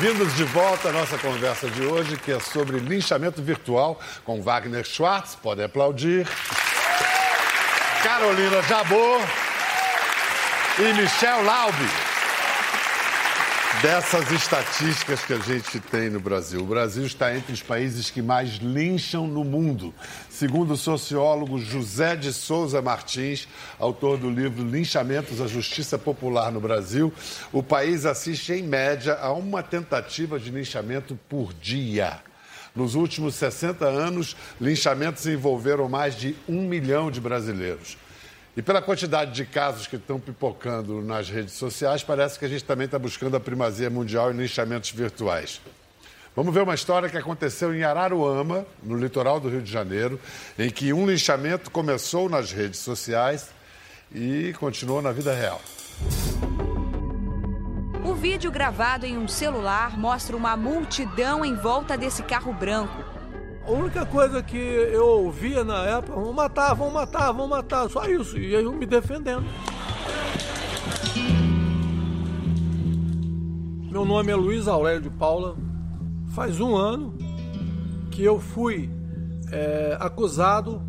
Bem-vindos 0.01 0.33
de 0.35 0.45
volta 0.45 0.87
à 0.87 0.91
nossa 0.93 1.17
conversa 1.17 1.69
de 1.69 1.81
hoje, 1.83 2.15
que 2.15 2.31
é 2.31 2.39
sobre 2.39 2.79
linchamento 2.79 3.41
virtual 3.41 3.99
com 4.23 4.41
Wagner 4.41 4.85
Schwartz, 4.85 5.35
pode 5.35 5.61
aplaudir. 5.61 6.25
Carolina 8.01 8.61
Jabor 8.61 9.19
e 10.79 10.93
Michel 10.93 11.43
Laube 11.43 12.08
dessas 13.81 14.29
estatísticas 14.31 15.23
que 15.23 15.31
a 15.31 15.39
gente 15.39 15.79
tem 15.79 16.09
no 16.09 16.19
Brasil. 16.19 16.61
O 16.61 16.65
Brasil 16.65 17.05
está 17.05 17.33
entre 17.33 17.53
os 17.53 17.63
países 17.63 18.09
que 18.09 18.21
mais 18.21 18.55
lincham 18.55 19.25
no 19.25 19.43
mundo. 19.45 19.93
Segundo 20.29 20.73
o 20.73 20.77
sociólogo 20.77 21.57
José 21.59 22.17
de 22.17 22.33
Souza 22.33 22.81
Martins, 22.81 23.47
autor 23.77 24.17
do 24.17 24.29
livro 24.29 24.65
Linchamentos 24.65 25.39
à 25.39 25.47
Justiça 25.47 25.97
Popular 25.97 26.51
no 26.51 26.59
Brasil, 26.59 27.13
o 27.53 27.63
país 27.63 28.05
assiste 28.05 28.51
em 28.51 28.63
média 28.63 29.13
a 29.15 29.31
uma 29.31 29.63
tentativa 29.63 30.37
de 30.37 30.51
linchamento 30.51 31.17
por 31.29 31.53
dia. 31.53 32.19
Nos 32.75 32.95
últimos 32.95 33.35
60 33.35 33.85
anos, 33.85 34.35
linchamentos 34.59 35.25
envolveram 35.25 35.87
mais 35.87 36.17
de 36.17 36.35
um 36.49 36.63
milhão 36.63 37.09
de 37.09 37.21
brasileiros. 37.21 37.97
E 38.57 38.61
pela 38.61 38.81
quantidade 38.81 39.31
de 39.31 39.45
casos 39.45 39.87
que 39.87 39.95
estão 39.95 40.19
pipocando 40.19 41.01
nas 41.01 41.29
redes 41.29 41.53
sociais, 41.53 42.03
parece 42.03 42.37
que 42.37 42.45
a 42.45 42.47
gente 42.49 42.63
também 42.63 42.85
está 42.85 42.99
buscando 42.99 43.37
a 43.37 43.39
primazia 43.39 43.89
mundial 43.89 44.31
em 44.31 44.37
linchamentos 44.37 44.91
virtuais. 44.91 45.61
Vamos 46.35 46.53
ver 46.53 46.61
uma 46.61 46.75
história 46.75 47.09
que 47.09 47.17
aconteceu 47.17 47.73
em 47.75 47.83
Araruama, 47.83 48.65
no 48.81 48.97
litoral 48.97 49.39
do 49.39 49.49
Rio 49.49 49.61
de 49.61 49.71
Janeiro, 49.71 50.19
em 50.57 50.69
que 50.69 50.93
um 50.93 51.05
linchamento 51.05 51.69
começou 51.71 52.29
nas 52.29 52.51
redes 52.51 52.79
sociais 52.79 53.49
e 54.13 54.53
continuou 54.59 55.01
na 55.01 55.11
vida 55.11 55.33
real. 55.33 55.61
O 58.05 58.13
vídeo 58.15 58.51
gravado 58.51 59.05
em 59.05 59.17
um 59.17 59.27
celular 59.27 59.97
mostra 59.97 60.35
uma 60.35 60.55
multidão 60.55 61.43
em 61.43 61.55
volta 61.55 61.97
desse 61.97 62.23
carro 62.23 62.53
branco. 62.53 63.08
A 63.69 63.71
única 63.71 64.03
coisa 64.03 64.41
que 64.41 64.57
eu 64.57 65.05
ouvia 65.05 65.63
na 65.63 65.85
época, 65.85 66.19
vão 66.19 66.33
matar, 66.33 66.73
vão 66.73 66.89
matar, 66.89 67.31
vão 67.31 67.47
matar, 67.47 67.87
só 67.87 68.03
isso. 68.05 68.35
E 68.35 68.51
eu 68.51 68.73
me 68.73 68.83
defendendo. 68.83 69.45
Meu 73.91 74.03
nome 74.03 74.31
é 74.31 74.35
Luiz 74.35 74.67
Aurélio 74.67 75.03
de 75.03 75.11
Paula. 75.11 75.55
Faz 76.29 76.59
um 76.59 76.75
ano 76.75 77.15
que 78.09 78.23
eu 78.23 78.39
fui 78.39 78.89
é, 79.51 79.95
acusado 79.99 80.81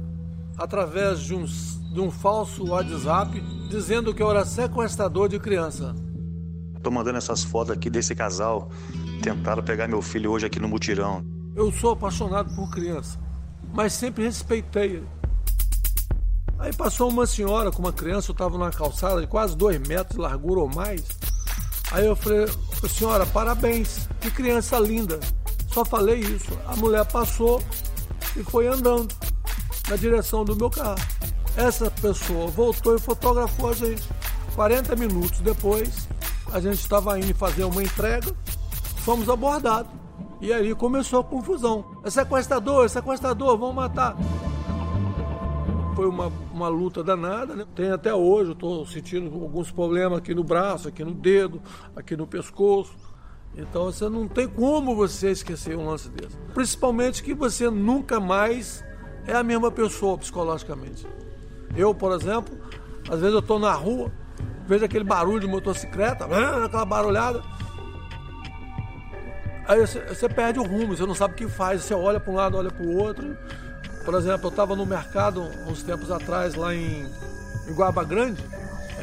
através 0.56 1.20
de 1.20 1.34
um, 1.34 1.44
de 1.44 2.00
um 2.00 2.10
falso 2.10 2.66
WhatsApp 2.66 3.38
dizendo 3.68 4.14
que 4.14 4.22
eu 4.22 4.30
era 4.30 4.46
sequestrador 4.46 5.28
de 5.28 5.38
criança. 5.38 5.94
Tô 6.82 6.90
mandando 6.90 7.18
essas 7.18 7.44
fotos 7.44 7.76
aqui 7.76 7.90
desse 7.90 8.14
casal. 8.14 8.70
Tentaram 9.22 9.62
pegar 9.62 9.86
meu 9.86 10.00
filho 10.00 10.30
hoje 10.30 10.46
aqui 10.46 10.58
no 10.58 10.66
mutirão. 10.66 11.29
Eu 11.54 11.72
sou 11.72 11.92
apaixonado 11.92 12.54
por 12.54 12.70
criança, 12.70 13.18
mas 13.74 13.92
sempre 13.92 14.24
respeitei. 14.24 15.02
Aí 16.58 16.72
passou 16.74 17.08
uma 17.08 17.26
senhora 17.26 17.72
com 17.72 17.80
uma 17.80 17.92
criança, 17.92 18.30
eu 18.30 18.32
estava 18.32 18.56
numa 18.56 18.70
calçada 18.70 19.20
de 19.20 19.26
quase 19.26 19.56
dois 19.56 19.78
metros 19.80 20.16
de 20.16 20.20
largura 20.20 20.60
ou 20.60 20.68
mais. 20.68 21.02
Aí 21.90 22.06
eu 22.06 22.14
falei, 22.14 22.46
senhora, 22.88 23.26
parabéns, 23.26 24.08
que 24.20 24.30
criança 24.30 24.78
linda. 24.78 25.18
Só 25.72 25.84
falei 25.84 26.20
isso. 26.20 26.56
A 26.66 26.76
mulher 26.76 27.04
passou 27.06 27.62
e 28.36 28.44
foi 28.44 28.66
andando. 28.68 29.12
na 29.88 29.96
direção 29.96 30.44
do 30.44 30.54
meu 30.54 30.70
carro. 30.70 31.00
Essa 31.56 31.90
pessoa 31.90 32.46
voltou 32.46 32.94
e 32.94 33.00
fotografou 33.00 33.70
a 33.70 33.74
gente. 33.74 34.08
40 34.54 34.94
minutos 34.94 35.40
depois, 35.40 36.08
a 36.52 36.60
gente 36.60 36.78
estava 36.80 37.18
indo 37.18 37.34
fazer 37.34 37.64
uma 37.64 37.82
entrega, 37.82 38.32
fomos 38.98 39.28
abordados. 39.28 39.99
E 40.40 40.52
aí 40.52 40.74
começou 40.74 41.20
a 41.20 41.24
confusão. 41.24 41.84
É 42.02 42.10
sequestrador, 42.10 42.86
é 42.86 42.88
sequestrador, 42.88 43.58
vão 43.58 43.72
matar. 43.72 44.16
Foi 45.94 46.06
uma, 46.06 46.32
uma 46.52 46.68
luta 46.68 47.04
danada, 47.04 47.54
né? 47.54 47.66
Tem 47.74 47.90
até 47.90 48.14
hoje, 48.14 48.50
eu 48.50 48.54
estou 48.54 48.86
sentindo 48.86 49.26
alguns 49.34 49.70
problemas 49.70 50.18
aqui 50.18 50.34
no 50.34 50.42
braço, 50.42 50.88
aqui 50.88 51.04
no 51.04 51.12
dedo, 51.12 51.60
aqui 51.94 52.16
no 52.16 52.26
pescoço. 52.26 52.96
Então 53.54 53.86
você 53.86 54.08
não 54.08 54.26
tem 54.26 54.48
como 54.48 54.94
você 54.94 55.30
esquecer 55.30 55.76
um 55.76 55.86
lance 55.86 56.08
desse. 56.08 56.36
Principalmente 56.54 57.22
que 57.22 57.34
você 57.34 57.68
nunca 57.68 58.18
mais 58.18 58.82
é 59.26 59.34
a 59.34 59.42
mesma 59.42 59.70
pessoa 59.70 60.16
psicologicamente. 60.16 61.06
Eu, 61.76 61.94
por 61.94 62.12
exemplo, 62.12 62.56
às 63.10 63.20
vezes 63.20 63.34
eu 63.34 63.40
estou 63.40 63.58
na 63.58 63.72
rua, 63.72 64.10
vejo 64.66 64.84
aquele 64.84 65.04
barulho 65.04 65.40
de 65.40 65.46
motocicleta, 65.46 66.24
aquela 66.64 66.84
barulhada. 66.84 67.42
Aí 69.66 69.80
você, 69.80 70.28
perde 70.28 70.58
o 70.58 70.62
rumo, 70.62 70.96
você 70.96 71.06
não 71.06 71.14
sabe 71.14 71.34
o 71.34 71.36
que 71.36 71.48
faz, 71.48 71.82
você 71.82 71.94
olha 71.94 72.18
para 72.18 72.32
um 72.32 72.36
lado, 72.36 72.56
olha 72.56 72.70
para 72.70 72.84
o 72.84 72.96
outro. 72.96 73.36
Por 74.04 74.14
exemplo, 74.14 74.46
eu 74.46 74.50
estava 74.50 74.74
no 74.74 74.86
mercado 74.86 75.42
uns 75.66 75.82
tempos 75.82 76.10
atrás, 76.10 76.54
lá 76.54 76.74
em, 76.74 77.06
em 77.68 77.74
Guaba 77.74 78.02
Grande, 78.02 78.42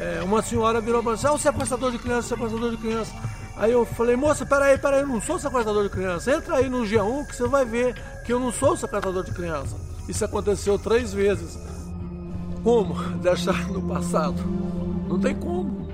é, 0.00 0.22
uma 0.22 0.42
senhora 0.42 0.80
virou 0.80 1.02
para 1.02 1.12
mim, 1.12 1.18
ah, 1.24 1.32
o 1.32 1.38
sequestrador 1.38 1.90
de 1.90 1.98
criança, 1.98 2.28
sequestrador 2.28 2.70
de 2.70 2.76
criança. 2.76 3.12
Aí 3.56 3.72
eu 3.72 3.84
falei, 3.84 4.14
moça, 4.14 4.46
peraí, 4.46 4.78
peraí, 4.78 5.00
eu 5.00 5.06
não 5.06 5.20
sou 5.20 5.38
sequestrador 5.38 5.82
de 5.82 5.90
criança. 5.90 6.30
Entra 6.32 6.56
aí 6.56 6.68
no 6.68 6.82
G1 6.82 7.26
que 7.26 7.34
você 7.34 7.48
vai 7.48 7.64
ver 7.64 7.94
que 8.24 8.32
eu 8.32 8.38
não 8.38 8.52
sou 8.52 8.76
sequestrador 8.76 9.24
de 9.24 9.32
criança. 9.32 9.76
Isso 10.08 10.24
aconteceu 10.24 10.78
três 10.78 11.12
vezes. 11.12 11.58
Como 12.62 12.94
deixar 13.18 13.66
no 13.68 13.82
passado? 13.88 14.40
Não 15.08 15.18
tem 15.18 15.34
como. 15.34 15.88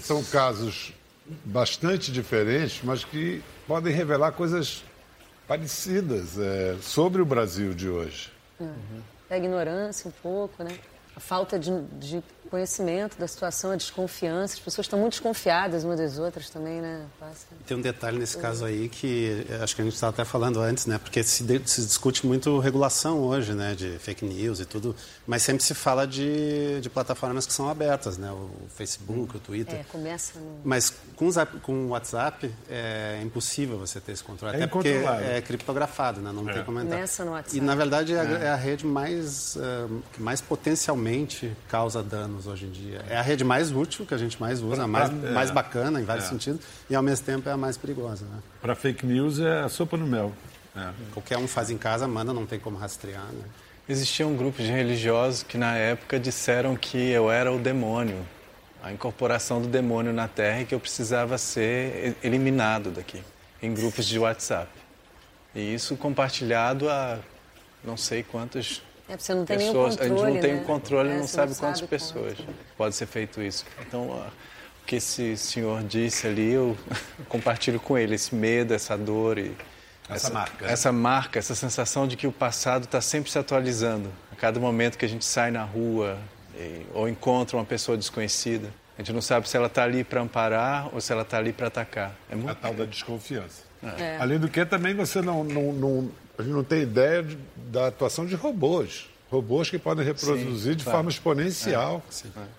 São 0.00 0.24
casos 0.24 0.93
bastante 1.44 2.12
diferentes, 2.12 2.80
mas 2.82 3.04
que 3.04 3.42
podem 3.66 3.92
revelar 3.92 4.32
coisas 4.32 4.84
parecidas 5.46 6.38
é, 6.38 6.76
sobre 6.80 7.22
o 7.22 7.24
Brasil 7.24 7.74
de 7.74 7.88
hoje. 7.88 8.32
Uhum. 8.58 9.02
A 9.28 9.36
ignorância 9.36 10.08
um 10.08 10.12
pouco, 10.22 10.62
né? 10.62 10.78
A 11.16 11.20
falta 11.20 11.58
de, 11.58 11.70
de 11.98 12.22
conhecimento 12.50 13.18
da 13.18 13.26
situação, 13.26 13.72
a 13.72 13.76
desconfiança. 13.76 14.54
As 14.54 14.60
pessoas 14.60 14.86
estão 14.86 14.98
muito 14.98 15.12
desconfiadas 15.12 15.84
umas 15.84 15.98
das 15.98 16.18
outras 16.18 16.50
também, 16.50 16.80
né? 16.80 17.06
Passa. 17.18 17.46
Tem 17.66 17.76
um 17.76 17.80
detalhe 17.80 18.18
nesse 18.18 18.36
caso 18.38 18.64
aí 18.64 18.88
que 18.88 19.46
acho 19.62 19.74
que 19.74 19.82
a 19.82 19.84
gente 19.84 19.94
estava 19.94 20.12
até 20.12 20.24
falando 20.24 20.60
antes, 20.60 20.86
né? 20.86 20.98
Porque 20.98 21.22
se, 21.22 21.44
se, 21.64 21.80
discute 21.84 22.26
muito 22.26 22.58
regulação 22.58 23.20
hoje, 23.20 23.54
né? 23.54 23.74
De 23.74 23.98
fake 23.98 24.24
news 24.24 24.60
e 24.60 24.64
tudo, 24.64 24.94
mas 25.26 25.42
sempre 25.42 25.62
se 25.62 25.74
fala 25.74 26.06
de, 26.06 26.80
de 26.80 26.90
plataformas 26.90 27.46
que 27.46 27.52
são 27.52 27.68
abertas, 27.68 28.18
né? 28.18 28.30
O 28.30 28.50
Facebook, 28.68 29.36
o 29.36 29.40
Twitter. 29.40 29.80
É, 29.80 29.84
começa 29.84 30.38
no... 30.38 30.60
Mas 30.64 30.92
com, 31.16 31.30
com 31.62 31.86
o 31.86 31.88
WhatsApp 31.88 32.52
é 32.68 33.20
impossível 33.22 33.78
você 33.78 34.00
ter 34.00 34.12
esse 34.12 34.22
controle, 34.22 34.54
é 34.54 34.58
até 34.58 34.66
porque 34.66 34.88
é 34.88 35.40
criptografado, 35.40 36.20
né? 36.20 36.32
Não 36.32 36.48
é. 36.48 36.52
tem 36.52 36.64
como 36.64 36.80
entrar. 36.80 36.96
Começa 36.96 37.24
no 37.24 37.32
WhatsApp. 37.32 37.56
E 37.56 37.60
na 37.60 37.74
verdade 37.74 38.14
é, 38.14 38.20
a, 38.20 38.24
é 38.24 38.48
a 38.48 38.56
rede 38.56 38.86
mais, 38.86 39.56
uh, 39.56 40.02
que 40.12 40.22
mais 40.22 40.40
potencialmente 40.40 41.56
causa 41.68 42.02
danos 42.34 42.46
hoje 42.46 42.66
em 42.66 42.70
dia. 42.70 43.04
É 43.08 43.16
a 43.16 43.22
rede 43.22 43.44
mais 43.44 43.70
útil, 43.72 44.04
que 44.04 44.14
a 44.14 44.18
gente 44.18 44.40
mais 44.40 44.60
usa, 44.60 44.82
a 44.82 44.86
mais, 44.86 45.10
é. 45.10 45.30
mais 45.30 45.50
bacana 45.50 46.00
em 46.00 46.04
vários 46.04 46.26
é. 46.26 46.28
sentidos, 46.28 46.60
e 46.90 46.94
ao 46.94 47.02
mesmo 47.02 47.24
tempo 47.24 47.48
é 47.48 47.52
a 47.52 47.56
mais 47.56 47.76
perigosa. 47.76 48.24
Né? 48.24 48.42
Para 48.60 48.74
fake 48.74 49.06
news 49.06 49.38
é 49.38 49.60
a 49.60 49.68
sopa 49.68 49.96
no 49.96 50.06
mel. 50.06 50.32
É. 50.76 50.90
Qualquer 51.12 51.38
um 51.38 51.46
faz 51.46 51.70
em 51.70 51.78
casa, 51.78 52.06
manda, 52.08 52.32
não 52.32 52.44
tem 52.44 52.58
como 52.58 52.76
rastrear. 52.76 53.26
Né? 53.26 53.44
Existia 53.88 54.26
um 54.26 54.36
grupo 54.36 54.62
de 54.62 54.68
religiosos 54.68 55.42
que 55.42 55.56
na 55.56 55.76
época 55.76 56.18
disseram 56.18 56.76
que 56.76 56.98
eu 56.98 57.30
era 57.30 57.52
o 57.52 57.58
demônio, 57.58 58.26
a 58.82 58.92
incorporação 58.92 59.62
do 59.62 59.68
demônio 59.68 60.12
na 60.12 60.26
Terra 60.26 60.62
e 60.62 60.64
que 60.64 60.74
eu 60.74 60.80
precisava 60.80 61.38
ser 61.38 62.16
eliminado 62.22 62.90
daqui, 62.90 63.22
em 63.62 63.72
grupos 63.72 64.06
de 64.06 64.18
WhatsApp. 64.18 64.70
E 65.54 65.74
isso 65.74 65.96
compartilhado 65.96 66.88
a 66.88 67.18
não 67.84 67.96
sei 67.96 68.22
quantos 68.22 68.82
é, 69.08 69.16
você 69.16 69.34
não 69.34 69.44
tem 69.44 69.58
pessoas. 69.58 69.96
Controle, 69.96 70.12
a 70.12 70.24
gente 70.24 70.34
não 70.34 70.40
tem 70.40 70.54
né? 70.54 70.60
o 70.60 70.64
controle, 70.64 71.10
é, 71.10 71.18
não 71.18 71.26
sabe 71.26 71.52
não 71.52 71.58
quantas 71.58 71.78
sabe 71.78 71.90
pessoas 71.90 72.34
quanto. 72.36 72.54
pode 72.76 72.94
ser 72.94 73.06
feito 73.06 73.42
isso. 73.42 73.64
Então, 73.86 74.10
o 74.10 74.86
que 74.86 74.96
esse 74.96 75.36
senhor 75.36 75.82
disse 75.82 76.26
ali, 76.26 76.52
eu 76.52 76.76
compartilho 77.28 77.78
com 77.78 77.98
ele, 77.98 78.14
esse 78.14 78.34
medo, 78.34 78.72
essa 78.72 78.96
dor 78.96 79.38
e 79.38 79.54
essa, 80.08 80.26
essa 80.26 80.30
marca. 80.30 80.66
Essa 80.66 80.92
marca, 80.92 81.38
essa 81.38 81.54
sensação 81.54 82.06
de 82.06 82.16
que 82.16 82.26
o 82.26 82.32
passado 82.32 82.84
está 82.84 83.00
sempre 83.00 83.30
se 83.30 83.38
atualizando. 83.38 84.10
A 84.32 84.36
cada 84.36 84.58
momento 84.58 84.98
que 84.98 85.04
a 85.04 85.08
gente 85.08 85.24
sai 85.24 85.50
na 85.50 85.64
rua 85.64 86.18
e, 86.56 86.86
ou 86.92 87.08
encontra 87.08 87.56
uma 87.56 87.64
pessoa 87.64 87.96
desconhecida, 87.96 88.68
a 88.96 89.02
gente 89.02 89.12
não 89.12 89.20
sabe 89.20 89.48
se 89.48 89.56
ela 89.56 89.66
está 89.66 89.82
ali 89.82 90.04
para 90.04 90.20
amparar 90.20 90.88
ou 90.92 91.00
se 91.00 91.12
ela 91.12 91.22
está 91.22 91.38
ali 91.38 91.52
para 91.52 91.66
atacar. 91.66 92.14
É 92.30 92.34
muito... 92.34 92.50
A 92.50 92.54
tal 92.54 92.74
da 92.74 92.84
desconfiança. 92.84 93.62
É. 93.82 94.16
Além 94.18 94.38
do 94.38 94.48
que, 94.48 94.64
também 94.64 94.94
você 94.94 95.20
não, 95.20 95.44
não, 95.44 95.72
não 95.72 96.10
a 96.38 96.42
gente 96.42 96.52
não 96.52 96.64
tem 96.64 96.82
ideia 96.82 97.22
de, 97.22 97.38
da 97.70 97.88
atuação 97.88 98.26
de 98.26 98.34
robôs. 98.34 99.08
Robôs 99.30 99.70
que 99.70 99.78
podem 99.78 100.04
reproduzir 100.04 100.72
sim, 100.72 100.76
de 100.76 100.84
claro. 100.84 100.98
forma 100.98 101.10
exponencial. 101.10 102.02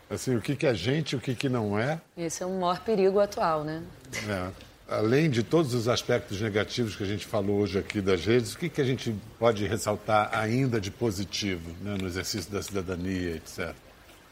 É, 0.09 0.13
assim, 0.13 0.35
o 0.35 0.41
que, 0.41 0.55
que 0.55 0.65
é 0.65 0.73
gente, 0.73 1.15
o 1.15 1.19
que, 1.19 1.35
que 1.35 1.47
não 1.47 1.79
é. 1.79 1.99
Esse 2.17 2.43
é 2.43 2.45
o 2.45 2.59
maior 2.59 2.79
perigo 2.79 3.19
atual, 3.19 3.63
né? 3.63 3.83
É. 4.27 4.49
Além 4.87 5.29
de 5.29 5.41
todos 5.41 5.73
os 5.73 5.87
aspectos 5.87 6.39
negativos 6.39 6.95
que 6.95 7.03
a 7.03 7.07
gente 7.07 7.25
falou 7.25 7.59
hoje 7.59 7.79
aqui 7.79 8.01
das 8.01 8.23
redes, 8.23 8.53
o 8.53 8.57
que, 8.57 8.69
que 8.69 8.79
a 8.79 8.83
gente 8.83 9.15
pode 9.39 9.65
ressaltar 9.65 10.29
ainda 10.31 10.79
de 10.79 10.91
positivo 10.91 11.71
né, 11.81 11.97
no 11.99 12.07
exercício 12.07 12.51
da 12.51 12.61
cidadania, 12.61 13.35
etc.? 13.35 13.73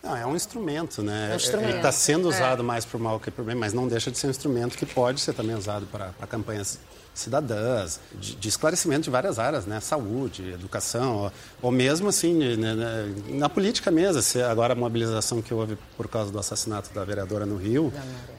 Não, 0.04 0.18
é 0.18 0.26
um 0.26 0.36
instrumento, 0.36 1.02
né? 1.02 1.30
É 1.30 1.34
um 1.34 1.36
instrumento. 1.38 1.70
Ele 1.70 1.78
está 1.78 1.92
sendo 1.94 2.28
é. 2.28 2.36
usado 2.36 2.62
é. 2.62 2.66
mais 2.66 2.84
para 2.84 2.98
o 2.98 3.00
mal 3.00 3.22
que 3.22 3.32
para 3.32 3.42
o 3.42 3.46
bem, 3.46 3.56
mas 3.56 3.72
não 3.72 3.88
deixa 3.88 4.12
de 4.12 4.18
ser 4.18 4.28
um 4.28 4.32
instrumento 4.32 4.78
que 4.78 4.86
pode 4.86 5.22
ser 5.22 5.34
também 5.34 5.56
usado 5.56 5.86
para, 5.86 6.08
para 6.08 6.28
campanhas 6.28 6.78
cidadãs, 7.14 8.00
de, 8.20 8.36
de, 8.36 8.50
esclarecimento 8.50 9.04
de 9.04 9.10
várias 9.10 9.40
áreas, 9.40 9.66
né? 9.66 9.80
Saúde, 9.80 10.52
educação, 10.52 11.16
ou, 11.16 11.32
ou 11.62 11.72
mesmo 11.72 12.10
assim, 12.10 12.34
né, 12.34 12.74
né, 12.74 13.16
na 13.30 13.48
política 13.48 13.92
mesmo. 13.92 14.22
Se 14.22 14.42
agora 14.42 14.74
a 14.74 14.76
mobilização 14.76 15.42
que 15.42 15.54
houve 15.54 15.78
por 15.96 16.10
causa 16.10 16.32
do 16.32 16.40
assassinato 16.40 16.94
da 16.94 17.06
vereadora 17.06 17.46
no 17.46 17.56
Rio, 17.56 17.94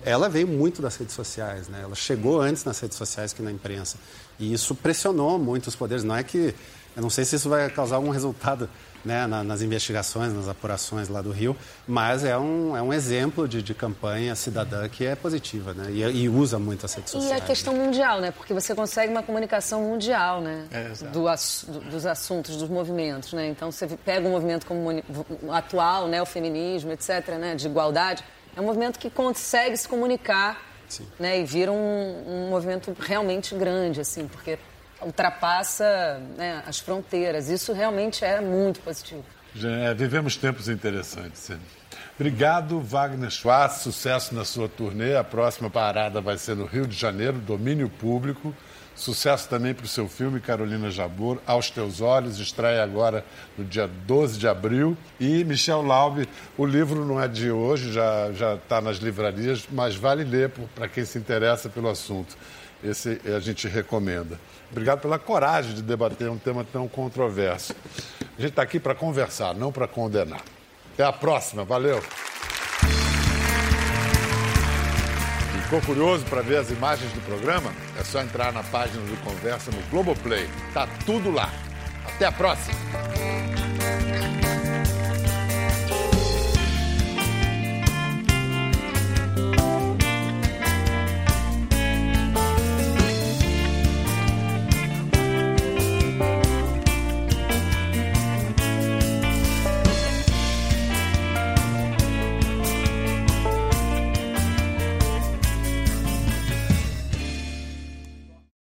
ela 0.05 0.29
veio 0.29 0.47
muito 0.49 0.83
das 0.83 0.97
redes 0.97 1.15
sociais, 1.15 1.69
né? 1.69 1.81
Ela 1.83 1.95
chegou 1.95 2.43
antes 2.43 2.63
nas 2.65 2.79
redes 2.79 2.99
sociais 2.99 3.33
que 3.33 3.41
na 3.41 3.51
imprensa. 3.51 3.97
E 4.39 4.53
isso 4.53 4.75
pressionou 4.75 5.39
muito 5.39 5.69
os 5.69 5.77
poderes. 5.77 6.05
Não 6.05 6.15
é 6.15 6.23
que... 6.23 6.55
Eu 6.95 7.03
não 7.03 7.11
sei 7.11 7.25
se 7.25 7.37
isso 7.37 7.49
vai 7.49 7.71
causar 7.71 7.97
algum 7.97 8.11
resultado 8.11 8.69
né, 9.05 9.27
nas 9.27 9.61
investigações, 9.63 10.33
nas 10.33 10.49
apurações 10.49 11.09
lá 11.09 11.21
do 11.21 11.31
Rio, 11.31 11.57
mas 11.87 12.25
é 12.25 12.37
um, 12.39 12.77
é 12.77 12.83
um 12.83 12.93
exemplo 12.93 13.47
de, 13.47 13.63
de 13.63 13.75
campanha 13.75 14.35
cidadã 14.35 14.89
que 14.89 15.05
é 15.05 15.15
positiva 15.15 15.75
né, 15.75 15.91
e, 15.91 16.03
e, 16.03 16.29
usa 16.29 16.59
muito 16.59 16.87
as 16.87 16.95
redes 16.95 17.11
sociais. 17.11 17.39
E 17.39 17.43
a 17.43 17.45
questão 17.45 17.73
né? 17.75 17.85
mundial, 17.85 18.21
né, 18.21 18.31
porque 18.31 18.55
você 18.55 18.75
consegue 18.75 19.13
uma 19.13 19.23
comunicação 19.23 19.83
mundial 19.83 20.41
né, 20.41 20.67
é, 20.71 20.89
do, 21.09 21.25
do, 21.25 21.91
dos 21.91 22.07
assuntos, 22.07 22.57
dos 22.57 22.69
movimentos. 22.69 23.33
Né, 23.33 23.49
então, 23.49 23.71
você 23.71 23.87
pega 23.87 24.27
um 24.27 24.33
movimento 24.33 24.67
como 24.67 24.89
atual, 25.53 26.09
né, 26.09 26.23
o 26.23 26.27
feminismo, 26.27 26.93
etc., 26.93 27.29
né, 27.39 27.55
de 27.55 27.67
igualdade, 27.67 28.25
é 28.57 28.61
um 28.61 28.65
movimento 28.65 28.99
que 28.99 29.11
consegue 29.11 29.77
se 29.77 29.89
comunicar 29.89 30.63
né, 31.19 31.41
e 31.41 31.45
vira 31.45 31.73
um, 31.73 32.47
um 32.47 32.51
movimento 32.51 32.95
realmente 32.99 33.55
grande, 33.55 34.01
assim, 34.01 34.29
porque 34.29 34.59
ultrapassa 35.05 36.21
né, 36.37 36.63
as 36.67 36.79
fronteiras. 36.79 37.49
Isso 37.49 37.73
realmente 37.73 38.25
é 38.25 38.41
muito 38.41 38.81
positivo. 38.81 39.25
É, 39.63 39.95
vivemos 39.95 40.37
tempos 40.37 40.69
interessantes. 40.69 41.51
Obrigado, 42.17 42.81
Wagner 42.81 43.31
Schwartz. 43.31 43.79
Sucesso 43.79 44.35
na 44.35 44.45
sua 44.45 44.69
turnê. 44.69 45.17
A 45.17 45.25
próxima 45.25 45.71
parada 45.71 46.21
vai 46.21 46.39
ser 46.39 46.57
no 46.57 46.65
Rio 46.65 46.87
de 46.87 46.97
Janeiro, 46.97 47.39
domínio 47.39 47.89
público. 47.89 48.55
Sucesso 48.95 49.49
também 49.49 49.75
para 49.75 49.85
o 49.85 49.89
seu 49.89 50.09
filme, 50.09 50.41
Carolina 50.41 50.89
Jabor, 50.89 51.41
Aos 51.45 51.69
Teus 51.69 52.01
Olhos, 52.01 52.39
estreia 52.39 52.83
agora 52.85 53.25
no 53.59 53.65
dia 53.65 53.89
12 53.89 54.39
de 54.39 54.47
abril. 54.47 54.97
E 55.19 55.43
Michel 55.43 55.83
Laube, 55.83 56.29
o 56.57 56.65
livro 56.65 57.05
não 57.05 57.21
é 57.21 57.27
de 57.27 57.51
hoje, 57.51 57.93
já 57.93 58.55
está 58.55 58.81
nas 58.81 58.99
livrarias, 58.99 59.67
mas 59.73 59.97
vale 59.97 60.23
ler 60.23 60.51
para 60.77 60.87
quem 60.87 61.05
se 61.05 61.19
interessa 61.19 61.69
pelo 61.69 61.89
assunto. 61.89 62.37
Esse 62.85 63.21
a 63.35 63.41
gente 63.41 63.67
recomenda. 63.67 64.39
Obrigado 64.75 65.03
pela 65.03 65.21
coragem 65.21 65.73
de 65.73 65.83
debater 65.83 66.29
um 66.29 66.37
tema 66.37 66.65
tão 66.65 66.89
controverso. 66.89 67.77
A 68.37 68.41
gente 68.41 68.51
está 68.51 68.63
aqui 68.63 68.81
para 68.81 68.93
conversar, 68.93 69.55
não 69.55 69.71
para 69.71 69.87
condenar. 69.87 70.43
Até 70.93 71.05
a 71.05 71.13
próxima, 71.13 71.65
valeu! 71.65 72.03
Ficou 75.63 75.81
curioso 75.83 76.25
para 76.25 76.43
ver 76.43 76.57
as 76.57 76.73
imagens 76.73 77.13
do 77.13 77.21
programa? 77.21 77.73
É 77.97 78.03
só 78.03 78.21
entrar 78.21 78.53
na 78.53 78.65
página 78.65 79.01
do 79.05 79.17
Conversa 79.23 79.71
no 79.71 79.81
Globoplay. 79.91 80.49
Tá 80.73 80.89
tudo 81.07 81.31
lá. 81.31 81.53
Até 82.05 82.27
a 82.27 82.33
próxima! 82.33 82.75